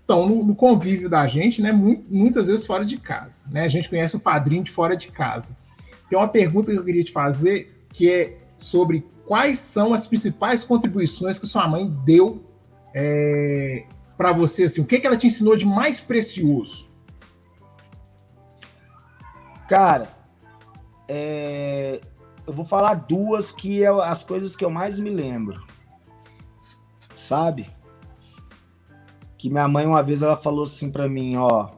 [0.00, 1.72] estão no, no, convívio da gente, né?
[1.72, 3.64] Muitas vezes fora de casa, né?
[3.64, 5.56] A gente conhece o padrinho de fora de casa.
[6.08, 10.62] Tem uma pergunta que eu queria te fazer que é sobre quais são as principais
[10.62, 12.44] contribuições que sua mãe deu
[12.94, 16.86] é, para você, assim, o que, que ela te ensinou de mais precioso?
[19.66, 20.14] Cara,
[21.08, 22.02] é,
[22.46, 25.64] eu vou falar duas que é as coisas que eu mais me lembro.
[27.16, 27.70] Sabe?
[29.38, 31.70] Que minha mãe uma vez ela falou assim para mim, ó,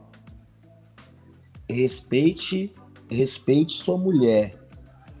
[1.69, 2.75] respeite,
[3.09, 4.61] respeite sua mulher,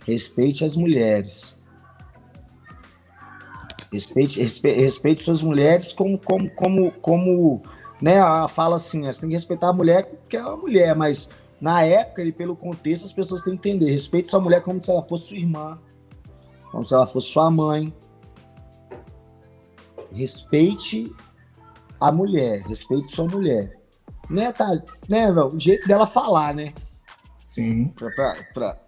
[0.05, 1.55] respeite as mulheres.
[3.91, 7.63] Respeite, respeite, respeite suas mulheres como, como, como, como,
[8.01, 8.15] né?
[8.15, 11.29] Ela fala assim, você tem que respeitar a mulher porque é uma mulher, mas
[11.59, 13.91] na época e pelo contexto, as pessoas têm que entender.
[13.91, 15.79] Respeite sua mulher como se ela fosse sua irmã,
[16.71, 17.93] como se ela fosse sua mãe.
[20.11, 21.11] Respeite
[21.99, 23.79] a mulher, respeite sua mulher.
[24.29, 26.73] Né, tá, né, o jeito dela falar, né?
[27.47, 27.89] Sim.
[27.89, 28.84] Pra, pra, pra...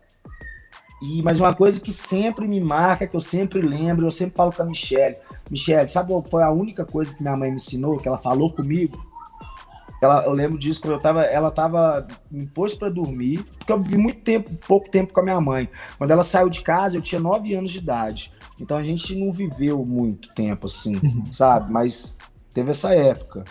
[1.02, 4.52] E, mas uma coisa que sempre me marca, que eu sempre lembro, eu sempre falo
[4.52, 5.16] com a Michelle.
[5.50, 8.52] Michelle, sabe qual foi a única coisa que minha mãe me ensinou, que ela falou
[8.52, 9.06] comigo?
[10.02, 13.82] Ela, eu lembro disso quando eu tava, ela tava me pôs para dormir, porque eu
[13.82, 15.70] vivi muito tempo, pouco tempo com a minha mãe.
[15.98, 18.32] Quando ela saiu de casa, eu tinha nove anos de idade.
[18.60, 21.26] Então a gente não viveu muito tempo assim, uhum.
[21.32, 21.72] sabe?
[21.72, 22.16] Mas
[22.54, 23.44] teve essa época.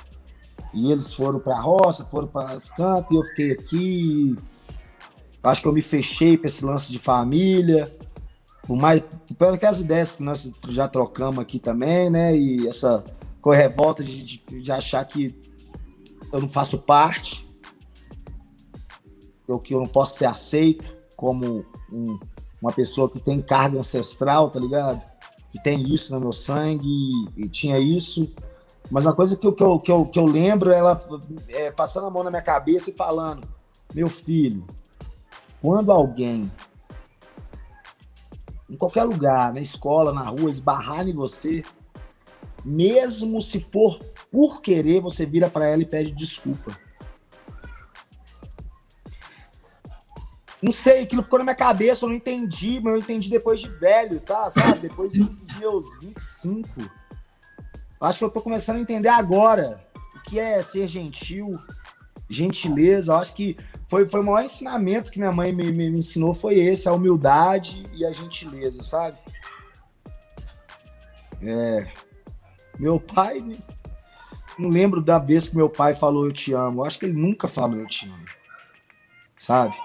[0.72, 4.36] E eles foram para a roça, foram para as cantos, e eu fiquei aqui.
[5.46, 7.90] Acho que eu me fechei para esse lance de família.
[8.62, 9.02] Por mais,
[9.38, 12.36] pelas ideias que nós já trocamos aqui também, né?
[12.36, 13.04] E essa
[13.40, 15.38] correvolta de, de, de achar que
[16.32, 17.46] eu não faço parte,
[19.46, 22.18] eu que eu não posso ser aceito como um,
[22.60, 25.00] uma pessoa que tem carga ancestral, tá ligado?
[25.52, 28.28] Que tem isso no meu sangue e, e tinha isso.
[28.90, 31.00] Mas uma coisa que eu, que eu, que eu, que eu lembro, ela
[31.48, 33.46] é, passando a mão na minha cabeça e falando:
[33.94, 34.64] Meu filho,
[35.60, 36.50] quando alguém,
[38.68, 41.62] em qualquer lugar, na escola, na rua, esbarrar em você,
[42.64, 43.98] mesmo se for
[44.30, 46.76] por querer, você vira para ela e pede desculpa.
[50.60, 53.68] Não sei, aquilo ficou na minha cabeça, eu não entendi, mas eu entendi depois de
[53.68, 54.50] velho, tá?
[54.50, 54.80] Sabe?
[54.80, 56.68] Depois dos meus 25.
[58.00, 59.78] Acho que eu tô começando a entender agora
[60.16, 61.50] o que é ser gentil,
[62.28, 63.12] gentileza.
[63.12, 63.56] Eu acho que
[63.88, 66.92] foi, foi o maior ensinamento que minha mãe me, me, me ensinou foi esse, a
[66.92, 69.16] humildade e a gentileza, sabe?
[71.42, 71.86] É.
[72.78, 73.44] Meu pai
[74.58, 76.80] não lembro da vez que meu pai falou eu te amo.
[76.80, 78.24] Eu acho que ele nunca falou eu te amo.
[79.38, 79.76] Sabe?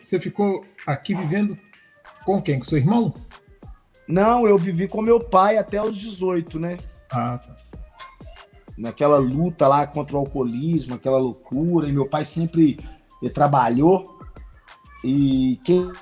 [0.00, 1.58] Você ficou aqui vivendo
[2.24, 2.58] com quem?
[2.58, 3.14] Com seu irmão?
[4.06, 6.76] Não, eu vivi com meu pai até os 18, né?
[7.10, 7.55] Ah, tá.
[8.76, 11.88] Naquela luta lá contra o alcoolismo, aquela loucura.
[11.88, 12.78] E meu pai sempre
[13.32, 14.18] trabalhou.
[15.04, 15.92] E quem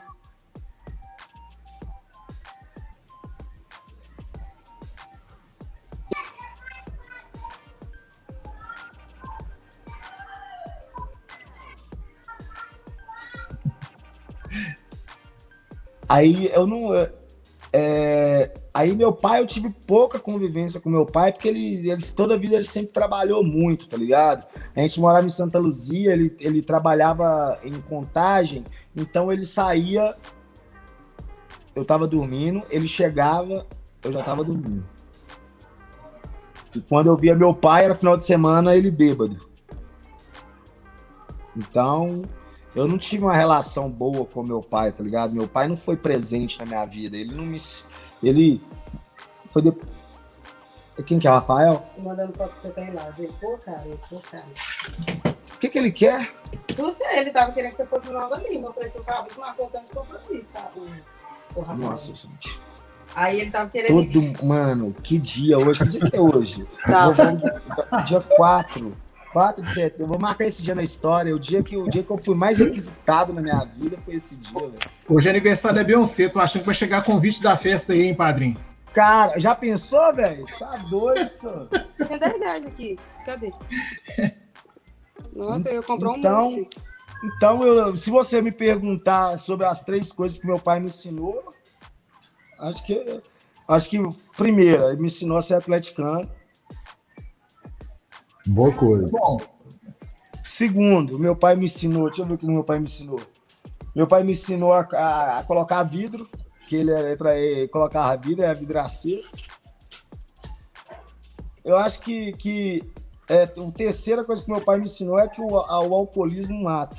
[16.14, 16.94] Aí eu não.
[17.72, 22.34] É, aí meu pai, eu tive pouca convivência com meu pai, porque ele, ele toda
[22.34, 24.44] a vida ele sempre trabalhou muito, tá ligado?
[24.74, 28.64] A gente morava em Santa Luzia, ele, ele trabalhava em contagem,
[28.96, 30.16] então ele saía,
[31.74, 33.64] eu tava dormindo, ele chegava,
[34.02, 34.84] eu já tava dormindo.
[36.74, 39.54] E quando eu via meu pai, era final de semana, ele bêbado.
[41.56, 42.22] Então,
[42.74, 45.32] eu não tive uma relação boa com meu pai, tá ligado?
[45.32, 47.16] Meu pai não foi presente na minha vida.
[47.16, 47.56] Ele não me.
[48.24, 48.62] Ele.
[49.50, 49.94] Foi depois.
[51.06, 51.84] Quem que é o Rafael?
[52.02, 53.12] Mandando foto que eu tenho lá.
[53.40, 54.44] Pô, cara, pô, cara.
[55.54, 56.32] O que, que ele quer?
[56.76, 58.68] Você, ele tava querendo que você fosse Nova Lima.
[58.68, 60.80] Eu falei assim, Fábio, marcou tanto compromisso, sabe?
[61.78, 62.60] Nossa, gente.
[63.14, 64.04] Aí ele tava querendo.
[64.04, 64.44] Todo.
[64.44, 65.80] Mano, que dia hoje?
[65.80, 66.66] Que dia que é hoje?
[66.86, 67.40] Sábado.
[68.06, 68.96] Dia 4.
[69.34, 70.04] 4 de setembro.
[70.04, 71.34] Eu vou marcar esse dia na história.
[71.34, 74.36] O dia que, o dia que eu fui mais requisitado na minha vida foi esse
[74.36, 74.74] dia, velho.
[75.08, 76.28] Hoje é aniversário da Beyoncé.
[76.28, 78.56] Tô achando que vai chegar convite da festa aí, hein, padrinho?
[78.92, 80.46] Cara, já pensou, velho?
[80.56, 81.68] Tá doido, senhor.
[81.68, 82.96] Tem 10 reais aqui.
[83.26, 83.52] Cadê?
[85.34, 86.78] Nossa, eu comprei um Então, monte.
[87.24, 91.42] então eu, se você me perguntar sobre as três coisas que meu pai me ensinou,
[92.60, 93.20] acho que
[93.66, 93.98] acho que
[94.36, 96.30] primeira, ele me ensinou a ser atleticano.
[98.46, 99.08] Boa coisa.
[99.08, 99.38] Bom,
[100.44, 103.20] Segundo, meu pai me ensinou, deixa eu ver o que meu pai me ensinou.
[103.94, 106.28] Meu pai me ensinou a, a- a colocar vidro,
[106.68, 109.22] que ele era, eh, colocava vidro, era vidraceiro.
[111.64, 112.84] Eu acho que, que
[113.28, 116.62] é, a terceira coisa que meu pai me ensinou é que o, a- o alcoolismo
[116.62, 116.96] mata.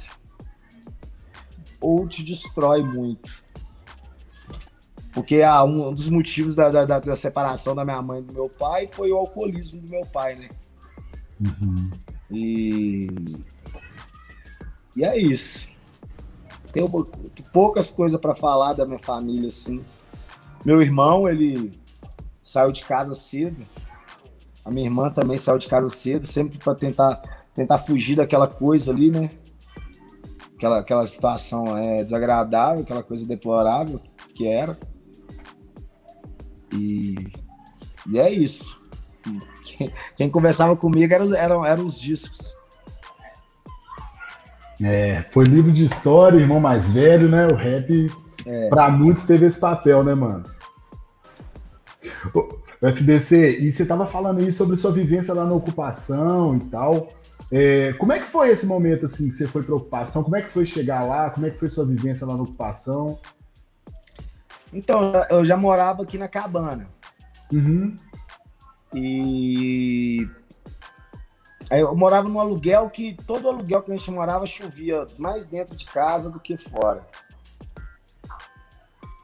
[1.80, 3.31] Ou te destrói muito.
[5.13, 8.34] Porque ah, um dos motivos da, da, da- da separação da minha mãe e do
[8.34, 10.49] meu pai foi o alcoolismo do meu pai, né?
[12.31, 13.07] E,
[14.95, 15.67] e é isso.
[16.72, 17.09] Tenho pou-
[17.53, 19.84] poucas coisas para falar da minha família, assim.
[20.65, 21.80] Meu irmão, ele
[22.41, 23.65] saiu de casa cedo.
[24.63, 27.22] A minha irmã também saiu de casa cedo, sempre para tentar,
[27.53, 29.30] tentar fugir daquela coisa ali, né?
[30.55, 34.01] Aquela, aquela situação é, desagradável, aquela coisa deplorável
[34.34, 34.77] que era.
[36.73, 37.15] E,
[38.09, 38.81] e é isso.
[39.66, 42.54] Quem, quem conversava comigo eram, eram, eram os discos.
[44.82, 47.48] É, foi livro de história, irmão mais velho, né?
[47.48, 48.12] O rap,
[48.70, 50.44] pra muitos, teve esse papel, né, mano?
[52.82, 57.14] FBC, e você tava falando aí sobre sua vivência lá na ocupação e tal.
[57.52, 60.24] É, como é que foi esse momento, assim, que você foi pra ocupação?
[60.24, 61.30] Como é que foi chegar lá?
[61.30, 63.20] Como é que foi sua vivência lá na ocupação?
[64.74, 66.86] Então, eu já morava aqui na cabana.
[67.52, 67.96] Uhum.
[68.95, 70.26] E
[71.69, 75.76] aí eu morava num aluguel que todo aluguel que a gente morava chovia mais dentro
[75.76, 77.05] de casa do que fora.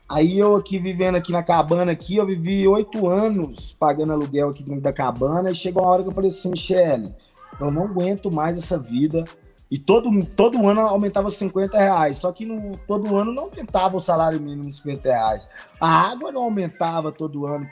[0.10, 4.61] Aí eu aqui vivendo aqui na cabana aqui, eu vivi oito anos pagando aluguel aqui
[4.61, 7.15] dentro da cabana e chegou uma hora que eu falei assim, Michele,
[7.57, 9.23] eu não aguento mais essa vida.
[9.69, 14.02] E todo, todo ano aumentava 50 reais, só que no, todo ano não aumentava o
[14.02, 15.48] salário mínimo 50 reais.
[15.80, 17.65] A água não aumentava todo ano.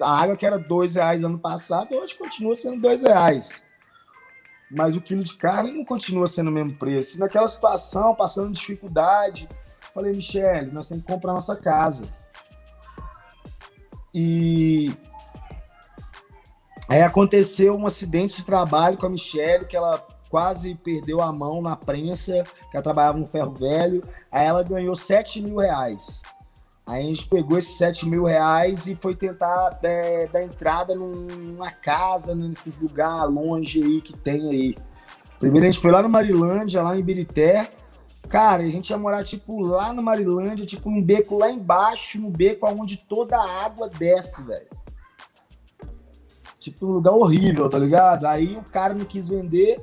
[0.00, 3.62] A água que era dois reais ano passado, hoje continua sendo dois reais.
[4.70, 7.20] Mas o quilo de carne não continua sendo o mesmo preço.
[7.20, 9.48] Naquela situação, passando dificuldade,
[9.92, 12.06] falei, Michele, nós temos que comprar nossa casa.
[14.14, 14.92] E
[16.88, 19.98] aí aconteceu um acidente de trabalho com a Michelle, que ela
[20.30, 24.02] quase perdeu a mão na prensa, que ela trabalhava no ferro velho.
[24.30, 26.22] Aí ela ganhou 7 mil reais.
[26.86, 31.70] Aí a gente pegou esses 7 mil reais e foi tentar é, dar entrada numa
[31.70, 34.74] casa, nesses lugares longe aí que tem aí.
[35.38, 37.72] Primeiro a gente foi lá no Marilândia, lá em Ibirité.
[38.28, 42.30] Cara, a gente ia morar, tipo, lá no Marilândia, tipo, um beco lá embaixo, no
[42.30, 44.68] beco onde toda a água desce, velho.
[46.58, 48.24] Tipo, um lugar horrível, tá ligado?
[48.24, 49.80] Aí o cara não quis vender,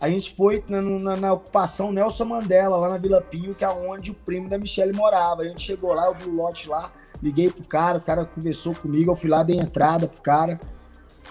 [0.00, 3.68] a gente foi na, na, na ocupação Nelson Mandela, lá na Vila Pio, que é
[3.68, 5.42] onde o primo da Michelle morava.
[5.42, 6.92] A gente chegou lá, eu vi o lote lá,
[7.22, 10.60] liguei pro cara, o cara conversou comigo, eu fui lá, dei entrada pro cara.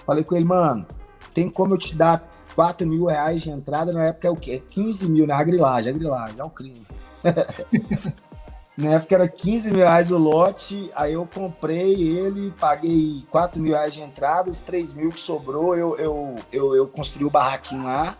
[0.04, 0.86] Falei com ele, mano,
[1.32, 3.92] tem como eu te dar 4 mil reais de entrada?
[3.92, 4.62] Na época é o quê?
[4.68, 5.34] 15 mil, né?
[5.34, 6.86] A grilagem, a grilagem, é um crime.
[8.76, 13.74] na época era 15 mil reais o lote, aí eu comprei ele, paguei 4 mil
[13.74, 17.84] reais de entrada, os 3 mil que sobrou, eu, eu, eu, eu construí o barraquinho
[17.84, 18.16] lá.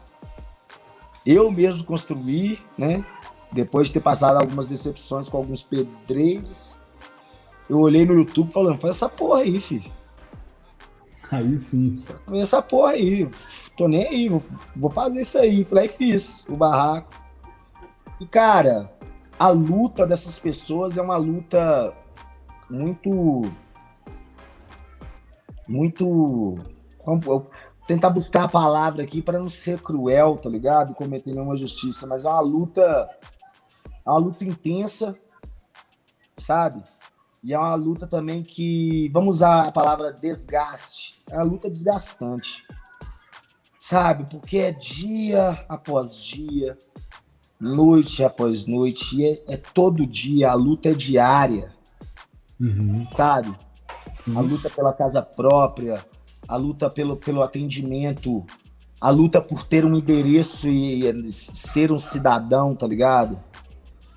[1.27, 3.05] Eu mesmo construí, né?
[3.53, 6.79] Depois de ter passado algumas decepções com alguns pedreiros,
[7.69, 9.91] eu olhei no YouTube falando, faz essa porra aí, filho.
[11.31, 12.03] Aí sim.
[12.27, 13.29] Faz essa porra aí.
[13.77, 14.43] Tô nem aí, vou,
[14.75, 15.65] vou fazer isso aí.
[15.65, 17.11] Falei, fiz o barraco.
[18.21, 18.93] E, cara,
[19.39, 21.93] a luta dessas pessoas é uma luta
[22.71, 23.51] muito.
[25.69, 26.57] Muito.
[27.87, 30.93] Tentar buscar a palavra aqui para não ser cruel, tá ligado?
[30.93, 33.09] E cometer nenhuma justiça, mas é uma luta.
[34.05, 35.17] É uma luta intensa,
[36.37, 36.83] sabe?
[37.43, 39.09] E é uma luta também que.
[39.13, 41.17] Vamos usar a palavra desgaste.
[41.31, 42.65] É uma luta desgastante.
[43.81, 44.29] Sabe?
[44.29, 46.77] Porque é dia após dia,
[47.61, 51.73] noite após noite, é, é todo dia, a luta é diária,
[52.61, 53.07] Uhum.
[53.17, 53.55] sabe?
[54.17, 54.37] Sim.
[54.37, 56.05] a luta pela casa própria,
[56.49, 58.45] a luta pelo, pelo atendimento,
[59.01, 63.39] a luta por ter um endereço e, e ser um cidadão, tá ligado?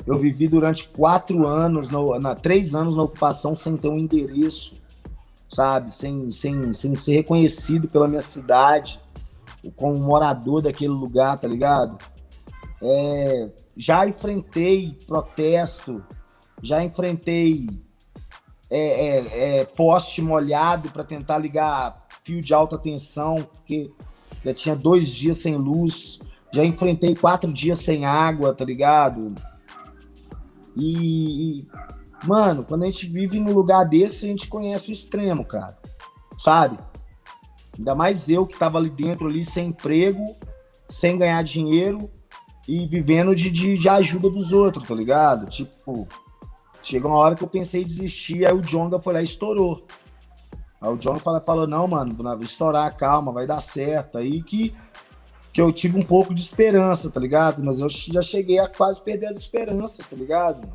[0.05, 4.73] Eu vivi durante quatro anos, no, na, três anos na ocupação sem ter um endereço,
[5.49, 5.93] sabe?
[5.93, 8.99] Sem, sem, sem ser reconhecido pela minha cidade.
[9.75, 11.97] como morador daquele lugar, tá ligado?
[12.81, 16.03] É, já enfrentei protesto,
[16.61, 17.67] já enfrentei
[18.69, 23.91] é, é, é poste molhado para tentar ligar fio de alta tensão, porque
[24.45, 26.19] já tinha dois dias sem luz,
[26.53, 29.33] já enfrentei quatro dias sem água, tá ligado?
[30.75, 31.67] E, e,
[32.23, 35.77] mano, quando a gente vive num lugar desse, a gente conhece o extremo, cara,
[36.37, 36.77] sabe?
[37.77, 40.23] Ainda mais eu que tava ali dentro, ali sem emprego,
[40.87, 42.11] sem ganhar dinheiro
[42.67, 45.49] e vivendo de, de, de ajuda dos outros, tá ligado?
[45.49, 46.07] Tipo,
[46.83, 49.87] chegou uma hora que eu pensei em desistir, aí o Jonga foi lá e estourou.
[50.81, 54.17] Aí o Jonga falou, falou não, mano, estourar, calma, vai dar certo.
[54.17, 54.73] Aí que,
[55.51, 57.63] que eu tive um pouco de esperança, tá ligado?
[57.63, 60.69] Mas eu já cheguei a quase perder as esperanças, tá ligado?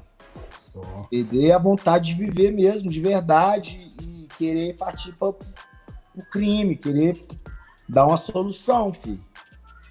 [0.48, 0.82] Só.
[1.10, 5.36] Perder a vontade de viver mesmo, de verdade, e querer partir para o
[6.30, 7.18] crime, querer
[7.88, 9.20] dar uma solução, filho.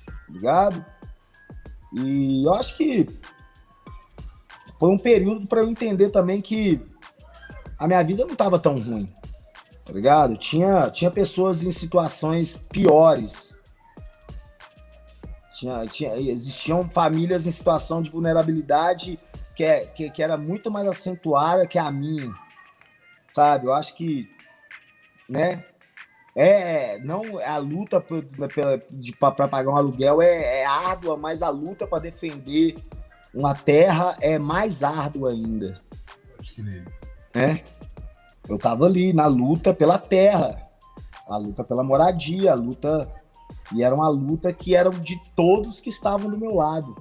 [0.06, 0.86] Tá ligado?
[1.94, 3.08] E eu acho que
[4.80, 6.82] foi um período para eu entender também que
[7.78, 9.08] a minha vida não estava tão ruim,
[9.86, 10.38] tá ligado?
[10.38, 13.58] Tinha, tinha pessoas em situações piores.
[15.54, 19.20] Tinha, tinha, existiam famílias em situação de vulnerabilidade
[19.56, 22.34] que, é, que, que era muito mais acentuada que a minha,
[23.32, 23.68] sabe?
[23.68, 24.30] Eu acho que,
[25.30, 25.64] né?
[26.36, 32.02] É, não a luta para pagar um aluguel é, é árdua, mas a luta para
[32.02, 32.76] defender
[33.32, 35.80] uma terra é mais árdua ainda.
[36.40, 36.84] Acho que
[37.36, 37.64] é.
[38.48, 40.62] Eu tava ali na luta pela terra,
[41.28, 43.10] a luta pela moradia, a luta
[43.74, 46.96] e era uma luta que era de todos que estavam do meu lado.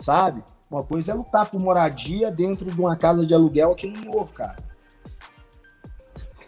[0.00, 0.42] Sabe?
[0.70, 4.28] Uma coisa é lutar por moradia dentro de uma casa de aluguel aqui no morro,
[4.28, 4.56] cara.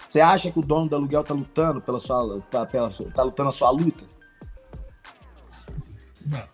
[0.06, 3.48] Você acha que o dono do aluguel tá lutando pela sua, tá, pela, tá lutando
[3.48, 4.04] a sua luta?
[6.26, 6.44] Não.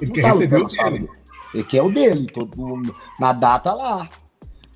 [0.00, 1.08] Ele não quer tá receber o dele.
[1.52, 2.82] Ele quer o dele, todo,
[3.18, 4.08] na data lá.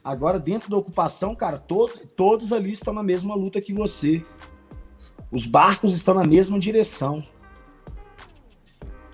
[0.09, 4.23] Agora, dentro da ocupação, cara, todo, todos ali estão na mesma luta que você.
[5.31, 7.23] Os barcos estão na mesma direção.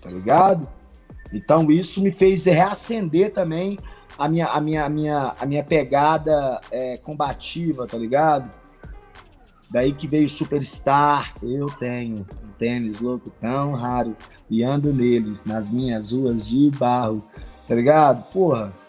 [0.01, 0.69] Tá ligado?
[1.33, 3.77] Então, isso me fez reacender também
[4.17, 8.57] a minha, a minha, a minha, a minha pegada é, combativa, tá ligado?
[9.69, 11.35] Daí que veio o Superstar.
[11.43, 14.17] Eu tenho um tênis louco tão raro
[14.49, 17.29] e ando neles nas minhas ruas de barro.
[17.67, 18.31] Tá ligado?
[18.31, 18.84] Porra.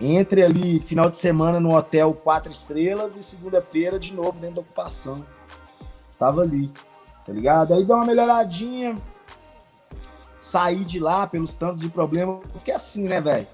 [0.00, 4.60] Entre ali final de semana no hotel quatro estrelas e segunda-feira de novo dentro da
[4.60, 5.24] ocupação.
[6.18, 6.70] Tava ali.
[7.24, 7.74] Tá ligado?
[7.74, 8.96] Aí deu uma melhoradinha.
[10.40, 12.44] Saí de lá pelos tantos de problemas.
[12.52, 13.46] Porque é assim, né, velho?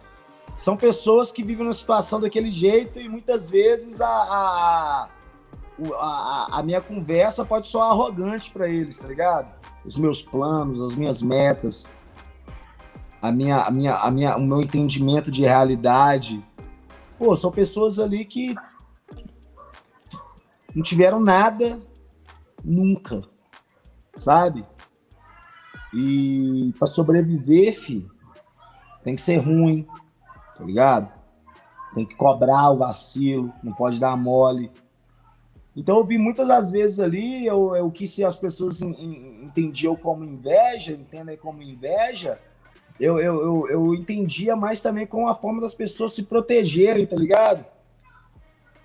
[0.56, 5.08] São pessoas que vivem uma situação daquele jeito e muitas vezes a, a
[5.94, 9.48] a, a minha conversa pode soar arrogante para eles, tá ligado?
[9.84, 11.88] Os meus planos, as minhas metas,
[13.22, 16.44] a minha, a minha, a minha, o meu entendimento de realidade.
[17.16, 18.56] Pô, são pessoas ali que
[20.74, 21.80] não tiveram nada
[22.64, 23.22] nunca,
[24.16, 24.66] sabe?
[25.94, 28.10] E para sobreviver, fi,
[29.04, 29.86] tem que ser ruim,
[30.56, 31.12] tá ligado?
[31.94, 34.72] Tem que cobrar o vacilo, não pode dar mole.
[35.76, 40.92] Então eu vi muitas das vezes ali eu, que se as pessoas entendiam como inveja,
[40.92, 42.40] entendem como inveja,
[43.00, 47.16] eu, eu, eu, eu, entendia mais também como a forma das pessoas se protegerem, tá
[47.16, 47.64] ligado?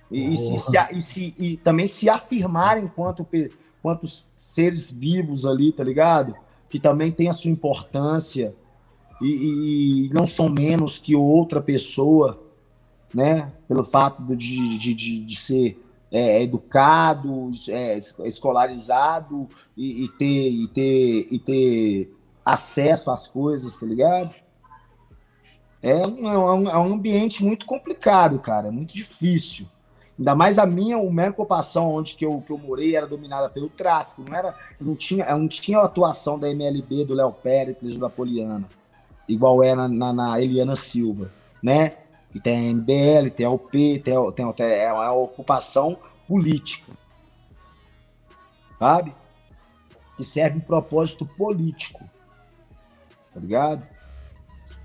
[0.09, 3.27] E, e, se, se, e, se, e também se afirmarem enquanto,
[3.79, 6.35] enquanto seres vivos ali, tá ligado?
[6.69, 8.55] Que também tem a sua importância
[9.21, 12.41] e, e não são menos que outra pessoa,
[13.13, 13.51] né?
[13.67, 20.67] Pelo fato de, de, de, de ser é, educado, é, escolarizado e, e, ter, e,
[20.67, 22.16] ter, e ter
[22.47, 24.33] acesso às coisas, tá ligado?
[25.81, 29.67] É um, é um, é um ambiente muito complicado, cara, muito difícil.
[30.17, 33.49] Ainda mais a minha, a minha ocupação onde que eu, que eu morei era dominada
[33.49, 37.97] pelo tráfico, não era, não tinha, não tinha a atuação da MLB, do Léo Pérez,
[37.97, 38.67] da Poliana,
[39.27, 41.97] igual é na, na, na Eliana Silva, né?
[42.33, 45.97] E tem a MBL, tem a UP, tem, tem, tem é uma ocupação
[46.27, 46.91] política.
[48.79, 49.13] Sabe?
[50.15, 52.03] Que serve um propósito político.
[53.37, 53.87] Tá ligado?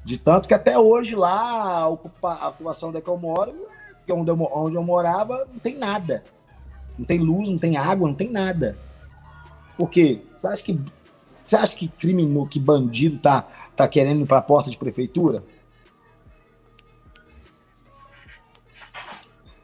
[0.05, 3.67] De tanto que até hoje lá, a, ocupa, a ocupação da que eu moro,
[4.07, 6.23] é onde eu, onde eu morava, não tem nada.
[6.99, 8.79] Não tem luz, não tem água, não tem nada.
[9.75, 10.21] Por quê?
[10.37, 10.79] Você acha que,
[11.43, 15.43] você acha que criminoso, que bandido tá, tá querendo ir pra porta de prefeitura?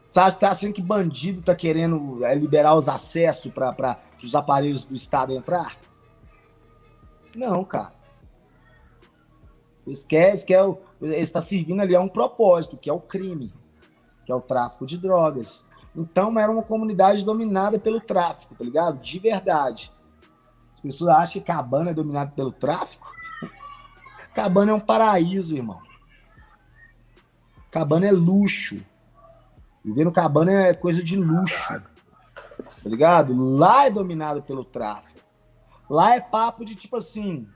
[0.09, 4.95] Você tá achando que bandido tá querendo é, liberar os acessos para os aparelhos do
[4.95, 5.77] Estado entrar?
[7.35, 7.98] Não, cara.
[9.89, 13.51] Eles querem, eles querem, está servindo ali a um propósito, que é o crime,
[14.23, 15.65] que é o tráfico de drogas.
[15.95, 18.99] Então era uma comunidade dominada pelo tráfico, tá ligado?
[18.99, 19.91] De verdade.
[20.75, 23.11] As pessoas acham que Cabana é dominada pelo tráfico?
[24.35, 25.81] Cabana é um paraíso, irmão.
[27.71, 28.79] Cabana é luxo.
[29.83, 31.67] Viver no cabana é coisa de luxo.
[31.67, 33.35] Tá ligado?
[33.35, 35.19] Lá é dominado pelo tráfico.
[35.89, 37.47] Lá é papo de tipo assim.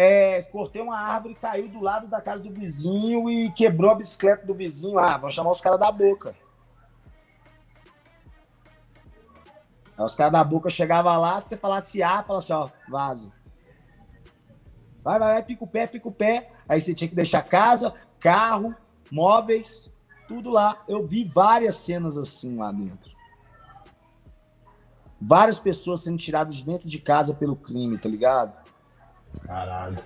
[0.00, 4.46] É, cortei uma árvore, caiu do lado da casa do vizinho e quebrou a bicicleta
[4.46, 4.96] do vizinho.
[4.96, 6.36] Ah, vamos chamar os caras da boca.
[9.96, 13.32] Aí os caras da boca chegavam lá, se você falasse A, falasse, ó, vaza.
[15.02, 16.52] Vai, vai, vai, pica o pé, pica o pé.
[16.68, 18.76] Aí você tinha que deixar casa, carro,
[19.10, 19.90] móveis,
[20.28, 20.80] tudo lá.
[20.86, 23.10] Eu vi várias cenas assim lá dentro.
[25.20, 28.67] Várias pessoas sendo tiradas de dentro de casa pelo crime, tá ligado?
[29.44, 29.98] Caralho.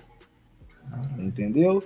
[1.17, 1.83] Entendeu?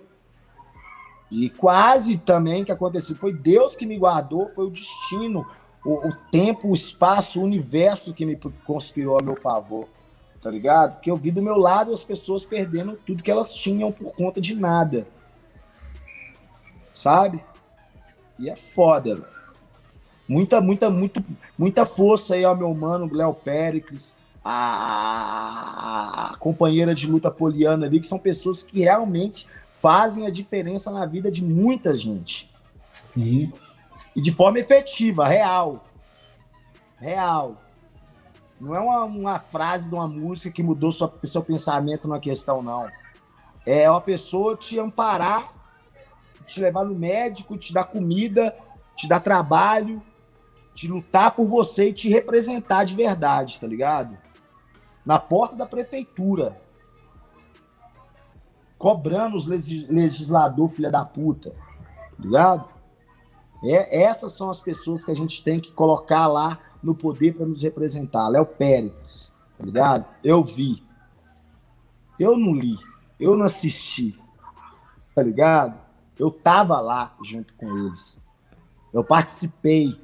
[1.29, 3.15] E quase também que aconteceu.
[3.15, 5.45] Foi Deus que me guardou, foi o destino,
[5.85, 9.87] o, o tempo, o espaço, o universo que me conspirou a meu favor.
[10.41, 10.93] Tá ligado?
[10.93, 14.39] Porque eu vi do meu lado as pessoas perdendo tudo que elas tinham por conta
[14.39, 15.07] de nada.
[16.93, 17.43] Sabe?
[18.39, 19.37] E é foda, velho.
[20.27, 21.23] Muita, muita, muito,
[21.57, 27.99] muita força aí ao meu mano Léo Péricles, a, a, companheira de luta Poliana ali,
[27.99, 32.49] que são pessoas que realmente fazem a diferença na vida de muita gente.
[33.01, 33.51] Sim.
[34.15, 35.85] E de forma efetiva, real.
[36.99, 37.55] Real.
[38.59, 42.61] Não é uma, uma frase de uma música que mudou sua, seu pensamento na questão,
[42.61, 42.87] não.
[43.65, 45.57] É uma pessoa te amparar
[46.47, 48.55] te levar no médico, te dar comida,
[48.95, 50.01] te dar trabalho,
[50.73, 54.17] te lutar por você e te representar de verdade, tá ligado?
[55.07, 56.59] Na porta da prefeitura.
[58.77, 61.51] Cobrando os legislador, filha da puta.
[61.51, 61.55] Tá
[62.19, 62.67] ligado?
[63.63, 67.45] É, essas são as pessoas que a gente tem que colocar lá no poder para
[67.45, 68.27] nos representar.
[68.27, 70.05] Léo Pérez, tá ligado?
[70.21, 70.83] Eu vi.
[72.19, 72.77] Eu não li.
[73.17, 74.19] Eu não assisti.
[75.15, 75.79] Tá ligado?
[76.19, 78.21] Eu estava lá junto com eles.
[78.93, 79.97] Eu participei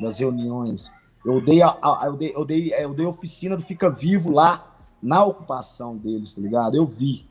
[0.00, 0.90] das reuniões.
[1.24, 4.78] Eu dei, a, a, eu dei, eu dei, eu dei oficina do Fica Vivo lá
[5.02, 6.76] na ocupação deles, tá ligado?
[6.76, 7.28] Eu vi.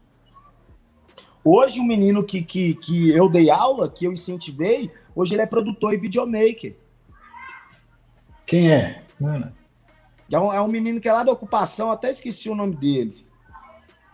[1.44, 5.41] Hoje, o um menino que, que, que eu dei aula, que eu incentivei, hoje ele
[5.41, 6.76] é produtor e videomaker.
[8.45, 9.03] Quem é?
[10.32, 13.26] É um, é um menino que é lá da ocupação, até esqueci o nome dele.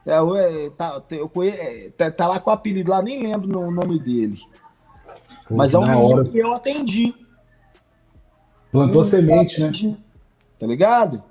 [0.05, 3.71] É, tá, eu conheço, é, tá, tá, lá com o apelido lá, nem lembro o
[3.71, 4.39] nome dele.
[5.47, 6.23] Pô, Mas é um menino hora.
[6.29, 7.13] que eu atendi.
[8.75, 9.69] Plantou semente, né?
[9.69, 9.97] né?
[10.59, 11.23] Tá ligado?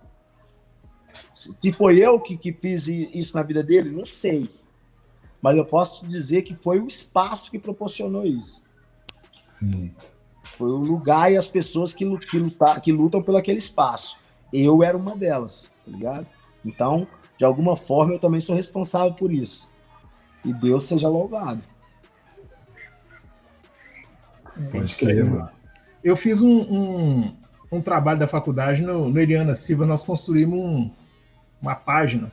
[1.35, 4.49] Se foi eu que, que fiz isso na vida dele, não sei.
[5.43, 8.65] Mas eu posso dizer que foi o espaço que proporcionou isso.
[9.47, 9.93] Sim.
[10.43, 14.16] Foi o lugar e as pessoas que, que, lutar, que lutam pelo aquele espaço.
[14.51, 16.27] Eu era uma delas, tá ligado?
[16.65, 17.07] Então,
[17.37, 19.69] de alguma forma eu também sou responsável por isso.
[20.45, 21.62] E Deus seja louvado.
[24.71, 25.53] Pode crer, mano.
[26.05, 27.36] Eu fiz um, um,
[27.72, 30.90] um, trabalho da faculdade no, no Eliana Silva, nós construímos um,
[31.62, 32.31] uma página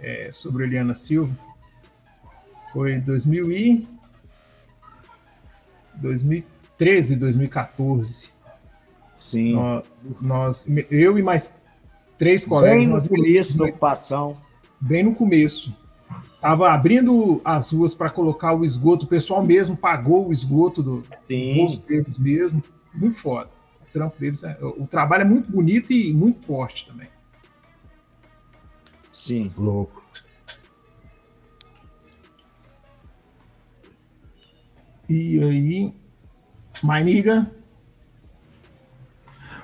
[0.00, 1.36] é, sobre Eliana Silva.
[2.72, 3.88] Foi 2000 e
[5.96, 8.30] 2013, 2014.
[9.14, 9.52] Sim.
[9.52, 9.84] Nós,
[10.20, 11.54] nós, eu e mais
[12.18, 12.86] três colegas.
[12.86, 14.36] Bem no começo da ocupação.
[14.80, 15.74] Bem no começo.
[16.40, 21.04] Tava abrindo as ruas para colocar o esgoto, o pessoal mesmo pagou o esgoto do,
[21.28, 22.62] bolso deles mesmo.
[22.94, 23.50] Muito foda.
[23.82, 27.08] O trampo deles, é, o trabalho é muito bonito e muito forte também.
[29.12, 29.52] Sim.
[29.56, 30.02] Louco.
[35.08, 35.94] E aí,
[36.82, 37.50] Mainiga?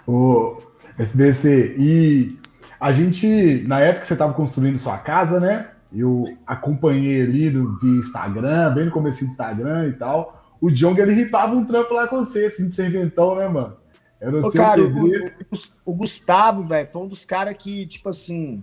[0.06, 0.60] O
[0.98, 2.38] FBC, e
[2.78, 5.70] a gente, na época que você estava construindo sua casa, né?
[5.92, 10.39] Eu acompanhei ali no, via Instagram, bem no começo do Instagram e tal.
[10.60, 13.76] O Jong, ele ripava um trampo lá com você, assim, de serventão, né, mano?
[14.20, 18.62] Era Ô, cara, o, o, Gustavo, velho, foi um dos caras que, tipo assim,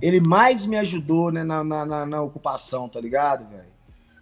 [0.00, 3.74] ele mais me ajudou, né, na, na, na ocupação, tá ligado, velho?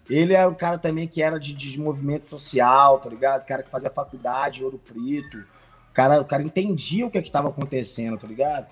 [0.09, 3.47] Ele era um cara também que era de, de movimento social, tá ligado?
[3.47, 5.39] Cara que fazia faculdade, Ouro Preto.
[5.39, 8.67] O cara, o cara entendia o que é estava acontecendo, tá ligado?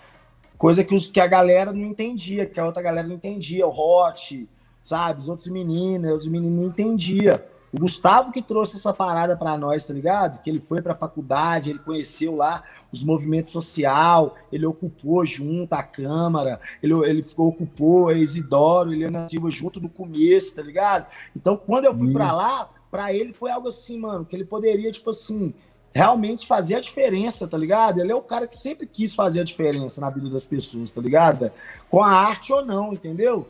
[0.58, 3.66] Coisa que, os, que a galera não entendia, que a outra galera não entendia.
[3.66, 4.48] O Hot,
[4.82, 5.20] sabe?
[5.20, 7.38] Os outros meninos, os meninos não entendiam.
[7.72, 10.42] O Gustavo que trouxe essa parada para nós, tá ligado?
[10.42, 15.82] Que ele foi pra faculdade, ele conheceu lá os movimentos social, ele ocupou junto a
[15.82, 21.06] Câmara, ele, ele ocupou a Isidoro, ele Silva junto no começo, tá ligado?
[21.34, 24.90] Então, quando eu fui para lá, para ele foi algo assim, mano, que ele poderia,
[24.90, 25.55] tipo assim,
[25.92, 28.01] realmente fazer a diferença, tá ligado?
[28.01, 31.01] Ele é o cara que sempre quis fazer a diferença na vida das pessoas, tá
[31.01, 31.52] ligado?
[31.88, 33.48] Com a arte ou não, entendeu?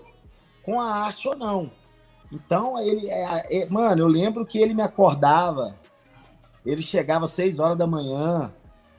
[0.63, 1.71] Com a arte ou não.
[2.33, 5.75] Então, ele, é, é, mano, eu lembro que ele me acordava,
[6.65, 8.53] ele chegava às 6 horas da manhã,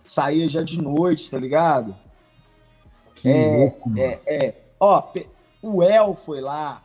[0.03, 1.95] saía já de noite, tá ligado?
[3.15, 5.03] Que é, louco, é, é, ó,
[5.61, 6.81] o El foi lá,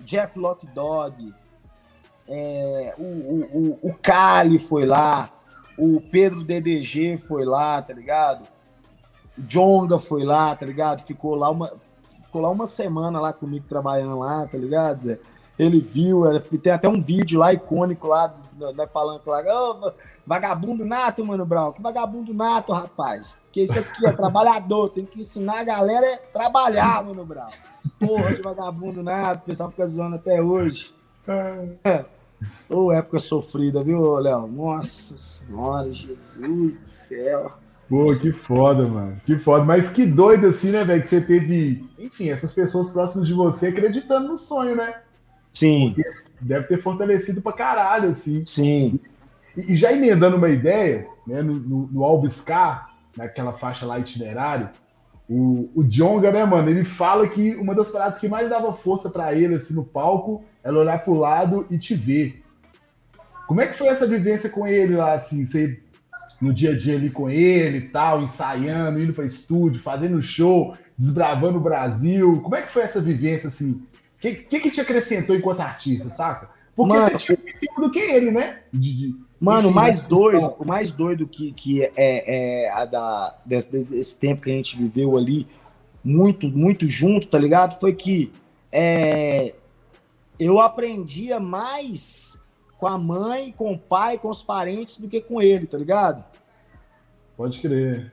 [0.00, 1.32] Jeff Lockdog,
[2.28, 5.30] é, o, o, o, o Cali foi lá,
[5.78, 8.46] o Pedro DDG foi lá, tá ligado?
[9.38, 11.02] O Jonga foi lá, tá ligado?
[11.02, 11.72] Ficou lá uma,
[12.22, 15.18] ficou lá uma semana lá comigo trabalhando lá, tá ligado, Zé?
[15.60, 16.22] Ele viu,
[16.62, 18.34] tem até um vídeo lá icônico lá,
[18.74, 19.92] né, falando lá, oh,
[20.26, 23.38] vagabundo nato, mano, Brown, que vagabundo nato, rapaz.
[23.52, 27.50] Que isso aqui é trabalhador, tem que ensinar a galera a trabalhar, mano, Brown.
[27.98, 30.94] Porra de vagabundo nato, o pessoal fica zoando até hoje.
[31.84, 32.06] É.
[32.70, 34.46] Ô, oh, época sofrida, viu, Léo?
[34.46, 37.52] Nossa senhora, Jesus do céu.
[37.86, 39.20] Pô, que foda, mano.
[39.26, 39.62] Que foda.
[39.64, 41.02] Mas que doido assim, né, velho?
[41.02, 45.02] Que você teve, enfim, essas pessoas próximas de você acreditando no sonho, né?
[45.52, 45.92] Sim.
[45.94, 46.10] Porque
[46.40, 48.44] deve ter fortalecido pra caralho, assim.
[48.46, 48.98] Sim.
[49.56, 54.70] E, e já emendando uma ideia, né, no, no, no Albiscar, naquela faixa lá itinerário,
[55.28, 59.08] o, o Jonga, né, mano, ele fala que uma das paradas que mais dava força
[59.08, 62.42] para ele, assim, no palco, era olhar pro lado e te ver.
[63.46, 65.80] Como é que foi essa vivência com ele lá, assim, você
[66.40, 70.74] no dia a dia ali com ele e tal, ensaiando, indo para estúdio, fazendo show,
[70.96, 72.40] desbravando o Brasil.
[72.40, 73.82] Como é que foi essa vivência, assim?
[74.20, 76.50] O que, que, que te acrescentou enquanto artista, saca?
[76.76, 78.60] Porque Mano, você tinha mais do que ele, né?
[78.70, 83.34] De, de, Mano, o mais doido, o mais doido que, que é, é a da,
[83.46, 85.48] desse, desse tempo que a gente viveu ali,
[86.04, 87.80] muito, muito junto, tá ligado?
[87.80, 88.30] Foi que
[88.70, 89.54] é,
[90.38, 92.38] eu aprendia mais
[92.76, 96.22] com a mãe, com o pai, com os parentes do que com ele, tá ligado?
[97.38, 98.12] Pode crer.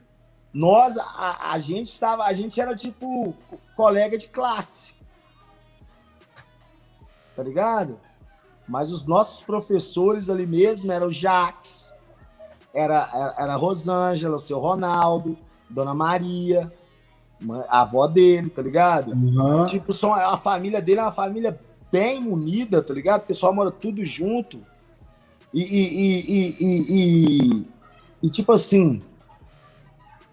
[0.54, 3.36] Nós, a, a gente estava, a gente era tipo
[3.76, 4.97] colega de classe
[7.38, 8.00] tá ligado?
[8.68, 11.94] Mas os nossos professores ali mesmo eram o Jax,
[12.74, 15.38] era, era, era a Rosângela, o seu Ronaldo,
[15.70, 16.74] Dona Maria,
[17.70, 19.12] a avó dele, tá ligado?
[19.12, 19.66] Uhum.
[19.66, 21.60] Tipo, são, a família dele é uma família
[21.92, 23.22] bem unida, tá ligado?
[23.22, 24.60] O pessoal mora tudo junto.
[25.54, 27.68] E, e, e,
[28.22, 29.02] e, tipo assim,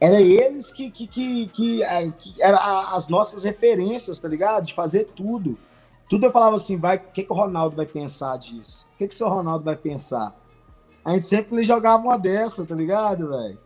[0.01, 2.59] era eles que, que, que, que, é, que eram
[2.95, 4.65] as nossas referências, tá ligado?
[4.65, 5.59] De fazer tudo.
[6.09, 8.87] Tudo eu falava assim, vai, o que, que o Ronaldo vai pensar disso?
[8.95, 10.35] O que, que o seu Ronaldo vai pensar?
[11.05, 13.59] A gente sempre jogava uma dessa, tá ligado, velho?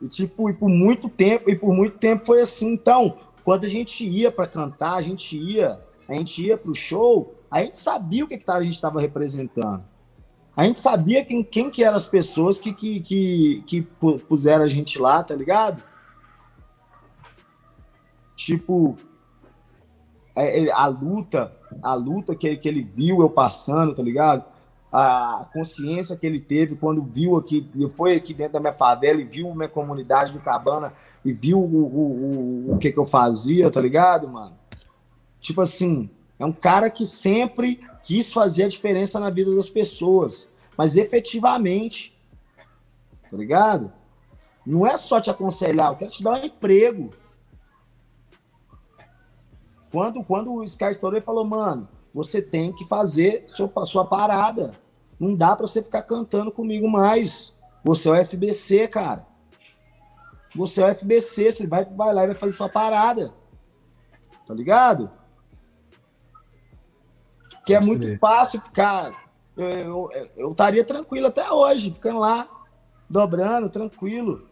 [0.00, 2.72] E tipo, e por muito tempo, e por muito tempo foi assim.
[2.72, 7.34] Então, quando a gente ia para cantar, a gente ia, a gente ia pro show,
[7.50, 9.84] a gente sabia o que, que a gente estava representando.
[10.56, 13.82] A gente sabia quem, quem que eram as pessoas que, que, que, que
[14.28, 15.82] puseram a gente lá, tá ligado?
[18.36, 18.96] Tipo,
[20.72, 21.52] a luta,
[21.82, 24.44] a luta que, que ele viu eu passando, tá ligado?
[24.92, 29.24] A consciência que ele teve quando viu aqui, foi aqui dentro da minha favela e
[29.24, 30.92] viu minha comunidade do Cabana
[31.24, 34.56] e viu o, o, o, o que, que eu fazia, tá ligado, mano?
[35.40, 40.48] Tipo assim, é um cara que sempre quis fazer a diferença na vida das pessoas,
[40.76, 42.16] mas efetivamente,
[43.30, 43.92] tá ligado?
[44.66, 47.10] Não é só te aconselhar, eu quero te dar um emprego.
[49.94, 54.72] Quando, quando o Sky estourou, ele falou, mano, você tem que fazer sua, sua parada.
[55.20, 57.60] Não dá para você ficar cantando comigo mais.
[57.84, 59.24] Você é o FBC, cara.
[60.52, 63.32] Você é o FBC, você vai, vai lá e vai fazer sua parada.
[64.44, 65.08] Tá ligado?
[67.64, 69.12] Que é muito fácil ficar.
[69.56, 72.48] Eu, eu estaria tranquilo até hoje, ficando lá,
[73.08, 74.48] dobrando, tranquilo.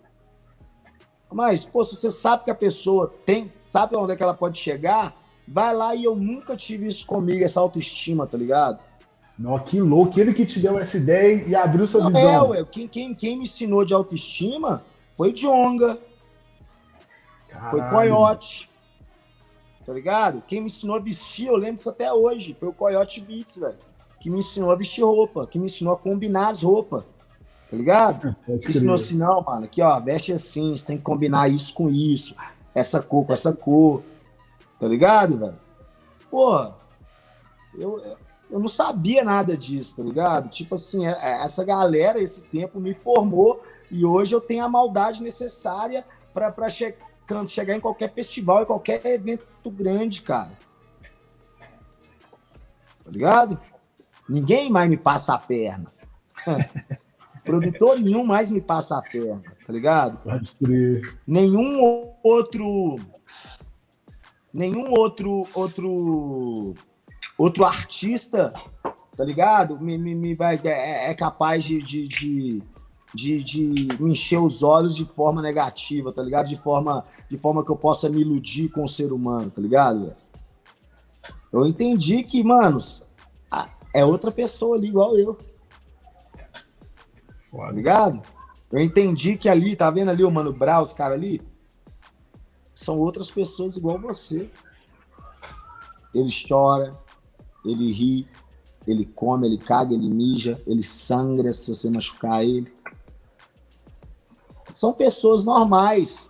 [1.33, 4.57] Mas, pô, se você sabe que a pessoa tem, sabe onde é que ela pode
[4.57, 8.83] chegar, Vai lá e eu nunca tive isso comigo, essa autoestima, tá ligado?
[9.39, 10.19] Não, que louco.
[10.21, 12.55] Ele que te deu essa ideia e abriu sua Não, visão.
[12.55, 12.65] É, ué.
[12.71, 14.85] Quem, quem, quem me ensinou de autoestima
[15.17, 15.99] foi Jonga.
[17.49, 17.71] Caralho.
[17.71, 18.71] Foi Coyote.
[19.85, 20.43] Tá ligado?
[20.47, 22.57] Quem me ensinou a vestir, eu lembro disso até hoje.
[22.59, 23.75] Foi o Coyote Beats, velho.
[24.21, 25.47] Que me ensinou a vestir roupa.
[25.47, 27.03] Que me ensinou a combinar as roupas.
[27.69, 28.37] Tá ligado?
[28.49, 29.65] É, que ensinou assim, não, mano.
[29.65, 30.77] Aqui, ó, veste assim.
[30.77, 32.37] Você tem que combinar isso com isso.
[32.75, 34.03] Essa cor com essa cor.
[34.83, 35.55] Tá ligado, velho?
[36.29, 36.75] Porra,
[37.79, 38.03] eu,
[38.51, 40.49] eu não sabia nada disso, tá ligado?
[40.49, 44.69] Tipo assim, é, é, essa galera, esse tempo me formou e hoje eu tenho a
[44.69, 46.05] maldade necessária
[46.35, 46.97] para che
[47.47, 50.51] chegar em qualquer festival, em qualquer evento grande, cara.
[53.05, 53.61] Tá ligado?
[54.29, 55.93] Ninguém mais me passa a perna.
[57.45, 60.19] Produtor nenhum mais me passa a perna, tá ligado?
[60.25, 61.17] Pode crer.
[61.25, 62.99] Nenhum outro.
[64.53, 65.47] Nenhum outro.
[65.55, 66.75] Outro.
[67.39, 68.53] Outro artista,
[69.17, 69.81] tá ligado?
[69.81, 72.63] Me, me, me vai, é, é capaz de, de, de,
[73.15, 76.49] de, de me encher os olhos de forma negativa, tá ligado?
[76.49, 80.15] De forma, de forma que eu possa me iludir com o ser humano, tá ligado?
[81.53, 83.05] Eu entendi que, manos,
[83.95, 85.37] é outra pessoa ali igual eu.
[87.51, 88.23] Tá ligado?
[88.71, 91.43] Eu entendi que ali, tá vendo ali o Mano Brown, os caras ali?
[92.83, 94.51] São outras pessoas igual você.
[96.13, 96.99] Ele chora,
[97.65, 98.29] ele ri,
[98.89, 102.75] ele come, ele caga, ele mija, ele sangra se você machucar ele.
[104.75, 106.29] São pessoas normais.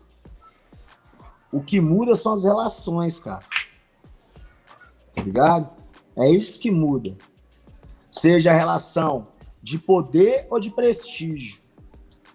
[1.50, 3.44] O que muda são as relações, cara.
[5.14, 5.70] Tá ligado?
[6.14, 7.16] É isso que muda.
[8.10, 9.26] Seja a relação
[9.62, 11.62] de poder ou de prestígio.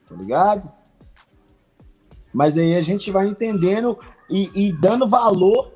[0.08, 0.72] Tá ligado?
[2.38, 3.98] Mas aí a gente vai entendendo
[4.30, 5.74] e, e dando valor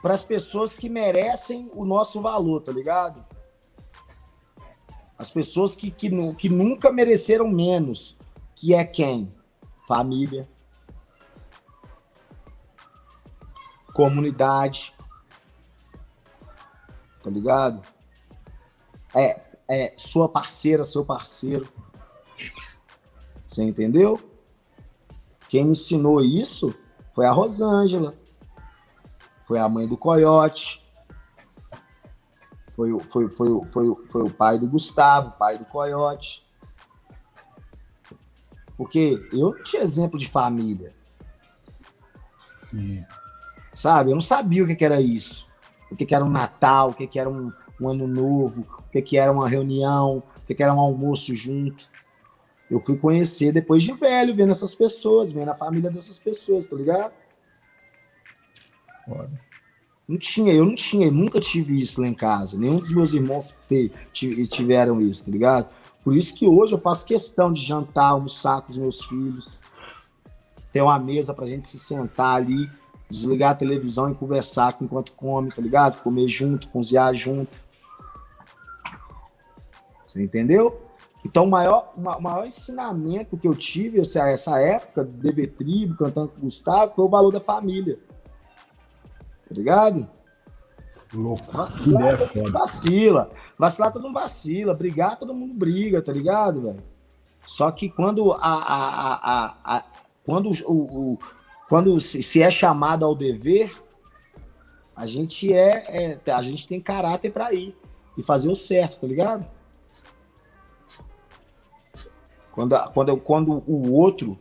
[0.00, 3.22] para as pessoas que merecem o nosso valor, tá ligado?
[5.18, 8.16] As pessoas que, que, que nunca mereceram menos,
[8.54, 9.30] que é quem?
[9.86, 10.48] Família,
[13.92, 14.94] comunidade,
[17.22, 17.86] tá ligado?
[19.14, 21.68] É, é sua parceira, seu parceiro.
[23.44, 24.33] Você entendeu?
[25.54, 26.74] Quem me ensinou isso
[27.12, 28.12] foi a Rosângela.
[29.46, 30.84] Foi a mãe do Coyote.
[32.72, 36.44] Foi, foi, foi, foi, foi o pai do Gustavo, pai do Coyote.
[38.76, 40.92] Porque eu não tinha exemplo de família.
[42.58, 43.04] Sim.
[43.72, 44.10] Sabe?
[44.10, 45.46] Eu não sabia o que, que era isso.
[45.88, 49.00] O que, que era um Natal, o que, que era um, um Ano Novo, que,
[49.00, 51.93] que era uma reunião, o que, que era um almoço junto.
[52.70, 56.76] Eu fui conhecer depois de velho, vendo essas pessoas, vendo a família dessas pessoas, tá
[56.76, 57.12] ligado?
[59.04, 59.40] Foda.
[60.06, 62.58] Não tinha, eu não tinha, eu nunca tive isso lá em casa.
[62.58, 63.90] Nenhum dos meus irmãos te,
[64.46, 65.68] tiveram isso, tá ligado?
[66.02, 69.62] Por isso que hoje eu faço questão de jantar, almoçar com os meus filhos,
[70.70, 72.70] ter uma mesa pra gente se sentar ali,
[73.08, 76.02] desligar a televisão e conversar enquanto come, tá ligado?
[76.02, 77.62] Comer junto, cozinhar junto.
[80.04, 80.83] Você entendeu?
[81.24, 86.28] Então, o maior, o maior ensinamento que eu tive essa, essa época, DB Tribo, cantando
[86.28, 87.98] com o Gustavo, foi o valor da família.
[89.48, 90.06] Tá ligado?
[91.14, 91.50] Louco.
[91.50, 93.30] Vacilar, todo mundo vacila.
[93.58, 94.74] Vacilar, todo mundo vacila.
[94.74, 96.82] Brigar, todo mundo briga, tá ligado, velho?
[97.46, 99.84] Só que quando a, a, a, a
[100.24, 101.18] quando o, o,
[101.68, 103.72] quando se é chamado ao dever,
[104.96, 107.76] a gente é, é a gente tem caráter para ir
[108.16, 109.46] e fazer o certo, tá ligado?
[112.54, 114.38] Quando, quando, quando o outro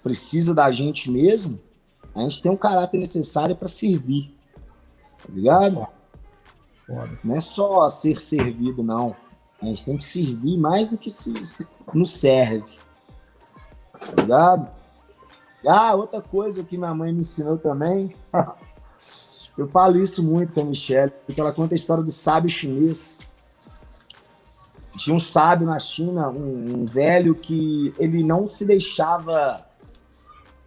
[0.00, 1.58] precisa da gente mesmo,
[2.14, 4.32] a gente tem um caráter necessário para servir.
[5.18, 5.86] Tá ligado?
[6.86, 7.18] Foda.
[7.24, 9.14] Não é só ser servido, não.
[9.60, 12.78] A gente tem que servir mais do que se, se nos serve.
[13.92, 14.70] Tá ligado?
[15.66, 18.14] Ah, outra coisa que minha mãe me ensinou também.
[19.58, 23.18] Eu falo isso muito com a Michelle, porque ela conta a história do sábio chinês.
[24.98, 29.64] Tinha um sábio na China, um, um velho que ele não se deixava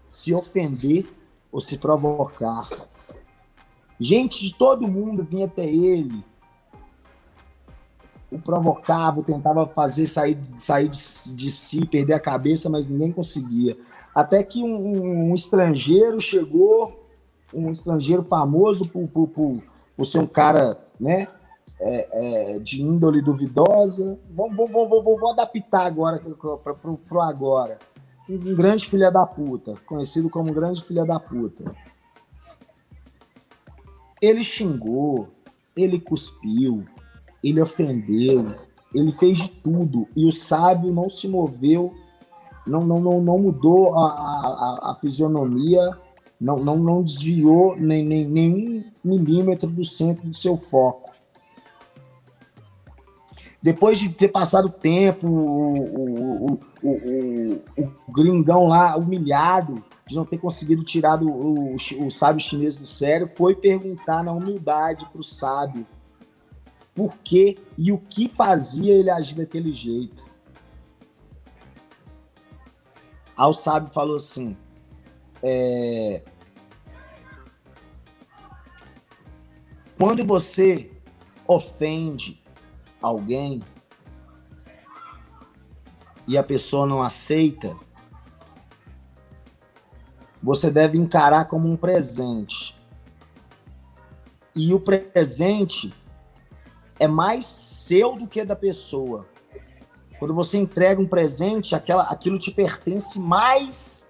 [0.10, 1.06] se ofender
[1.52, 2.70] ou se provocar.
[3.99, 6.24] Gente de todo mundo vinha até ele,
[8.32, 13.78] o provocava, tentava fazer sair, sair de, de, si, perder a cabeça, mas ninguém conseguia.
[14.16, 17.06] Até que um, um, um estrangeiro chegou,
[17.53, 19.64] um estrangeiro famoso por, por, por,
[19.98, 21.28] por ser um cara né,
[21.82, 24.20] é, é, de índole duvidosa.
[24.30, 27.80] Vou, adaptar agora para o agora.
[28.30, 31.76] Um grande filha da puta, conhecido como grande filha da puta.
[34.22, 35.28] Ele xingou,
[35.76, 36.86] ele cuspiu,
[37.44, 38.53] ele ofendeu,
[38.94, 41.91] ele fez de tudo e o sábio não se moveu,
[42.68, 45.98] não, não, não, não mudou a, a, a fisionomia,
[46.40, 51.11] não, não, não desviou nem, nem, milímetro do centro do seu foco
[53.62, 60.40] depois de ter passado tempo, o, o, o, o, gringão lá humilhado de não ter
[60.40, 65.86] conseguido tirar o, o, sábio chinês do sério, foi perguntar na humildade para o sábio
[66.96, 70.30] por que e o que fazia ele agir daquele jeito.
[73.38, 74.58] Aí o sábio falou assim:
[75.44, 76.24] é,
[80.00, 80.92] quando você
[81.48, 82.41] ofende
[83.02, 83.61] alguém
[86.28, 87.76] e a pessoa não aceita,
[90.41, 92.76] você deve encarar como um presente.
[94.56, 95.94] E o presente
[96.99, 99.28] é mais seu do que da pessoa.
[100.19, 104.07] Quando você entrega um presente, aquela, aquilo te pertence mais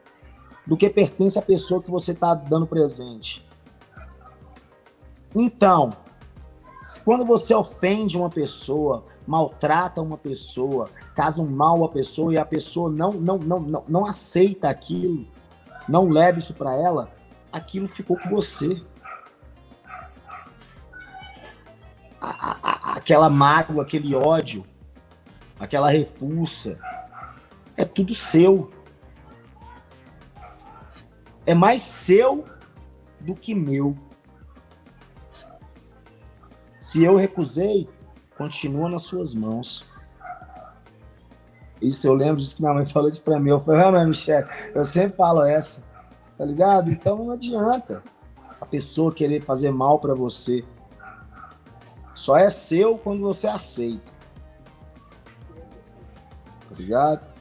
[0.65, 3.47] do que pertence à pessoa que você está dando presente.
[5.33, 5.91] Então,
[7.03, 12.45] quando você ofende uma pessoa, maltrata uma pessoa, causa um mal à pessoa e a
[12.45, 15.27] pessoa não, não, não, não, não aceita aquilo,
[15.87, 17.11] não leva isso para ela,
[17.51, 18.81] aquilo ficou com você.
[22.19, 24.63] A, a, aquela mágoa, aquele ódio,
[25.59, 26.79] aquela repulsa,
[27.77, 28.71] é tudo seu.
[31.45, 32.45] É mais seu
[33.19, 33.97] do que meu.
[36.81, 37.87] Se eu recusei,
[38.35, 39.85] continua nas suas mãos.
[41.79, 43.51] Isso eu lembro disso que minha mãe falou isso pra mim.
[43.51, 45.83] Eu falei, ah, Michelle, eu sempre falo essa,
[46.35, 46.89] tá ligado?
[46.89, 48.03] Então não adianta
[48.59, 50.65] a pessoa querer fazer mal para você.
[52.15, 54.11] Só é seu quando você aceita
[56.67, 57.31] tá ligado?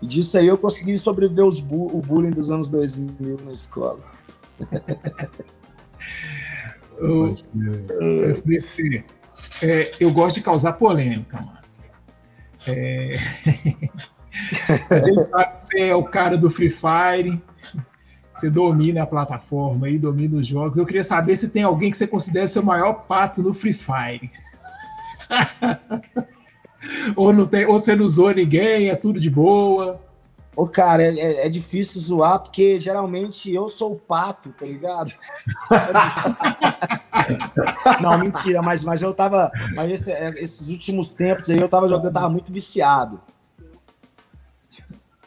[0.00, 3.98] E disso aí eu consegui sobreviver bu o bullying dos anos 2000 na escola.
[7.00, 7.36] eu,
[9.62, 11.58] é, eu gosto de causar polêmica, mano.
[12.66, 13.10] É...
[14.90, 17.40] a gente sabe que você é o cara do Free Fire,
[18.34, 20.78] você domina a plataforma aí, domina os jogos.
[20.78, 24.30] Eu queria saber se tem alguém que você considera seu maior pato no Free Fire.
[27.16, 30.00] ou, não tem, ou você não usou ninguém, é tudo de boa.
[30.58, 35.14] Ô, cara, é, é, é difícil zoar, porque geralmente eu sou o pato, tá ligado?
[38.02, 39.52] não, mentira, mas, mas eu tava.
[39.76, 43.20] Mas esse, é, esses últimos tempos aí eu tava jogando, tava muito viciado.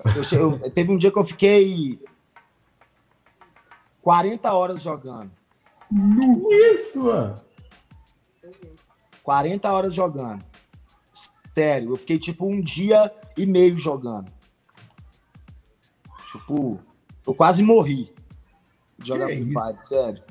[0.04, 1.98] Eu, eu, teve um dia que eu fiquei
[4.02, 5.32] 40 horas jogando.
[6.74, 7.40] Isso, mano.
[9.24, 10.44] 40 horas jogando.
[11.56, 14.41] Sério, eu fiquei tipo um dia e meio jogando.
[16.32, 16.80] Tipo,
[17.26, 18.14] eu quase morri
[18.98, 20.24] de jogar Free Fire, sério.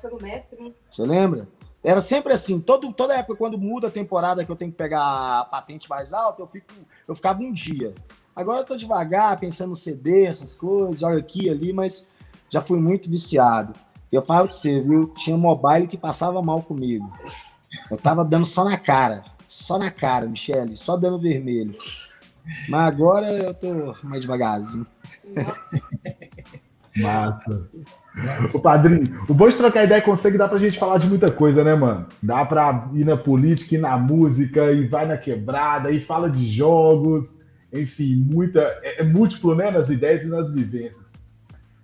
[0.00, 1.48] Foi do mestre, Você lembra?
[1.82, 5.40] Era sempre assim, todo, toda época, quando muda a temporada que eu tenho que pegar
[5.40, 6.66] a patente mais alta, eu, fico,
[7.08, 7.92] eu ficava um dia.
[8.34, 12.06] Agora eu tô devagar, pensando no CD, essas coisas, joga aqui ali, mas
[12.48, 13.72] já fui muito viciado.
[14.12, 15.08] Eu falo que você, viu?
[15.08, 17.12] Tinha um mobile que passava mal comigo.
[17.90, 21.76] Eu tava dando só na cara só na cara, Michele, só dando vermelho.
[22.70, 24.86] Mas agora eu tô mais devagarzinho.
[26.96, 27.70] Massa.
[28.54, 31.64] O padrinho, o bom de trocar ideia que dá pra gente falar de muita coisa,
[31.64, 32.06] né, mano?
[32.22, 36.46] Dá pra ir na política, ir na música, e vai na quebrada, e fala de
[36.46, 37.38] jogos,
[37.72, 38.60] enfim, muita.
[38.82, 41.14] É, é múltiplo, né, nas ideias e nas vivências.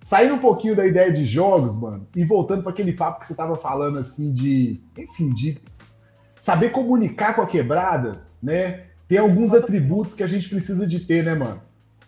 [0.03, 3.35] Saindo um pouquinho da ideia de jogos, mano, e voltando para aquele papo que você
[3.35, 5.57] tava falando, assim, de, enfim, de
[6.37, 8.85] saber comunicar com a quebrada, né?
[9.07, 11.61] Tem alguns atributos que a gente precisa de ter, né, mano?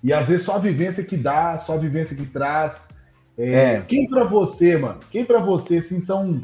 [0.04, 2.90] E às vezes só a vivência que dá, só a vivência que traz.
[3.38, 3.82] É, é.
[3.82, 5.00] Quem para você, mano?
[5.12, 6.42] Quem para você, assim, são.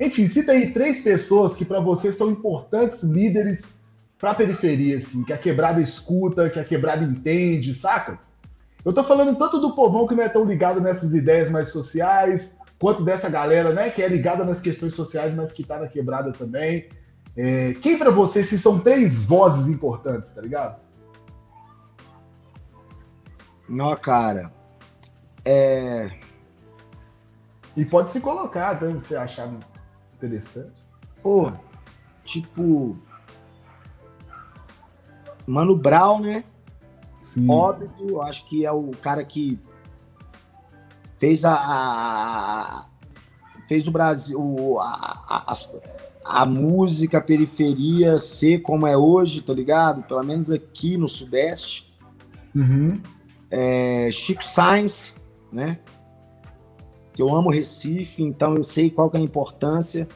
[0.00, 3.76] Enfim, cita aí três pessoas que para você são importantes líderes
[4.18, 8.18] para a periferia, assim, que a quebrada escuta, que a quebrada entende, saca?
[8.84, 12.56] Eu tô falando tanto do povão que não é tão ligado nessas ideias mais sociais,
[12.78, 16.32] quanto dessa galera, né, que é ligada nas questões sociais, mas que tá na quebrada
[16.32, 16.88] também.
[17.36, 20.80] É, quem para você se são três vozes importantes, tá ligado?
[23.68, 24.52] Não, cara.
[25.44, 26.10] É...
[27.76, 29.52] E pode se colocar, então, se você achar
[30.16, 30.72] interessante.
[31.22, 31.52] Pô,
[32.24, 32.96] tipo.
[35.46, 36.44] Mano Brown, né?
[37.22, 37.48] Sim.
[37.48, 39.60] Óbvio, acho que é o cara que
[41.14, 42.86] fez a, a
[43.68, 49.52] fez o Brasil a, a, a, a música, a periferia ser como é hoje, tá
[49.52, 50.02] ligado?
[50.02, 51.94] Pelo menos aqui no Sudeste.
[52.54, 53.00] Uhum.
[53.50, 55.12] É, Chico Sainz,
[55.52, 55.78] né?
[57.12, 60.08] Que eu amo Recife, então eu sei qual que é a importância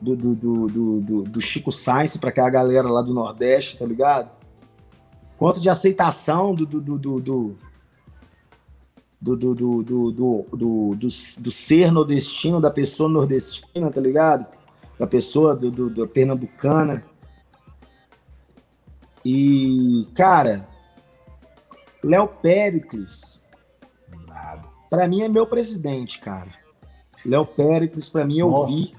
[0.00, 4.30] do, do, do, do, do Chico Sainz para aquela galera lá do Nordeste, tá ligado?
[5.36, 7.20] Quanto de aceitação do, do, do, do
[9.20, 14.46] do, do, do, do, do, do, do, ser nordestino, da pessoa nordestina, tá ligado?
[14.98, 17.04] da pessoa do, do, do Pernambucana.
[19.24, 20.68] E, cara,
[22.04, 23.42] Léo Péricles,
[24.90, 26.52] para mim é meu presidente, cara.
[27.24, 28.66] Léo Péricles, para mim, eu Nossa.
[28.66, 28.94] vi.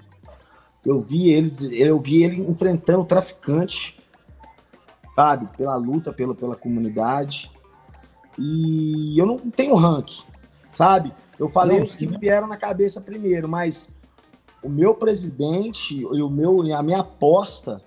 [0.83, 3.99] Eu vi ele, eu vi ele enfrentando o traficante,
[5.15, 5.47] sabe?
[5.55, 7.51] Pela luta pela, pela comunidade.
[8.39, 10.23] E eu não tenho ranking,
[10.71, 11.13] sabe?
[11.37, 13.91] Eu falei os que me vieram na cabeça primeiro, mas
[14.63, 17.83] o meu presidente e o meu, a minha aposta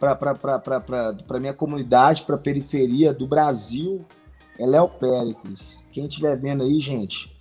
[0.00, 4.04] para minha comunidade, para a periferia do Brasil,
[4.62, 5.84] é Léo Péricles.
[5.90, 7.36] Quem estiver vendo aí, gente,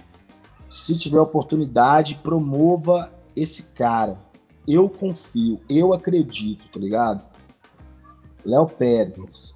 [0.68, 4.20] se tiver oportunidade, promova esse cara.
[4.68, 7.24] Eu confio, eu acredito, tá ligado?
[8.44, 9.54] Léo Péricles.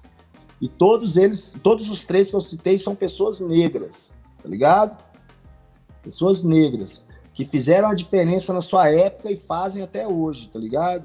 [0.60, 5.04] E todos eles, todos os três que eu citei são pessoas negras, tá ligado?
[6.02, 11.04] Pessoas negras que fizeram a diferença na sua época e fazem até hoje, tá ligado?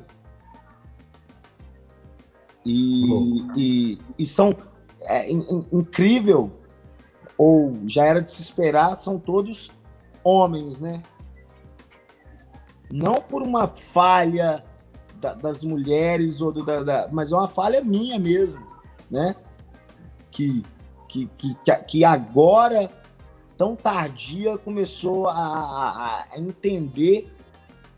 [2.63, 4.55] E, e, e, são
[5.03, 6.51] é, in, incrível,
[7.37, 9.71] ou já era de se esperar, são todos
[10.23, 11.01] homens, né?
[12.91, 14.63] Não por uma falha
[15.15, 18.65] da, das mulheres, ou do, da, da, mas é uma falha minha mesmo,
[19.09, 19.35] né?
[20.29, 20.63] Que,
[21.07, 21.55] que, que,
[21.87, 22.91] que agora,
[23.57, 27.33] tão tardia, começou a, a, a entender,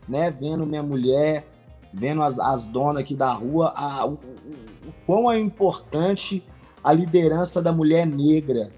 [0.08, 0.30] né?
[0.30, 1.46] Vendo minha mulher,
[1.92, 6.44] vendo as, as donas aqui da rua, a, o, o, o quão é importante
[6.84, 8.70] a liderança da mulher negra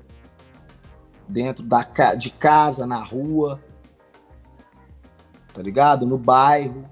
[1.28, 1.83] dentro da,
[2.16, 3.61] de casa, na rua,
[5.53, 6.07] tá ligado?
[6.07, 6.89] No bairro.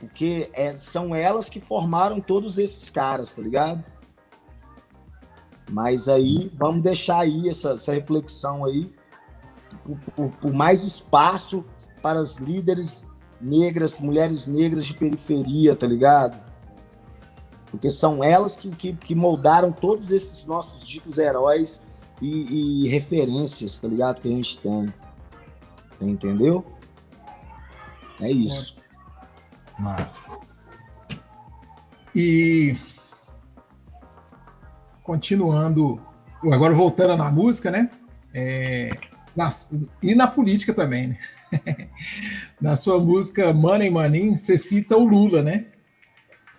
[0.00, 3.84] Porque é, são elas que formaram todos esses caras, tá ligado?
[5.70, 8.90] Mas aí, vamos deixar aí essa, essa reflexão aí,
[9.82, 11.64] por, por, por mais espaço
[12.00, 13.06] para as líderes
[13.40, 16.53] negras, mulheres negras de periferia, tá ligado?
[17.74, 21.82] Porque são elas que, que, que moldaram todos esses nossos ditos heróis
[22.22, 24.20] e, e, referências, tá ligado?
[24.20, 24.94] Que a gente tem.
[26.00, 26.64] Entendeu?
[28.20, 28.76] É isso.
[29.76, 30.30] Massa.
[32.14, 32.78] E
[35.02, 36.00] continuando,
[36.44, 37.90] agora voltando na música, né?
[38.32, 38.90] É,
[39.34, 39.48] na,
[40.00, 41.18] e na política também, né?
[42.60, 45.73] na sua música Money Money, você cita o Lula, né?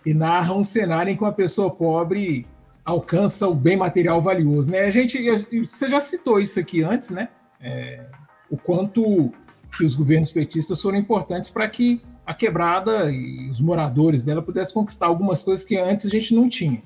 [0.05, 2.45] E narra um cenário em que uma pessoa pobre
[2.83, 4.81] alcança o bem material valioso, né?
[4.81, 5.17] A gente,
[5.63, 7.29] você já citou isso aqui antes, né?
[7.59, 8.05] É,
[8.49, 9.31] o quanto
[9.75, 14.73] que os governos petistas foram importantes para que a quebrada e os moradores dela pudessem
[14.73, 16.81] conquistar algumas coisas que antes a gente não tinha.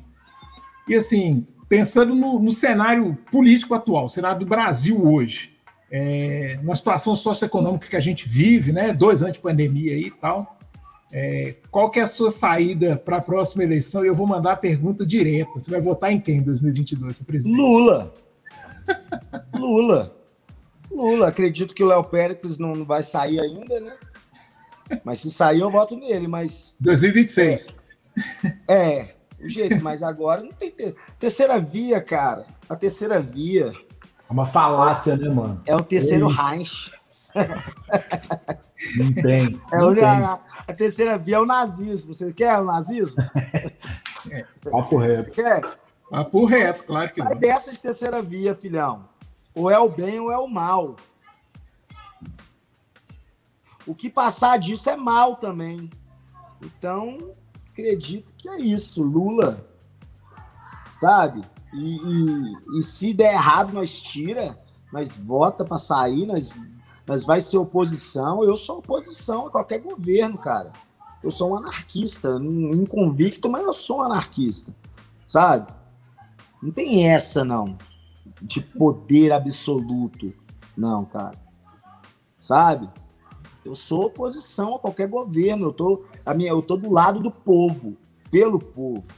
[0.87, 5.55] E assim, pensando no, no cenário político atual, cenário do Brasil hoje,
[5.91, 8.93] é, na situação socioeconômica que a gente vive, né?
[8.93, 10.58] Dois anos de pandemia e tal.
[11.11, 14.03] É, qual que é a sua saída para a próxima eleição?
[14.03, 15.51] E eu vou mandar a pergunta direta.
[15.55, 17.57] Você vai votar em quem em 2022, presidente?
[17.57, 18.13] Lula.
[19.55, 20.15] Lula.
[20.91, 21.27] Lula.
[21.27, 23.93] Acredito que o Léo Pérez não, não vai sair ainda, né?
[25.03, 26.73] Mas se sair, eu voto nele, mas...
[26.79, 27.73] 2026.
[28.67, 30.71] É, é o jeito, mas agora não tem...
[30.71, 30.95] Ter...
[31.17, 32.45] Terceira via, cara.
[32.67, 33.71] A terceira via
[34.29, 35.59] é uma falácia, né, mano?
[35.65, 36.35] É o terceiro Ei.
[36.35, 36.91] Reich.
[38.97, 39.61] Não tem.
[39.71, 40.03] É não tem.
[40.03, 42.13] A, a, terceira via é o nazismo.
[42.13, 43.21] Você quer o nazismo?
[44.29, 44.45] É.
[44.69, 45.23] Papo reto.
[45.23, 45.61] Você quer?
[46.09, 47.39] Papo reto, claro que Sai não.
[47.39, 49.07] dessa de terceira via, filhão.
[49.55, 50.97] Ou é o bem ou é o mal.
[53.87, 55.89] O que passar disso é mal também.
[56.61, 57.33] Então,
[57.71, 59.01] acredito que é isso.
[59.01, 59.65] Lula,
[60.99, 61.43] sabe?
[61.73, 64.59] E, e, e, se der errado, nós tira,
[64.91, 66.57] nós vota para sair, nós,
[67.09, 68.43] nós vai ser oposição.
[68.43, 70.71] Eu sou oposição a qualquer governo, cara.
[71.23, 74.75] Eu sou um anarquista, inconvicto, mas eu sou um anarquista,
[75.25, 75.73] sabe?
[76.61, 77.75] Não tem essa, não,
[78.39, 80.31] de poder absoluto,
[80.77, 81.37] não, cara.
[82.37, 82.87] Sabe?
[83.65, 87.31] Eu sou oposição a qualquer governo, eu tô, a minha, eu tô do lado do
[87.31, 87.97] povo,
[88.29, 89.11] pelo povo.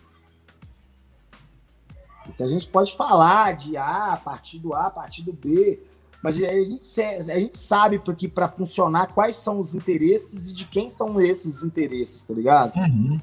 [2.24, 5.91] Porque a gente pode falar de A, partido A, partido B,
[6.22, 10.66] mas a gente, a gente sabe porque para funcionar quais são os interesses e de
[10.66, 12.76] quem são esses interesses, tá ligado?
[12.76, 13.20] Uhum.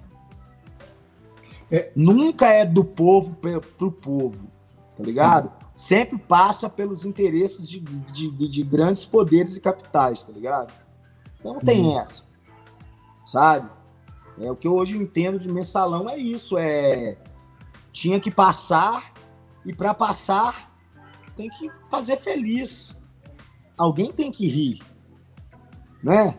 [1.71, 4.49] É, nunca é do povo para o povo,
[4.97, 5.49] tá ligado?
[5.49, 5.69] Sim.
[5.77, 10.73] Sempre passa pelos interesses de, de, de, grandes poderes e capitais, tá ligado?
[11.39, 11.67] Então não Sim.
[11.67, 12.25] tem essa,
[13.25, 13.71] sabe?
[14.41, 17.17] É, o que eu hoje entendo de mensalão é isso, é
[17.93, 19.13] tinha que passar
[19.65, 20.68] e para passar
[21.39, 23.01] tem que fazer feliz.
[23.77, 24.83] Alguém tem que rir,
[26.03, 26.37] né?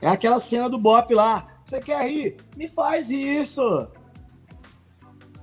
[0.00, 1.46] É aquela cena do Bop lá.
[1.66, 2.36] Você quer rir?
[2.56, 3.60] Me faz isso.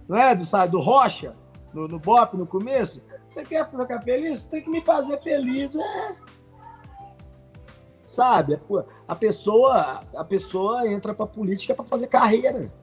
[0.07, 0.35] Não é?
[0.35, 1.35] Do, sabe, do Rocha,
[1.71, 3.03] no, no Bop no começo.
[3.27, 4.45] Você quer ficar feliz?
[4.47, 6.15] Tem que me fazer feliz, é.
[8.01, 8.59] Sabe?
[9.07, 12.73] A pessoa, a pessoa entra pra política para fazer carreira.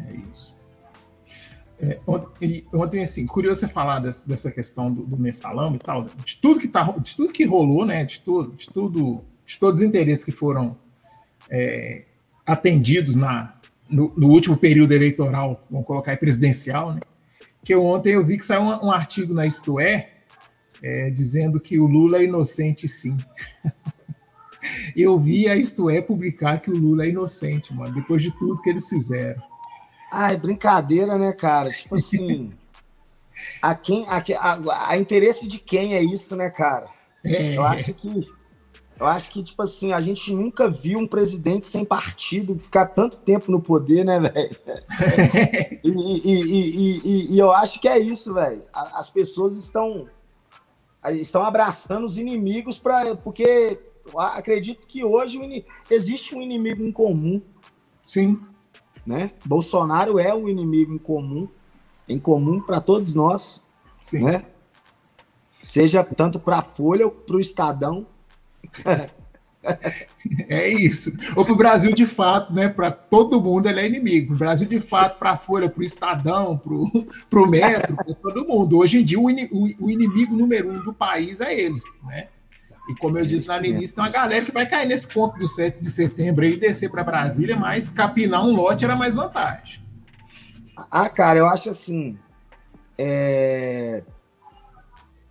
[0.00, 0.51] É isso.
[1.82, 6.06] É, ontem, ontem, assim, curioso você falar dessa, dessa questão do, do, mensalão e tal,
[6.24, 8.04] de tudo que tá, de tudo que rolou, né?
[8.04, 10.78] De tudo, de tudo, de todos os interesses que foram
[11.50, 12.04] é,
[12.46, 13.56] atendidos na,
[13.90, 17.00] no, no, último período eleitoral, vamos colocar aí, presidencial, né?
[17.64, 20.10] Que ontem eu vi que saiu um, um artigo na Isto é,
[20.80, 23.16] é, dizendo que o Lula é inocente, sim.
[24.96, 28.62] eu vi a Isto é publicar que o Lula é inocente, mano, depois de tudo
[28.62, 29.51] que eles fizeram.
[30.12, 31.70] É brincadeira, né, cara?
[31.70, 32.52] Tipo assim.
[33.62, 36.88] a, quem, a, a, a, interesse de quem é isso, né, cara?
[37.24, 37.56] É.
[37.56, 38.28] Eu acho que.
[39.00, 43.16] Eu acho que, tipo assim, a gente nunca viu um presidente sem partido ficar tanto
[43.16, 44.56] tempo no poder, né, velho?
[45.82, 48.62] e, e, e, e, eu acho que é isso, velho.
[48.72, 50.06] As pessoas estão,
[51.14, 53.78] estão abraçando os inimigos para porque
[54.14, 57.42] acredito que hoje existe um inimigo em comum.
[58.06, 58.38] Sim
[59.06, 59.30] né?
[59.44, 61.48] Bolsonaro é um inimigo em comum,
[62.08, 63.62] em comum para todos nós,
[64.02, 64.24] Sim.
[64.24, 64.44] né?
[65.60, 68.06] Seja tanto para a Folha ou para o Estadão.
[70.48, 71.12] É isso.
[71.36, 72.68] Ou para o Brasil de fato, né?
[72.68, 74.34] Para todo mundo ele é inimigo.
[74.34, 78.44] O Brasil de fato, para a Folha, para o Estadão, para o Metro, para todo
[78.44, 78.78] mundo.
[78.78, 82.28] Hoje em dia, o, o, inimigo número um do país é ele, né?
[82.88, 85.38] E como eu disse lá no início, tem uma galera que vai cair nesse ponto
[85.38, 89.82] do 7 de setembro e descer para Brasília, mas capinar um lote era mais vantagem.
[90.90, 92.18] Ah, cara, eu acho assim.
[92.98, 94.02] É...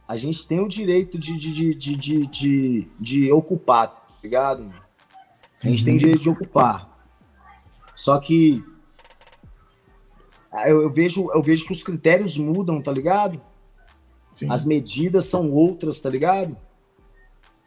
[0.07, 4.73] A gente tem o direito de, de, de, de, de, de ocupar, tá ligado?
[5.63, 5.85] A gente uhum.
[5.85, 6.89] tem direito de ocupar.
[7.95, 8.63] Só que
[10.65, 13.41] eu, eu, vejo, eu vejo que os critérios mudam, tá ligado?
[14.35, 14.49] Sim.
[14.49, 16.57] As medidas são outras, tá ligado?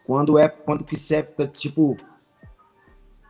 [0.06, 1.96] Quando é quando que serve, tipo,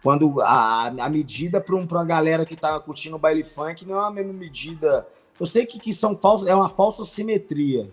[0.03, 3.99] quando a, a medida para um, uma galera que tá curtindo o baile funk não
[3.99, 5.07] é a mesma medida.
[5.39, 7.91] Eu sei que, que são falsos, é uma falsa simetria.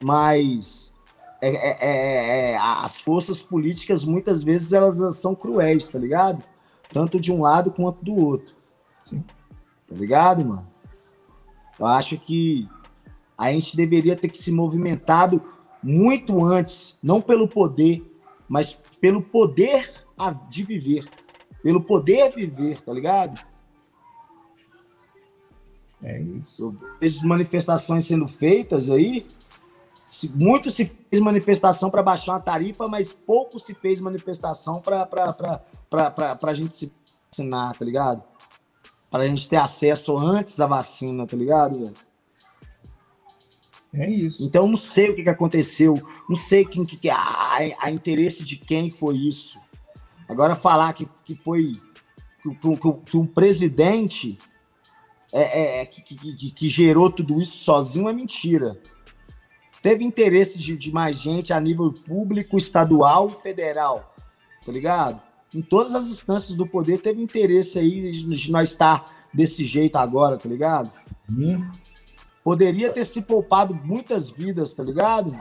[0.00, 0.94] Mas
[1.40, 6.42] é, é, é, é as forças políticas muitas vezes elas são cruéis, tá ligado?
[6.92, 8.56] Tanto de um lado quanto do outro.
[9.04, 9.22] Sim.
[9.86, 10.66] Tá ligado, mano?
[11.78, 12.68] Eu acho que
[13.36, 15.42] a gente deveria ter que se movimentado
[15.82, 18.02] muito antes, não pelo poder,
[18.48, 19.92] mas pelo poder
[20.48, 21.08] de viver,
[21.62, 23.44] pelo poder viver, tá ligado?
[26.02, 26.76] É isso.
[27.00, 29.26] Vejo manifestações sendo feitas aí.
[30.34, 35.08] Muito se fez manifestação para baixar uma tarifa, mas pouco se fez manifestação para
[36.42, 36.92] a gente se
[37.30, 38.22] vacinar, tá ligado?
[39.10, 41.94] Para a gente ter acesso antes da vacina, tá ligado, velho?
[43.94, 44.44] É isso.
[44.44, 48.56] Então, não sei o que, que aconteceu, não sei quem que a, a interesse de
[48.56, 49.58] quem foi isso.
[50.28, 51.80] Agora, falar que, que foi
[52.42, 54.38] que, que, que um presidente
[55.32, 58.80] é, é, é que, que, que, gerou tudo isso sozinho é mentira.
[59.82, 64.14] Teve interesse de, de mais gente a nível público, estadual e federal,
[64.64, 65.20] tá ligado?
[65.54, 69.96] Em todas as instâncias do poder teve interesse aí de, de nós estar desse jeito
[69.96, 70.90] agora, tá ligado?
[71.30, 71.70] Hum.
[72.44, 75.38] Poderia ter se poupado muitas vidas, tá ligado?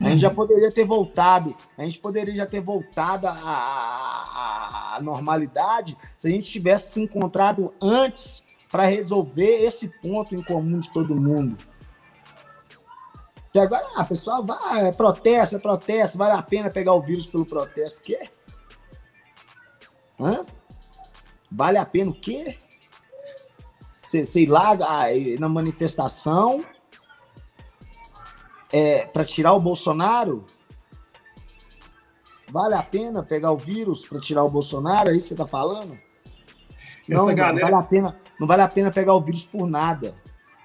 [0.00, 5.96] A gente já poderia ter voltado, a gente poderia já ter voltado à, à normalidade
[6.16, 11.14] se a gente tivesse se encontrado antes para resolver esse ponto em comum de todo
[11.14, 11.56] mundo.
[13.52, 17.26] E agora a pessoa vai, é protesta, é protesta, vale a pena pegar o vírus
[17.26, 18.20] pelo protesto, quê?
[20.18, 20.46] Hã?
[21.50, 22.56] Vale a pena o quê?
[24.24, 24.76] Sei lá,
[25.38, 26.64] na manifestação
[28.72, 30.44] é, para tirar o Bolsonaro?
[32.48, 35.10] Vale a pena pegar o vírus para tirar o Bolsonaro?
[35.10, 35.96] É isso que você tá falando?
[37.06, 37.52] Não, galera...
[37.52, 40.14] não, vale a pena, não vale a pena pegar o vírus por nada.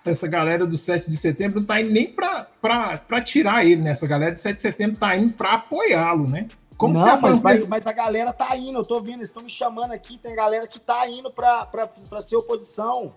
[0.04, 3.92] Essa galera do 7 de setembro não tá indo nem para tirar ele, né?
[3.92, 6.48] Essa galera do 7 de setembro tá indo para apoiá-lo, né?
[6.78, 9.42] Como não, você mas, mas, mas, a galera tá indo, eu tô vendo, eles estão
[9.42, 13.14] me chamando aqui, tem galera que tá indo para ser oposição.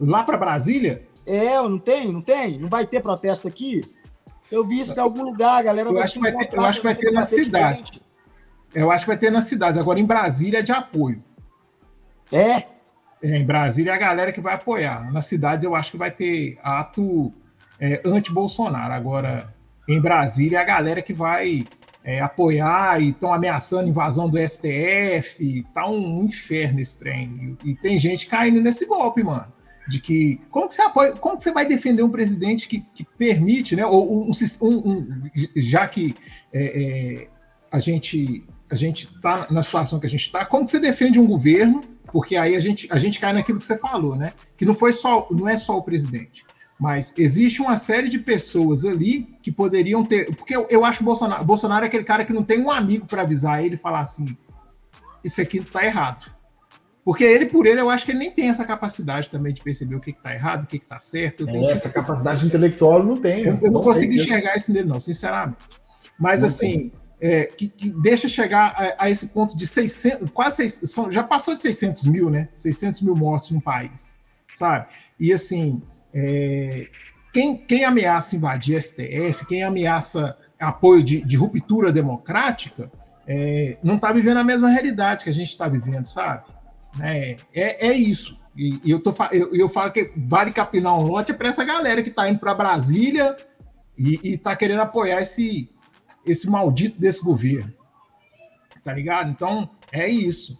[0.00, 1.06] Lá para Brasília?
[1.26, 2.58] É, não tem, não tem?
[2.58, 3.84] Não vai ter protesto aqui?
[4.50, 6.64] Eu vi isso em algum lugar, a galera eu vai acho que vai ter, Eu
[6.64, 8.10] acho que vai ter nas cidades.
[8.74, 9.76] Eu acho que vai ter nas cidades.
[9.76, 11.22] Agora, em Brasília é de apoio.
[12.32, 12.64] É?
[13.22, 15.12] é em Brasília é a galera que vai apoiar.
[15.12, 17.32] Nas cidades eu acho que vai ter ato
[17.78, 18.92] é, anti-Bolsonaro.
[18.92, 19.52] Agora,
[19.88, 21.66] em Brasília é a galera que vai
[22.02, 25.64] é, apoiar e estão ameaçando invasão do STF.
[25.74, 27.56] Tá um inferno esse trem.
[27.64, 29.46] E, e, tem gente caindo nesse golpe, mano.
[29.90, 33.04] De que como que você apoia, como que você vai defender um presidente que, que
[33.04, 33.84] permite, né?
[33.84, 34.30] Ou um,
[34.62, 36.14] um, um já que
[36.52, 37.28] é, é,
[37.72, 41.18] a gente a gente está na situação que a gente está, como que você defende
[41.18, 41.82] um governo?
[42.12, 44.32] Porque aí a gente, a gente cai naquilo que você falou, né?
[44.56, 46.44] Que não foi só, não é só o presidente.
[46.78, 50.34] Mas existe uma série de pessoas ali que poderiam ter.
[50.34, 53.06] Porque eu, eu acho que Bolsonaro, Bolsonaro é aquele cara que não tem um amigo
[53.06, 54.36] para avisar ele e falar assim:
[55.22, 56.30] isso aqui está errado.
[57.04, 59.94] Porque ele, por ele, eu acho que ele nem tem essa capacidade também de perceber
[59.94, 61.48] o que está errado, o que está certo.
[61.48, 61.94] É, essa tipo...
[61.94, 63.44] capacidade intelectual não tem.
[63.44, 65.56] Eu, eu não, não consigo enxergar isso nele, não, sinceramente.
[66.18, 70.56] Mas, não assim, é, que, que, deixa chegar a, a, esse ponto de 600, quase
[70.56, 72.48] 600, são, já passou de 600 mil, né?
[72.54, 74.16] 600 mil mortos no país,
[74.52, 74.86] sabe?
[75.18, 75.82] E, assim,
[76.12, 76.86] é,
[77.32, 82.90] quem, quem, ameaça invadir STF, quem ameaça apoio de, de ruptura democrática,
[83.26, 86.44] é, não está vivendo a mesma realidade que a gente está vivendo, sabe?
[86.98, 88.40] É, é, é isso.
[88.56, 91.64] E, e eu, tô, eu, eu, falo que vale capinar um lote é para essa
[91.64, 93.36] galera que está indo para Brasília
[93.96, 95.70] e está querendo apoiar esse,
[96.26, 97.72] esse maldito desse governo.
[98.82, 99.30] Tá ligado?
[99.30, 100.58] Então, é isso.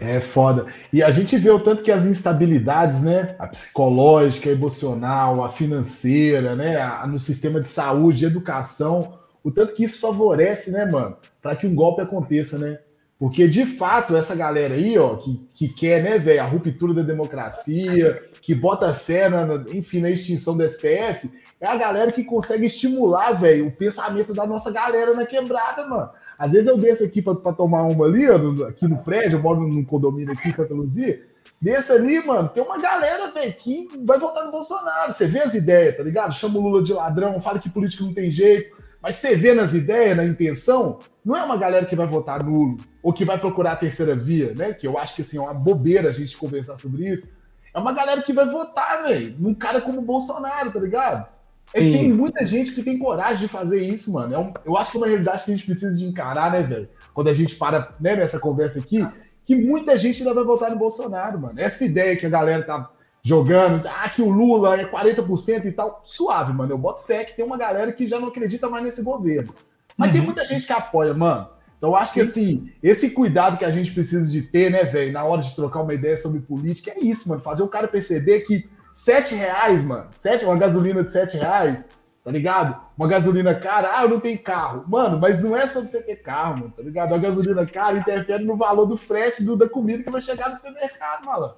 [0.00, 0.66] É foda.
[0.92, 3.34] E a gente vê o tanto que as instabilidades, né?
[3.38, 6.76] A psicológica, a emocional, a financeira, né?
[6.80, 11.16] A, no sistema de saúde, de educação, o tanto que isso favorece, né, mano?
[11.40, 12.76] Para que um golpe aconteça, né?
[13.18, 17.02] Porque, de fato, essa galera aí, ó, que, que quer, né, velho, a ruptura da
[17.02, 22.66] democracia, que bota fé, na, enfim, na extinção do STF, é a galera que consegue
[22.66, 26.10] estimular, velho, o pensamento da nossa galera na quebrada, mano.
[26.38, 28.36] Às vezes eu desço aqui para tomar uma ali, ó,
[28.68, 31.22] aqui no prédio, eu moro num condomínio aqui em Santa Luzia.
[31.58, 35.10] Desço ali, mano, tem uma galera, velho, que vai votar no Bolsonaro.
[35.10, 36.34] Você vê as ideias, tá ligado?
[36.34, 38.76] Chama o Lula de ladrão, fala que político não tem jeito.
[39.06, 42.76] Mas você vê nas ideias, na intenção, não é uma galera que vai votar nulo
[43.00, 44.72] ou que vai procurar a terceira via, né?
[44.72, 47.30] Que eu acho que assim, é uma bobeira a gente conversar sobre isso.
[47.72, 51.24] É uma galera que vai votar, velho, num cara como o Bolsonaro, tá ligado?
[51.72, 54.34] É que tem muita gente que tem coragem de fazer isso, mano.
[54.34, 56.64] É um, eu acho que é uma realidade que a gente precisa de encarar, né,
[56.64, 56.88] velho?
[57.14, 59.06] Quando a gente para né, nessa conversa aqui,
[59.44, 61.60] que muita gente ainda vai votar no Bolsonaro, mano.
[61.60, 62.90] Essa ideia que a galera tá
[63.26, 66.72] jogando, ah, que o Lula é 40% e tal, suave, mano.
[66.72, 69.54] Eu boto fé que tem uma galera que já não acredita mais nesse governo.
[69.96, 70.14] Mas uhum.
[70.14, 71.48] tem muita gente que apoia, mano.
[71.76, 75.12] Então eu acho que assim, esse cuidado que a gente precisa de ter, né, velho,
[75.12, 77.42] na hora de trocar uma ideia sobre política, é isso, mano.
[77.42, 80.08] Fazer o cara perceber que Sete reais, mano.
[80.16, 81.86] Sete, uma gasolina de sete reais,
[82.24, 82.80] tá ligado?
[82.96, 84.86] Uma gasolina cara, ah, eu não tenho carro.
[84.88, 87.14] Mano, mas não é sobre você ter carro, mano, tá ligado?
[87.14, 90.56] A gasolina cara interfere no valor do frete do, da comida que vai chegar no
[90.56, 91.52] supermercado, mano.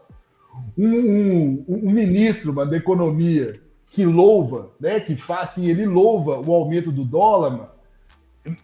[0.79, 6.39] Um, um, um, ministro, mano, da economia que louva, né, que faz assim, ele louva
[6.39, 7.71] o aumento do dólar, mano,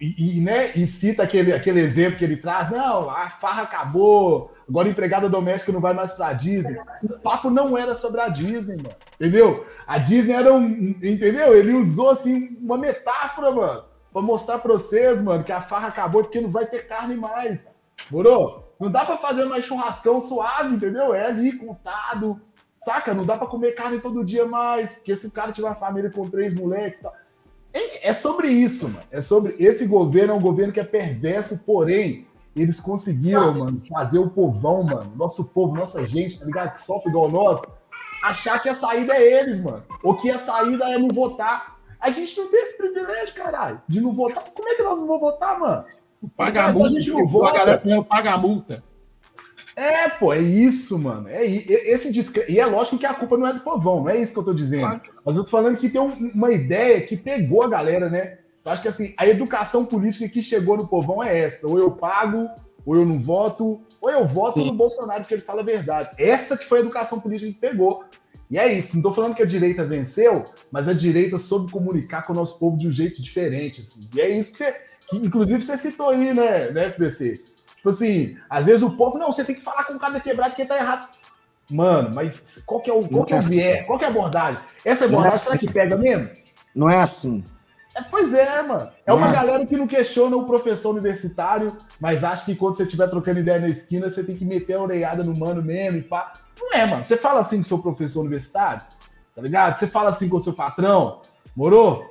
[0.01, 4.53] e, e, né, e cita aquele, aquele exemplo que ele traz, não, a farra acabou,
[4.69, 6.77] agora empregada doméstica não vai mais para a Disney.
[7.03, 8.95] O papo não era sobre a Disney, mano.
[9.21, 9.67] Entendeu?
[9.87, 10.65] A Disney era um.
[10.67, 11.55] Entendeu?
[11.57, 16.23] Ele usou assim uma metáfora, mano, para mostrar para vocês, mano, que a farra acabou
[16.23, 17.69] porque não vai ter carne mais.
[18.11, 18.64] Morou?
[18.79, 21.15] Não dá para fazer mais churrascão suave, entendeu?
[21.15, 22.41] É ali contado.
[22.79, 23.15] Saca?
[23.15, 26.11] Não dá para comer carne todo dia mais, porque se o cara tiver uma família
[26.11, 27.15] com três moleques e tal.
[27.73, 29.05] É, é sobre isso, mano.
[29.11, 29.57] É sobre.
[29.59, 34.85] Esse governo é um governo que é perverso, porém, eles conseguiram, mano, fazer o povão,
[34.85, 36.73] mano, nosso povo, nossa gente, tá ligado?
[36.75, 37.61] Que sofre igual nós,
[38.23, 39.83] achar que a saída é eles, mano.
[40.03, 41.79] Ou que a saída é não votar.
[42.01, 44.45] A gente não tem esse privilégio, caralho, de não votar.
[44.53, 45.85] Como é que nós não vamos votar, mano?
[46.37, 46.87] Paga a multa.
[46.87, 47.51] A gente não vota.
[47.51, 48.83] A galera paga a multa.
[49.77, 51.29] É, pô, é isso, mano.
[51.29, 52.13] É esse.
[52.49, 54.45] E é lógico que a culpa não é do povão, não é isso que eu
[54.45, 54.83] tô dizendo.
[54.83, 55.01] Claro.
[55.25, 58.39] Mas eu tô falando que tem um, uma ideia que pegou a galera, né?
[58.65, 61.67] Eu acho que assim, a educação política que chegou no povão é essa.
[61.67, 62.49] Ou eu pago,
[62.87, 64.67] ou eu não voto, ou eu voto Sim.
[64.67, 66.11] no Bolsonaro porque ele fala a verdade.
[66.19, 68.05] Essa que foi a educação política que pegou.
[68.51, 68.95] E é isso.
[68.95, 72.59] Não tô falando que a direita venceu, mas a direita soube comunicar com o nosso
[72.59, 73.81] povo de um jeito diferente.
[73.81, 74.09] Assim.
[74.15, 74.77] E é isso que você.
[75.09, 77.43] Que, inclusive, você citou aí, né, né, FBC?
[77.77, 80.55] Tipo assim, às vezes o povo, não, você tem que falar com o cara quebrado
[80.55, 81.09] que tá errado.
[81.71, 83.77] Mano, mas qual que é o, qual que é o é viés?
[83.77, 83.87] Assim.
[83.87, 84.61] Qual que é a abordagem?
[84.85, 85.67] Essa abordagem, é será assim.
[85.67, 86.31] que pega mesmo?
[86.75, 87.45] Não é assim.
[87.95, 88.91] É, pois é, mano.
[89.07, 93.09] É uma galera que não questiona o professor universitário, mas acha que quando você estiver
[93.09, 96.41] trocando ideia na esquina, você tem que meter a orelhada no mano mesmo e pá.
[96.61, 97.03] Não é, mano.
[97.03, 98.83] Você fala assim com o seu professor universitário,
[99.35, 99.77] tá ligado?
[99.77, 101.23] Você fala assim com o seu patrão,
[101.55, 102.11] morou?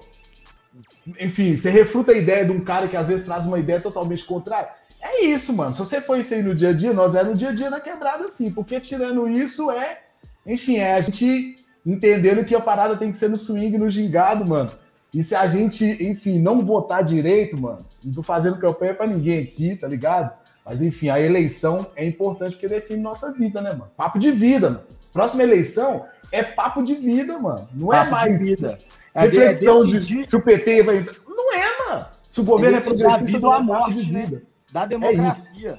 [1.20, 4.24] Enfim, você refuta a ideia de um cara que às vezes traz uma ideia totalmente
[4.26, 4.70] contrária.
[5.02, 5.74] É isso, mano.
[5.74, 7.70] Se você for isso aí no dia a dia, nós é no dia a dia
[7.70, 8.50] na quebrada, sim.
[8.50, 10.00] Porque tirando isso é,
[10.46, 14.46] enfim, é a gente entendendo que a parada tem que ser no swing, no gingado,
[14.46, 14.72] mano.
[15.14, 19.44] E se a gente, enfim, não votar direito, mano, não tô fazendo campanha para ninguém
[19.44, 20.32] aqui, tá ligado?
[20.66, 23.92] Mas enfim, a eleição é importante porque define nossa vida, né, mano?
[23.98, 24.84] Papo de vida, mano.
[25.12, 27.68] Próxima eleição é papo de vida, mano.
[27.74, 28.80] Não é papo é mais vida.
[29.14, 31.06] É reflexão de, de se o PT vai.
[31.28, 32.06] Não é, mano.
[32.28, 34.22] Se o governo é, é progressista, do amor de né?
[34.22, 34.44] vida.
[34.72, 35.78] Da democracia.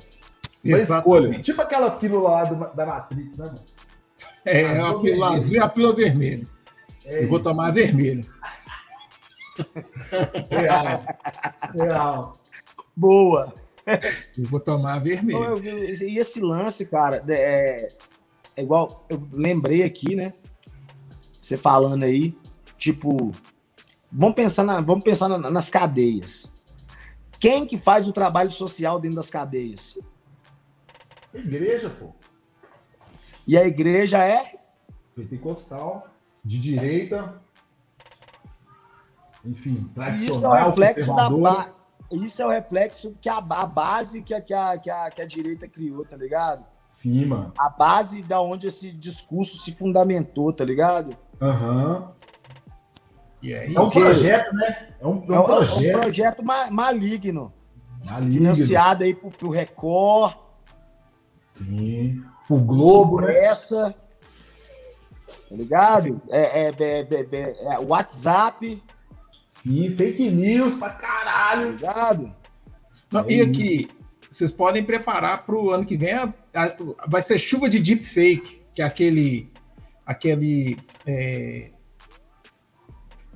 [0.65, 1.39] É Uma escolha.
[1.41, 3.61] Tipo aquela pílula lá do, da Matrix, né, mano?
[4.45, 6.47] É, a, a pílula azul e a pílula vermelha.
[7.05, 8.25] É Eu vou tomar a vermelha.
[10.51, 11.05] Real.
[11.75, 12.39] Real.
[12.97, 13.53] Boa.
[13.87, 15.39] Eu vou tomar a vermelha.
[16.03, 17.93] E esse lance, cara, é,
[18.57, 19.05] é igual.
[19.09, 20.33] Eu lembrei aqui, né?
[21.41, 22.35] Você falando aí,
[22.77, 23.33] tipo,
[24.11, 26.53] vamos pensar, na, vamos pensar na, nas cadeias.
[27.39, 29.99] Quem que faz o trabalho social dentro das cadeias?
[31.35, 32.11] A igreja, pô.
[33.47, 34.55] E a igreja é?
[35.15, 36.09] Pentecostal,
[36.45, 37.41] de direita,
[39.45, 41.75] enfim, tradicional, isso é o reflexo da ba...
[42.13, 45.23] Isso é o reflexo que a, a base que a, que, a, que, a, que
[45.23, 46.65] a direita criou, tá ligado?
[46.87, 47.53] Sim, mano.
[47.59, 51.17] A base da onde esse discurso se fundamentou, tá ligado?
[51.41, 51.97] Aham.
[51.97, 52.14] Uhum.
[53.53, 54.89] É, é, um projeto, né?
[55.01, 55.85] É um, é um projeto.
[55.85, 57.53] É um projeto ma maligno.
[58.05, 58.55] Maligno.
[58.55, 60.37] Financiado aí pro, pro Record.
[61.47, 62.23] Sim.
[62.47, 63.37] Pro Globo, né?
[63.45, 63.95] Essa.
[65.49, 66.21] Tá ligado?
[66.31, 68.83] É, é, é, é, é WhatsApp.
[69.47, 71.71] Sim, fake news pra caralho.
[71.71, 72.35] Ligado?
[73.11, 73.89] Não, e aqui,
[74.29, 76.15] vocês podem preparar para o ano que vem.
[76.15, 76.75] A, a,
[77.07, 79.53] vai ser chuva de deepfake, que é aquele.
[80.05, 81.71] aquele é,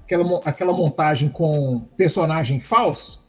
[0.09, 3.27] aquela, aquela montagem com personagem falso.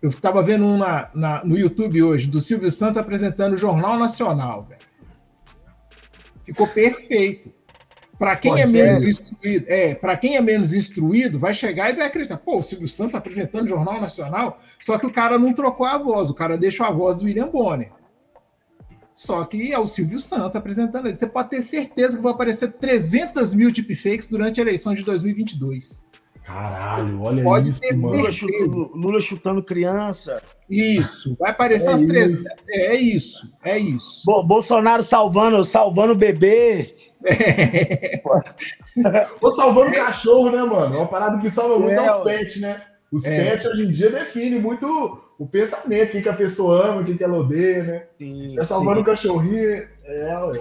[0.00, 3.98] Eu estava vendo um na, na, no YouTube hoje, do Silvio Santos apresentando o Jornal
[3.98, 4.80] Nacional, velho.
[6.44, 7.52] Ficou perfeito.
[8.18, 11.96] Para quem Pô, é menos instruído, é, para quem é menos instruído, vai chegar e
[11.96, 12.36] vai acreditar.
[12.36, 15.98] Pô, o Silvio Santos apresentando o Jornal Nacional, só que o cara não trocou a
[15.98, 17.90] voz, o cara deixou a voz do William Bonner.
[19.16, 21.16] Só que é o Silvio Santos apresentando ele.
[21.16, 26.03] Você pode ter certeza que vai aparecer 300 mil deepfakes durante a eleição de 2022.
[26.44, 30.42] Caralho, olha Pode isso, ter Lula chutando, Lula chutando criança.
[30.68, 32.44] Isso, vai aparecer é as 300.
[32.68, 34.22] É, é isso, é isso.
[34.26, 36.94] Bo Bolsonaro salvando, salvando o bebê.
[37.24, 38.20] É.
[39.40, 39.96] Tô salvando é.
[39.96, 40.94] cachorro, né, mano?
[40.94, 42.82] É uma parada que salva muito é, os pets, né?
[43.10, 43.50] Os é.
[43.50, 47.24] pets hoje em dia definem muito o pensamento, o que, a pessoa ama, o que,
[47.24, 48.02] ela odeia, né?
[48.18, 49.88] Sim, é salvando o cachorrinho.
[50.04, 50.60] É, ué.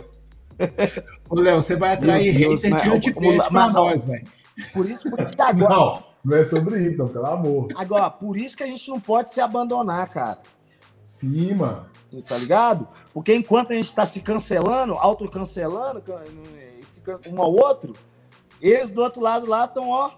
[1.29, 4.23] Ô, Léo, você vai atrair hater de anti-pet pra nós, velho.
[4.73, 5.73] Por isso, por isso que agora.
[5.73, 7.67] Não, não é sobre isso, pelo amor.
[7.75, 10.41] Agora, por isso que a gente não pode se abandonar, cara.
[11.03, 11.85] Sim, mano.
[12.27, 12.88] Tá ligado?
[13.11, 16.03] Porque enquanto a gente está se cancelando, autocancelando,
[17.32, 17.93] um ao outro,
[18.61, 20.11] eles do outro lado lá estão, ó,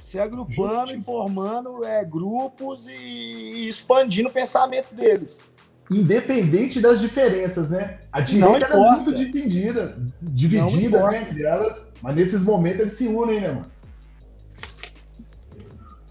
[0.00, 5.53] se agrupando e formando é, grupos e expandindo o pensamento deles.
[5.94, 7.98] Independente das diferenças, né?
[8.10, 13.40] A direita era muito dividida, dividida né, entre elas, mas nesses momentos eles se unem,
[13.40, 13.74] né, mano?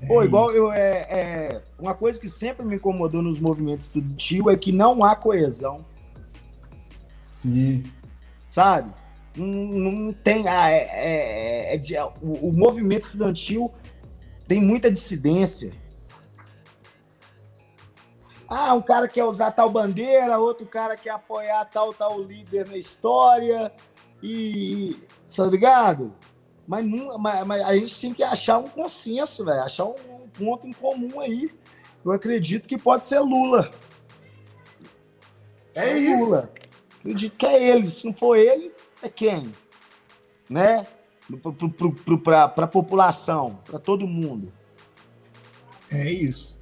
[0.07, 0.71] Pô, é igual eu.
[0.71, 5.15] É, é, uma coisa que sempre me incomodou nos movimentos estudantil é que não há
[5.15, 5.85] coesão.
[7.31, 7.83] Sim.
[8.49, 8.91] Sabe?
[9.35, 10.47] Não, não tem.
[10.47, 13.71] Ah, é, é, é o, o, movimento estudantil
[14.47, 15.71] tem muita dissidência.
[18.56, 22.77] Ah, um cara quer usar tal bandeira, outro cara quer apoiar tal, tal líder na
[22.77, 23.73] história.
[24.22, 24.95] E.
[25.35, 26.14] Tá ligado?
[26.67, 26.85] Mas,
[27.19, 29.64] mas, mas, a gente tem que achar um consenso, velho.
[29.64, 31.49] Achar um, um, ponto em comum aí.
[32.06, 33.72] Eu acredito que pode ser Lula.
[35.73, 36.23] É, é isso.
[36.23, 36.53] Lula.
[36.99, 37.90] Acredito que é ele.
[37.90, 39.51] Se não for ele, é quem?
[40.48, 40.85] Né?
[42.23, 44.53] Para a população, para todo mundo.
[45.90, 46.52] É isso.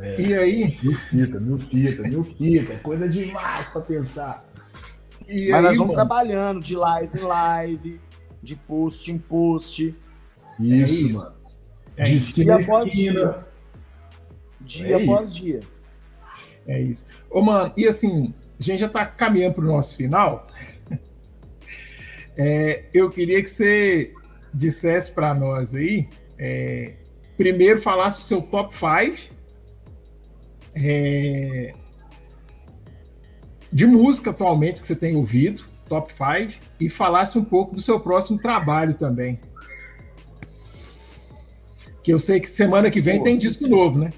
[0.00, 0.20] É.
[0.20, 0.78] E aí?
[0.82, 2.72] Mil fita, mil fita, mil fita.
[2.72, 4.50] É coisa demais para pensar.
[5.28, 6.08] E Mas aí, nós vamos mano?
[6.08, 8.00] trabalhando de live em live,
[8.42, 9.94] de post em post.
[10.58, 11.14] Isso, é isso.
[11.14, 11.40] mano.
[11.96, 12.34] É de isso.
[12.34, 13.46] dia após dia.
[14.62, 15.42] Dia é após isso.
[15.42, 15.60] dia.
[16.66, 17.06] É isso.
[17.30, 20.46] Ô, mano, e assim, a gente já está caminhando para o nosso final.
[22.42, 24.14] É, eu queria que você
[24.54, 26.94] dissesse para nós aí, é,
[27.36, 29.34] primeiro falasse o seu top 5
[30.74, 31.72] é,
[33.72, 38.00] de música atualmente que você tem ouvido, top 5, e falasse um pouco do seu
[38.00, 39.40] próximo trabalho também.
[42.02, 44.10] Que eu sei que semana que vem Pô, tem disco novo, né?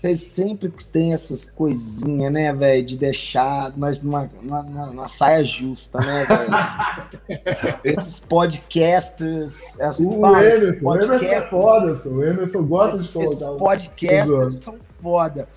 [0.00, 5.98] Vocês sempre tem essas coisinhas, né, velho, de deixar nós numa, numa, numa, saia justa,
[6.00, 7.78] né, velho?
[7.84, 9.78] Esses podcasters.
[9.78, 13.34] Essas, o fala, Emerson, o Emerson é foda, o Emerson gosta esses, de colocar.
[13.34, 15.48] Esses podcasters são foda.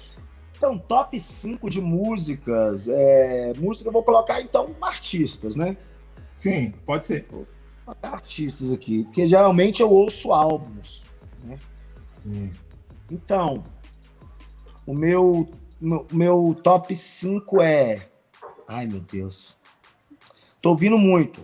[0.57, 2.89] Então, top 5 de músicas.
[2.89, 5.77] É, música, eu vou colocar então artistas, né?
[6.33, 7.25] Sim, pode ser.
[8.01, 11.05] Artistas aqui, porque geralmente eu ouço álbuns,
[11.45, 11.57] né?
[12.07, 12.51] Sim.
[13.09, 13.63] Então,
[14.85, 18.09] o meu, meu, meu top 5 é.
[18.67, 19.57] Ai, meu Deus.
[20.61, 21.41] Tô ouvindo muito.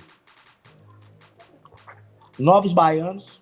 [2.38, 3.42] Novos Baianos.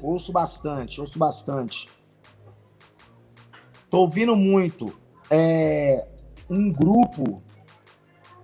[0.00, 1.88] Ouço bastante, ouço bastante.
[3.88, 4.94] Tô ouvindo muito
[5.30, 6.06] é,
[6.48, 7.42] um grupo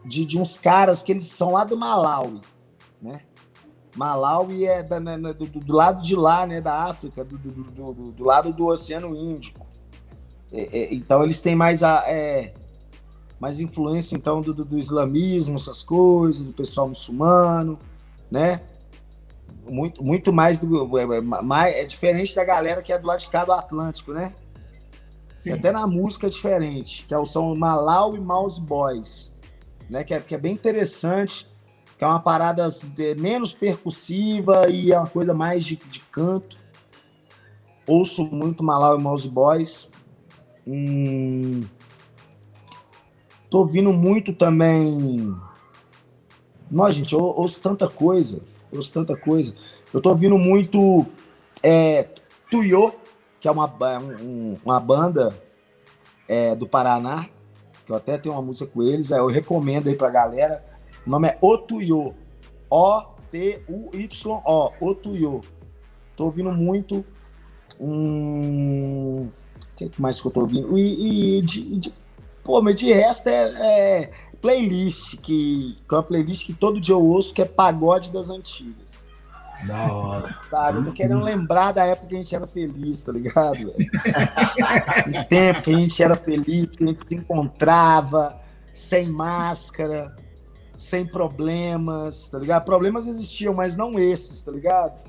[0.04, 2.40] de, de uns caras que eles são lá do Malawi,
[3.00, 3.20] né?
[3.96, 7.92] Malawi é da, né, né, do, do, lado de lá, né, da África, do, do,
[8.12, 9.66] do lado do Oceano Índico.
[10.50, 12.54] É, é, então eles têm mais a é,
[13.38, 17.78] mais influência então do, do, islamismo, essas coisas, do pessoal muçulmano,
[18.30, 18.62] né?
[19.68, 23.20] Muito, muito mais do é, é, mais, é diferente da galera que é do lado
[23.20, 24.32] de cá do Atlântico, né?
[25.34, 25.52] Sim.
[25.52, 29.36] Até na música é diferente, que são Malau e Mouse Boys,
[29.90, 30.04] né?
[30.04, 31.51] Que é, que é bem interessante
[32.02, 36.58] que é uma parada é, menos percussiva e é uma coisa mais de, de canto.
[37.86, 39.88] Ouço muito Malau e Mouse Boys.
[40.66, 41.62] Hum...
[43.48, 45.32] Tô ouvindo muito também.
[46.68, 48.42] Nossa, gente, eu ouço tanta coisa.
[48.72, 49.54] Ouço tanta coisa.
[49.94, 51.06] Eu tô ouvindo muito
[51.62, 52.08] é,
[52.50, 52.94] Tuyo,
[53.38, 53.72] que é uma,
[54.20, 55.40] um, uma banda
[56.26, 57.28] é, do Paraná,
[57.86, 60.71] que eu até tenho uma música com eles, eu recomendo aí pra galera.
[61.06, 62.14] O nome é Otuyo.
[62.70, 64.42] O-T-U-Y-O.
[64.80, 65.40] Otuyo.
[66.16, 67.04] Tô ouvindo muito.
[67.80, 69.28] Hum...
[69.72, 70.76] O que mais que eu tô ouvindo?
[70.78, 71.94] E, e de, de,
[72.44, 76.94] pô, mas de resto é, é playlist, que, que é uma playlist que todo dia
[76.94, 79.08] eu ouço, que é pagode das antigas.
[79.66, 80.36] Da hora.
[80.50, 80.78] Sabe?
[80.78, 83.70] Eu tô querendo lembrar da época que a gente era feliz, tá ligado?
[83.72, 88.40] o tempo que a gente era feliz, que a gente se encontrava
[88.74, 90.14] sem máscara,
[90.82, 92.64] sem problemas, tá ligado?
[92.64, 95.08] Problemas existiam, mas não esses, tá ligado?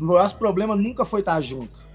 [0.00, 1.86] O nosso problema nunca foi estar junto.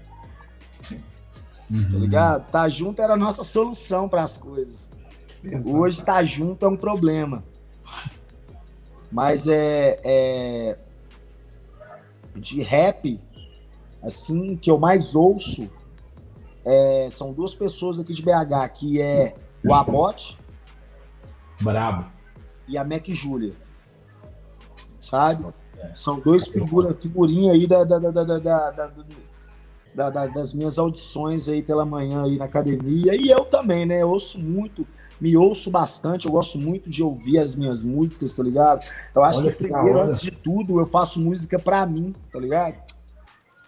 [1.70, 1.90] Uhum.
[1.90, 2.46] Tá ligado?
[2.46, 4.90] Estar junto era a nossa solução para as coisas.
[5.42, 5.76] Exato.
[5.76, 7.42] Hoje estar junto é um problema.
[9.10, 10.78] Mas é, é,
[12.36, 13.18] de rap,
[14.02, 15.70] assim, que eu mais ouço
[16.64, 20.38] é, são duas pessoas aqui de BH, que é o Abote.
[21.60, 22.19] Brabo
[22.70, 23.54] e a Mac Júlia.
[25.00, 25.46] Sabe?
[25.94, 32.24] São dois figura, figurinhas aí da, da, da, da, das minhas audições aí pela manhã
[32.24, 33.14] aí na academia.
[33.14, 34.02] E eu também, né?
[34.02, 34.86] Eu ouço muito,
[35.20, 38.86] me ouço bastante, eu gosto muito de ouvir as minhas músicas, tá ligado?
[39.14, 42.38] Eu acho Olha que, que primeiro, antes de tudo, eu faço música pra mim, tá
[42.38, 42.82] ligado?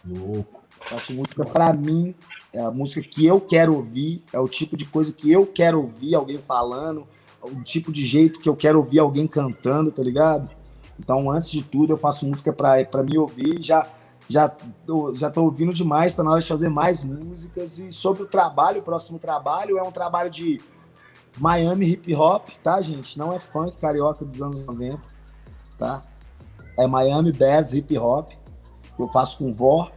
[0.06, 0.62] Louco.
[0.80, 2.14] Faço música pra mim,
[2.52, 5.80] é a música que eu quero ouvir, é o tipo de coisa que eu quero
[5.80, 7.06] ouvir alguém falando,
[7.42, 10.50] o tipo de jeito que eu quero ouvir alguém cantando, tá ligado?
[10.98, 13.62] Então, antes de tudo, eu faço música para me ouvir.
[13.62, 13.86] Já
[14.28, 17.78] já tô, já tô ouvindo demais, tá na hora de fazer mais músicas.
[17.78, 20.60] E sobre o trabalho, o próximo trabalho é um trabalho de
[21.38, 23.18] Miami hip hop, tá, gente?
[23.18, 25.00] Não é funk carioca dos anos 90,
[25.78, 26.02] tá?
[26.78, 28.30] É Miami Bass hip hop,
[28.96, 29.90] que eu faço com vó.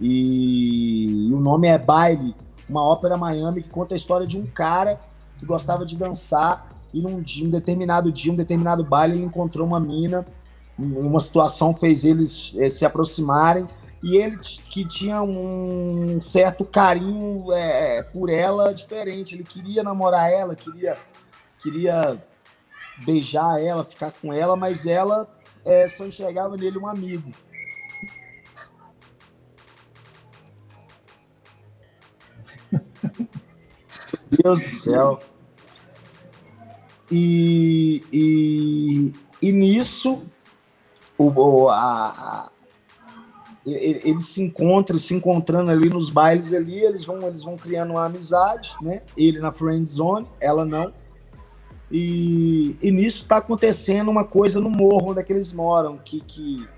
[0.00, 2.34] E, e o nome é Baile,
[2.68, 5.00] uma ópera Miami que conta a história de um cara
[5.38, 9.66] que gostava de dançar e num dia, um determinado dia, um determinado baile, ele encontrou
[9.66, 10.26] uma mina,
[10.78, 13.66] uma situação fez eles eh, se aproximarem
[14.02, 20.54] e ele que tinha um certo carinho é, por ela diferente, ele queria namorar ela,
[20.54, 20.96] queria
[21.62, 22.22] queria
[23.04, 25.28] beijar ela, ficar com ela, mas ela
[25.64, 27.30] é, só enxergava nele um amigo.
[34.30, 35.20] Deus do céu.
[37.10, 40.22] E, e, e nisso,
[41.16, 42.50] o, a,
[43.64, 48.04] eles se encontram, se encontrando ali nos bailes ali, eles vão, eles vão criando uma
[48.04, 49.02] amizade, né?
[49.16, 50.92] Ele na friend zone, ela não.
[51.90, 56.68] E, e nisso está acontecendo uma coisa no morro onde é eles moram, que, que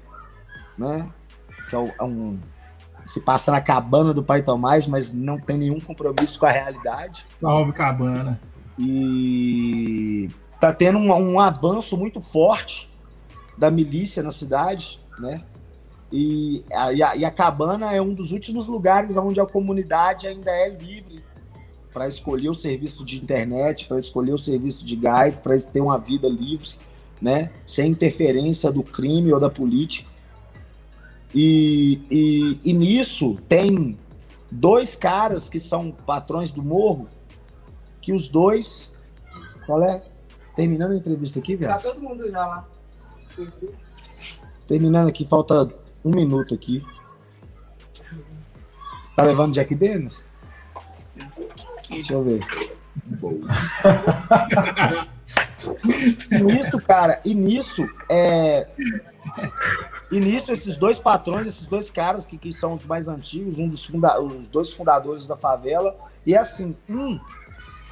[0.76, 1.10] né?
[1.68, 2.38] Que é, é um,
[3.08, 7.24] se passa na cabana do Pai Tomás, mas não tem nenhum compromisso com a realidade.
[7.24, 8.38] Salve cabana.
[8.78, 10.28] E
[10.60, 12.90] tá tendo um, um avanço muito forte
[13.56, 15.42] da milícia na cidade, né?
[16.12, 20.26] E a, e a, e a cabana é um dos últimos lugares onde a comunidade
[20.26, 21.24] ainda é livre
[21.90, 25.96] para escolher o serviço de internet, para escolher o serviço de gás, para ter uma
[25.96, 26.72] vida livre,
[27.22, 27.50] né?
[27.64, 30.10] Sem interferência do crime ou da política.
[31.34, 33.98] E, e, e nisso tem
[34.50, 37.08] dois caras que são patrões do morro,
[38.00, 38.92] que os dois.
[39.66, 40.02] Qual é?
[40.56, 41.72] Terminando a entrevista aqui, velho?
[41.72, 42.68] Tá todo mundo já lá.
[44.66, 45.72] Terminando aqui, falta
[46.04, 46.84] um minuto aqui.
[49.14, 50.26] Tá levando Jack Dennis?
[51.88, 52.40] Deixa eu ver.
[56.30, 58.68] e nisso, cara, e nisso, é...
[60.10, 63.68] E nisso, esses dois patrões, esses dois caras que, que são os mais antigos, um
[63.68, 64.20] dos funda...
[64.20, 67.20] os dois fundadores da favela, e assim, um,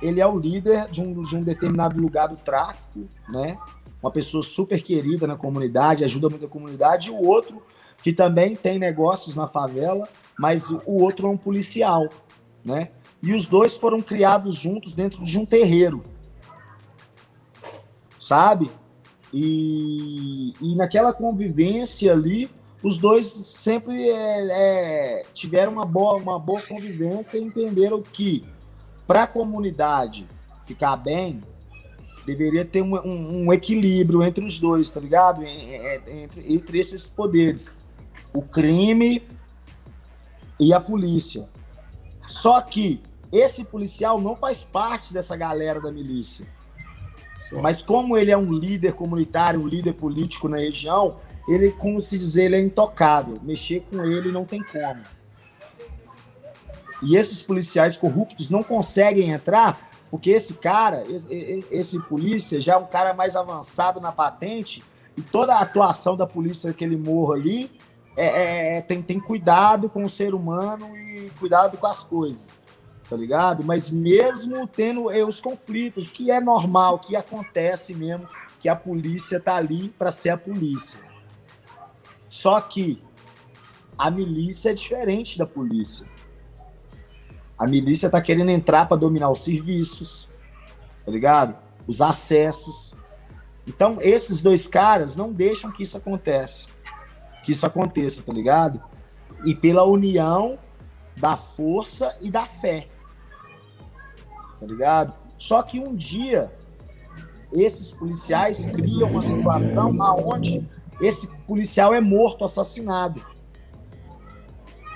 [0.00, 3.58] ele é o líder de um, de um determinado lugar do tráfico, né?
[4.02, 7.62] Uma pessoa super querida na comunidade, ajuda muito a comunidade, e o outro,
[8.02, 12.08] que também tem negócios na favela, mas o outro é um policial,
[12.64, 12.90] né?
[13.22, 16.02] E os dois foram criados juntos dentro de um terreiro.
[18.18, 18.70] Sabe?
[19.38, 22.48] E, e naquela convivência ali,
[22.82, 28.46] os dois sempre é, é, tiveram uma boa, uma boa convivência e entenderam que
[29.06, 30.26] para a comunidade
[30.64, 31.42] ficar bem,
[32.24, 35.44] deveria ter um, um, um, equilíbrio entre os dois, tá ligado?
[35.44, 37.74] Entre, entre esses poderes.
[38.32, 39.22] O crime
[40.58, 41.46] e a polícia.
[42.22, 46.55] Só que esse policial não faz parte dessa galera da milícia.
[47.60, 51.16] Mas como ele é um líder comunitário, um líder político na região,
[51.48, 53.38] ele, como se dizer, ele é intocável.
[53.42, 55.02] Mexer com ele não tem como.
[57.02, 62.76] E esses policiais corruptos não conseguem entrar porque esse cara, esse, esse polícia, já é
[62.76, 64.82] um cara mais avançado na patente
[65.16, 67.70] e toda a atuação da polícia aquele morro ali
[68.16, 72.62] é, é, é, tem, tem cuidado com o ser humano e cuidado com as coisas,
[73.08, 73.64] tá ligado?
[73.64, 78.28] Mas mesmo tendo é, os conflitos, que é normal, que acontece mesmo,
[78.60, 81.00] que a polícia tá ali para ser a polícia.
[82.28, 83.02] Só que
[83.96, 86.06] a milícia é diferente da polícia.
[87.58, 90.28] A milícia tá querendo entrar para dominar os serviços,
[91.04, 91.56] tá ligado?
[91.86, 92.94] Os acessos.
[93.66, 96.76] Então, esses dois caras não deixam que isso aconteça
[97.46, 98.82] que isso aconteça, tá ligado?
[99.44, 100.58] E pela união
[101.16, 102.88] da força e da fé.
[104.58, 105.14] Tá ligado?
[105.38, 106.52] Só que um dia
[107.52, 110.68] esses policiais criam uma situação aonde
[111.00, 113.24] esse policial é morto, assassinado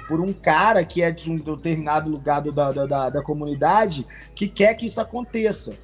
[0.08, 4.74] por um cara que é de um determinado lugar da, da, da comunidade que quer
[4.74, 5.74] que isso aconteça,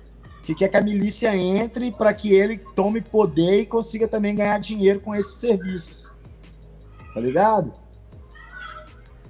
[0.42, 4.58] que quer que a milícia entre para que ele tome poder e consiga também ganhar
[4.58, 6.16] dinheiro com esses serviços
[7.16, 7.72] tá ligado?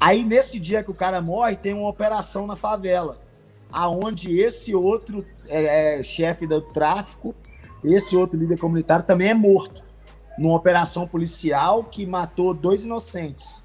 [0.00, 3.20] Aí nesse dia que o cara morre, tem uma operação na favela,
[3.70, 7.34] aonde esse outro é, é, chefe do tráfico,
[7.84, 9.84] esse outro líder comunitário também é morto
[10.38, 13.64] numa operação policial que matou dois inocentes,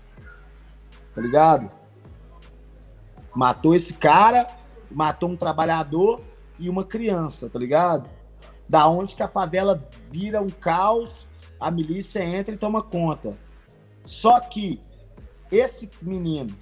[1.14, 1.70] tá ligado?
[3.36, 4.48] Matou esse cara,
[4.90, 6.22] matou um trabalhador
[6.60, 8.10] e uma criança, tá ligado?
[8.68, 11.28] Da onde que a favela vira um caos,
[11.60, 13.38] a milícia entra e toma conta.
[14.06, 14.82] Só que
[15.52, 16.56] esse menino,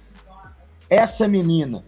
[0.88, 1.84] essa menina,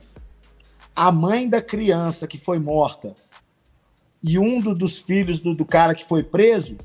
[0.95, 3.15] a mãe da criança que foi morta
[4.23, 6.77] e um do, dos filhos do, do cara que foi preso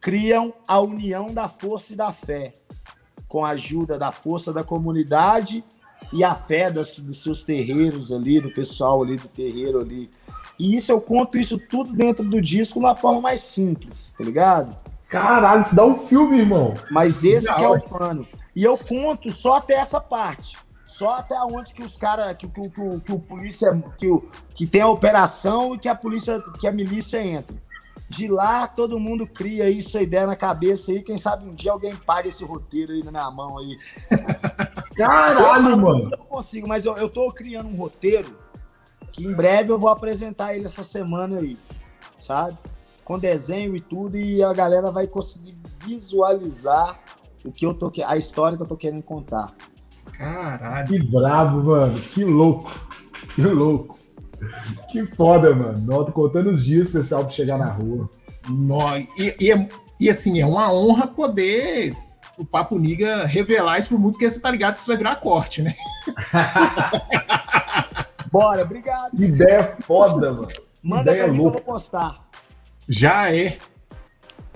[0.00, 2.52] criam a união da força e da fé,
[3.28, 5.62] com a ajuda da força da comunidade
[6.12, 10.08] e a fé das, dos seus terreiros ali, do pessoal ali do terreiro ali.
[10.58, 14.74] E isso eu conto isso tudo dentro do disco na forma mais simples, tá ligado?
[15.08, 16.74] Caralho, isso dá um filme, irmão.
[16.90, 18.26] Mas esse é o plano.
[18.54, 20.56] E eu conto só até essa parte.
[20.98, 24.08] Só até onde que os caras, que, que, que, que, o polícia, que,
[24.52, 27.56] que tem a operação e que a polícia, que a milícia entra.
[28.08, 31.00] De lá, todo mundo cria isso, a ideia na cabeça aí.
[31.00, 33.78] Quem sabe um dia alguém paga esse roteiro aí na minha mão aí.
[34.96, 36.02] Caralho, eu, mano.
[36.04, 38.36] Eu não consigo, mas eu, eu tô criando um roteiro
[39.12, 41.56] que em breve eu vou apresentar ele essa semana aí,
[42.20, 42.58] sabe?
[43.04, 47.00] com desenho e tudo, e a galera vai conseguir visualizar
[47.42, 49.54] o que eu tô a história que eu tô querendo contar.
[50.18, 50.88] Caralho.
[50.88, 51.98] Que bravo, mano.
[52.00, 52.70] Que louco.
[53.34, 53.98] Que louco.
[54.90, 55.78] Que foda, mano.
[55.78, 58.10] Noto contando os dias especial pra chegar na rua.
[58.48, 58.78] No,
[59.16, 59.68] e, e, é,
[60.00, 61.94] e, assim, é uma honra poder
[62.36, 65.16] o Papo Niga revelar isso pro mundo, porque você tá ligado que isso vai virar
[65.16, 65.74] corte, né?
[68.30, 69.20] Bora, obrigado.
[69.20, 70.48] Ideia foda, mano.
[70.82, 72.16] Manda Ideia pra mim que eu vou postar.
[72.88, 73.58] Já é.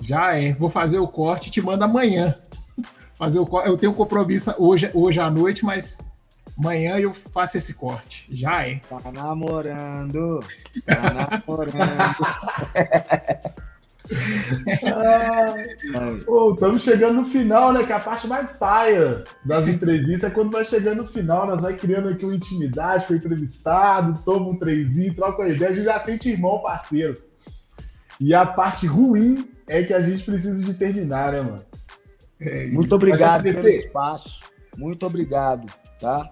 [0.01, 0.53] Já é.
[0.53, 2.35] Vou fazer o corte e te mando amanhã.
[3.23, 6.01] Fazer o Eu tenho compromisso hoje, hoje à noite, mas
[6.57, 8.27] amanhã eu faço esse corte.
[8.29, 8.81] Já é.
[8.89, 10.43] Tá namorando.
[10.85, 11.13] Tá
[11.47, 12.15] namorando.
[16.53, 17.85] estamos chegando no final, né?
[17.85, 21.47] Que a parte mais paia das entrevistas é quando vai chegando no final.
[21.47, 25.71] Nós vai criando aqui uma intimidade com o entrevistado, toma um trenzinho, troca uma ideia,
[25.71, 27.17] a gente já sente irmão, parceiro.
[28.19, 31.63] E a parte ruim é que a gente precisa de terminar, né, mano?
[32.45, 34.43] É muito obrigado pelo espaço.
[34.77, 36.27] Muito obrigado, tá?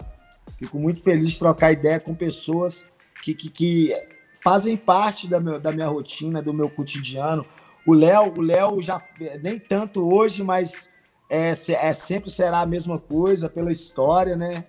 [0.58, 2.86] Fico muito feliz de trocar ideia com pessoas
[3.22, 3.94] que, que, que
[4.42, 7.46] fazem parte da, meu, da minha rotina, do meu cotidiano.
[7.86, 9.02] O Léo, o Léo já
[9.42, 10.90] nem tanto hoje, mas
[11.28, 14.64] é, é sempre será a mesma coisa pela história, né?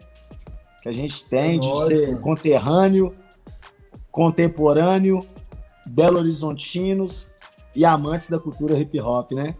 [0.81, 3.13] Que a gente tem é de ser conterrâneo,
[4.11, 5.25] contemporâneo,
[5.85, 7.29] Belo Horizontinos
[7.75, 9.55] e amantes da cultura hip hop, né?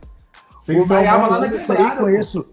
[0.64, 2.46] Você mano Emerson aí conheço.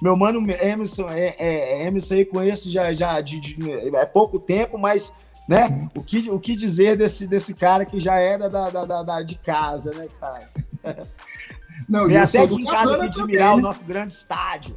[0.00, 4.78] Meu mano Emerson, é, é, Emerson aí conheço já, já de, de, é pouco tempo,
[4.78, 5.12] mas
[5.48, 5.88] né?
[5.94, 9.36] O que, o que dizer desse, desse cara que já era da, da, da de
[9.36, 10.48] casa, né, cara?
[11.88, 14.76] Não, Vem até de casa de admirar o nosso grande estádio.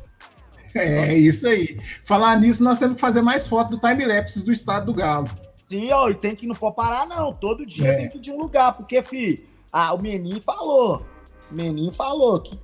[0.74, 1.78] É, isso aí.
[2.06, 5.30] Falar nisso, nós temos que fazer mais foto do time-lapse do estado do Galo.
[5.68, 7.34] Sim, ó, e tem que não pode parar, não.
[7.34, 7.98] Todo dia é.
[7.98, 11.06] tem que ir de um lugar, porque, fi, ah, o Menin falou.
[11.50, 12.58] O Menin falou que,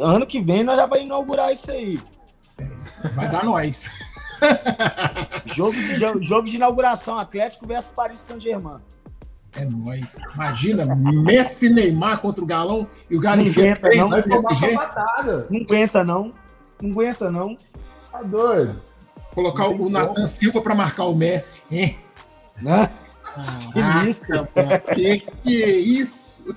[0.00, 2.00] ano que vem nós já vamos inaugurar isso aí.
[3.14, 3.88] Vai dar nós.
[5.54, 8.80] jogo, de, jogo de inauguração, Atlético versus Paris Saint-Germain.
[9.52, 10.16] É nóis.
[10.34, 14.08] Imagina, Messi Neymar contra o Galão e o Galo não aguenta, não.
[14.08, 14.74] Vai PSG.
[15.50, 16.32] Não aguenta, não.
[16.80, 17.58] Não aguenta, não.
[18.12, 18.80] Tá doido.
[19.34, 21.98] Colocar o Nathan Silva para marcar o Messi, hein?
[22.60, 22.90] Né?
[23.72, 24.26] que isso?
[24.94, 26.56] Que que é isso?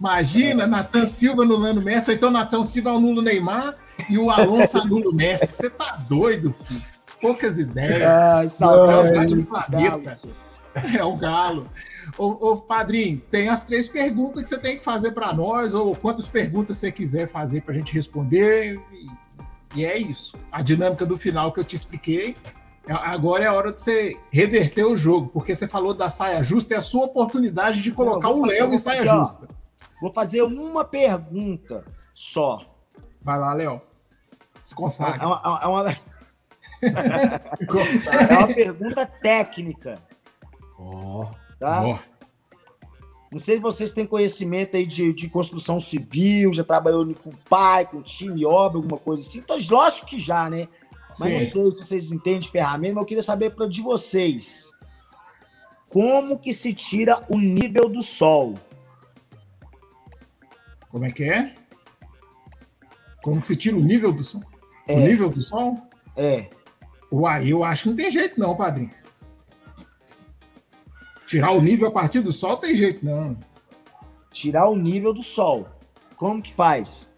[0.00, 3.74] Imagina, Natan Silva anulando Messi, ou então Natan Silva anula o Neymar
[4.08, 5.46] e o Alonso anula o Messi.
[5.46, 6.80] Você tá doido, filho?
[7.20, 8.02] Poucas ideias.
[8.02, 10.16] Ah, saudade do planeta.
[10.96, 11.68] É o galo.
[12.16, 15.96] Ô, ô, padrinho, tem as três perguntas que você tem que fazer para nós, ou
[15.96, 18.80] quantas perguntas você quiser fazer para a gente responder.
[18.92, 20.36] E, e é isso.
[20.52, 22.36] A dinâmica do final que eu te expliquei.
[22.86, 26.42] É, agora é a hora de você reverter o jogo, porque você falou da saia
[26.42, 29.48] justa, é a sua oportunidade de colocar o Léo em saia justa.
[30.00, 32.60] Vou fazer uma pergunta só.
[33.22, 33.80] Vai lá, Léo.
[34.62, 35.22] Se consagra.
[35.22, 35.98] É uma, é uma, é
[38.38, 40.02] uma pergunta técnica.
[40.78, 41.26] Oh,
[41.58, 41.84] tá?
[41.84, 41.98] Oh.
[43.30, 47.36] Não sei se vocês têm conhecimento aí de, de construção civil, já trabalhou com o
[47.48, 49.40] pai, com o time, obra, alguma coisa assim.
[49.40, 50.66] Então, lógico que já, né?
[51.10, 51.32] Mas Sim.
[51.32, 54.70] não sei se vocês entendem de ferramenta, mas eu queria saber pra, de vocês.
[55.90, 58.54] Como que se tira o nível do sol?
[60.90, 61.54] Como é que é?
[63.22, 64.42] Como que se tira o nível do sol?
[64.86, 64.94] É.
[64.94, 65.82] O nível do sol?
[66.16, 66.48] É.
[67.10, 68.90] Uai, eu acho que não tem jeito não, padrinho.
[71.26, 73.36] Tirar o nível a partir do sol tem jeito não.
[74.30, 75.68] Tirar o nível do sol.
[76.16, 77.08] Como que faz?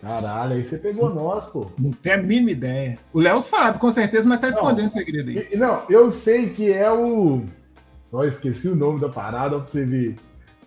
[0.00, 1.70] Caralho, aí você pegou nós, pô.
[1.78, 2.98] Não tem a mínima ideia.
[3.12, 5.56] O Léo sabe, com certeza, mas tá escondendo o segredo aí.
[5.56, 7.42] Não, eu sei que é o.
[8.12, 10.16] Ó, esqueci o nome da parada, pra você ver.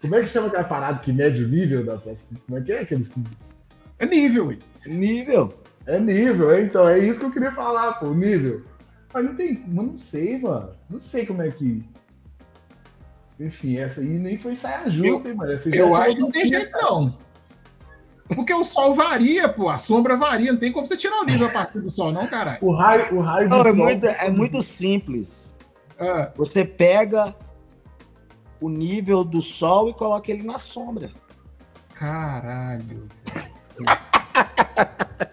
[0.02, 2.28] Como é que chama aquela parada que mede o nível da peça?
[2.46, 3.12] Como é que é aqueles.
[4.00, 4.58] É nível, ué.
[4.86, 5.54] Nível.
[5.88, 8.62] É nível, é, então, é isso que eu queria falar, pô, nível.
[9.14, 9.64] Mas não tem.
[9.66, 10.72] Mas não sei, mano.
[10.90, 11.84] Não sei como é que.
[13.40, 15.52] Enfim, essa aí nem foi saia justa, eu, hein, mano?
[15.54, 17.18] Essa eu acho que não tem jeito, não.
[18.28, 19.70] Porque o sol varia, pô.
[19.70, 20.52] A sombra varia.
[20.52, 22.58] Não tem como você tirar o nível a partir do sol, não, caralho.
[22.62, 23.86] O raio, o raio não, do é sol.
[23.86, 25.56] Muito, é muito simples.
[25.98, 26.32] Ah.
[26.36, 27.34] Você pega
[28.60, 31.12] o nível do sol e coloca ele na sombra.
[31.94, 33.08] Caralho.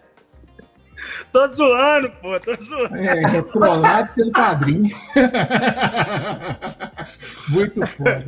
[1.33, 2.97] tô zoando, pô, tô zoando.
[2.97, 4.95] É, é trollado pelo padrinho.
[7.49, 8.25] Muito foda.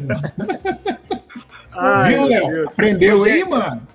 [1.72, 2.68] Ai, Viu, Léo?
[2.68, 3.86] Aprendeu aí, mano?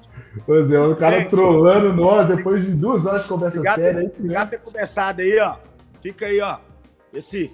[0.46, 4.00] Pois é, o cara trolando nós depois de duas horas de conversa obrigado séria.
[4.00, 5.58] É obrigado por ter começado aí, ó.
[6.02, 6.58] Fica aí, ó.
[7.14, 7.52] Esse.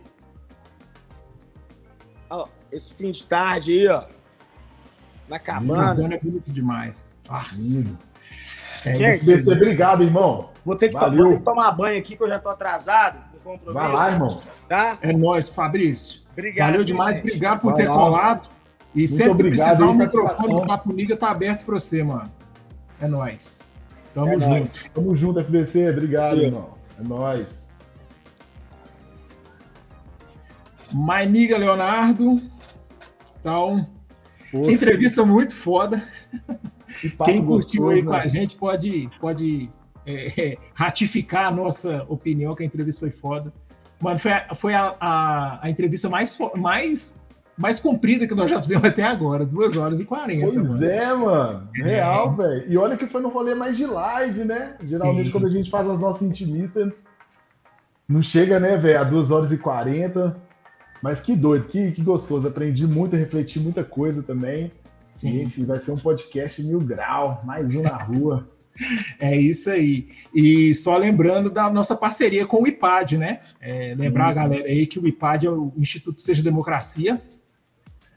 [2.30, 4.04] Ó, esse fim de tarde aí, ó.
[5.28, 6.16] Na cabana.
[6.16, 7.08] É bonito demais.
[7.28, 7.98] Nossa.
[8.86, 10.50] É, Gente, obrigado, irmão.
[10.64, 13.20] Vou ter, que, vou ter que tomar banho aqui, que eu já tô atrasado.
[13.66, 14.42] Vai lá, irmão.
[14.68, 14.98] Tá?
[15.02, 16.22] É nóis, Fabrício.
[16.32, 16.72] Obrigado.
[16.72, 17.96] Valeu demais, obrigado por Vai ter lá.
[17.96, 18.50] colado.
[18.94, 22.32] E Muito sempre obrigado, precisar, o microfone do Papo Niga tá aberto para você, mano.
[23.00, 23.62] É nóis.
[24.14, 24.50] Tamo é junto.
[24.50, 24.86] Nóis.
[24.94, 25.90] Tamo junto, FBC.
[25.90, 26.46] Obrigado, Isso.
[26.46, 26.78] irmão.
[27.00, 27.74] É nóis.
[30.92, 32.42] Mainiga Leonardo.
[33.48, 33.88] Então,
[34.51, 34.72] Poxa.
[34.74, 36.03] entrevista muito foda.
[37.24, 38.17] Quem curtiu gostoso, aí com né?
[38.17, 39.69] a gente pode, pode
[40.06, 43.53] é, ratificar a nossa opinião que a entrevista foi foda.
[44.01, 47.26] Mano, foi, a, foi a, a, a, entrevista mais, mais,
[47.58, 50.45] mais comprida que nós já fizemos até agora, 2 horas e 40.
[50.45, 50.85] Pois mano.
[50.85, 51.69] é, mano.
[51.74, 52.35] Real, é.
[52.35, 52.72] velho.
[52.74, 54.76] E olha que foi no rolê mais de live, né?
[54.84, 55.32] Geralmente, Sim.
[55.32, 56.92] quando a gente faz as nossas intimistas,
[58.09, 60.47] não chega, né, velho, a 2 horas e 40.
[61.01, 62.48] Mas que doido, que, que gostoso.
[62.48, 64.72] Aprendi muito, refleti muita coisa também.
[65.14, 65.51] Sim.
[65.58, 68.48] E vai ser um podcast mil grau, mais um na rua.
[69.19, 70.08] É isso aí.
[70.32, 73.40] E só lembrando da nossa parceria com o IPAD, né?
[73.59, 77.19] É, lembrar a galera aí que o IPAD é o Instituto Seja Democracia.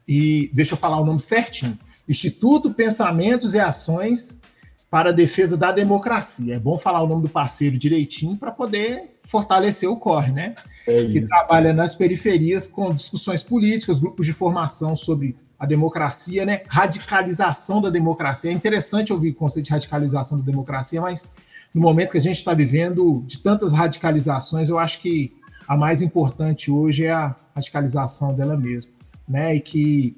[0.07, 4.42] E deixa eu falar o nome certinho: Instituto Pensamentos e Ações
[4.91, 6.57] para a Defesa da Democracia.
[6.57, 10.57] É bom falar o nome do parceiro direitinho para poder fortalecer o CORE, né?
[10.86, 16.62] É que trabalha nas periferias com discussões políticas, grupos de formação sobre a democracia, né?
[16.67, 18.50] Radicalização da democracia.
[18.50, 21.33] É interessante ouvir o conceito de radicalização da democracia, mas
[21.73, 25.33] no momento que a gente está vivendo de tantas radicalizações, eu acho que
[25.68, 28.91] a mais importante hoje é a radicalização dela mesma,
[29.28, 29.55] né?
[29.55, 30.17] E que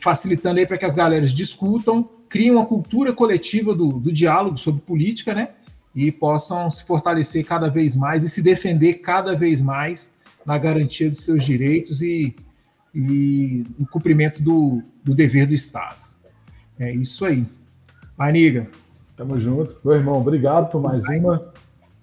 [0.00, 4.80] facilitando aí para que as galeras discutam, criem uma cultura coletiva do, do diálogo sobre
[4.80, 5.50] política, né?
[5.94, 11.08] E possam se fortalecer cada vez mais e se defender cada vez mais na garantia
[11.08, 12.34] dos seus direitos e
[12.94, 16.06] e o cumprimento do, do dever do Estado.
[16.78, 17.46] É isso aí.
[18.16, 18.66] Maniga.
[19.16, 19.78] Tamo junto.
[19.84, 21.52] Meu irmão, obrigado por mais uma.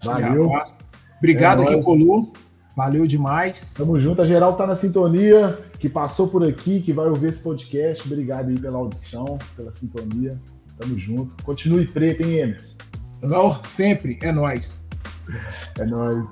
[0.03, 0.51] Valeu.
[1.18, 2.34] Obrigado, é Colu.
[2.76, 3.74] Valeu demais.
[3.74, 4.22] Tamo junto.
[4.22, 8.06] A geral tá na sintonia, que passou por aqui, que vai ouvir esse podcast.
[8.06, 10.40] Obrigado aí pela audição, pela sintonia.
[10.77, 11.43] Tamo junto.
[11.43, 12.77] Continue preto, hein, Emerson?
[13.22, 14.17] Não, sempre.
[14.22, 14.80] É nós.
[15.77, 16.30] É nós.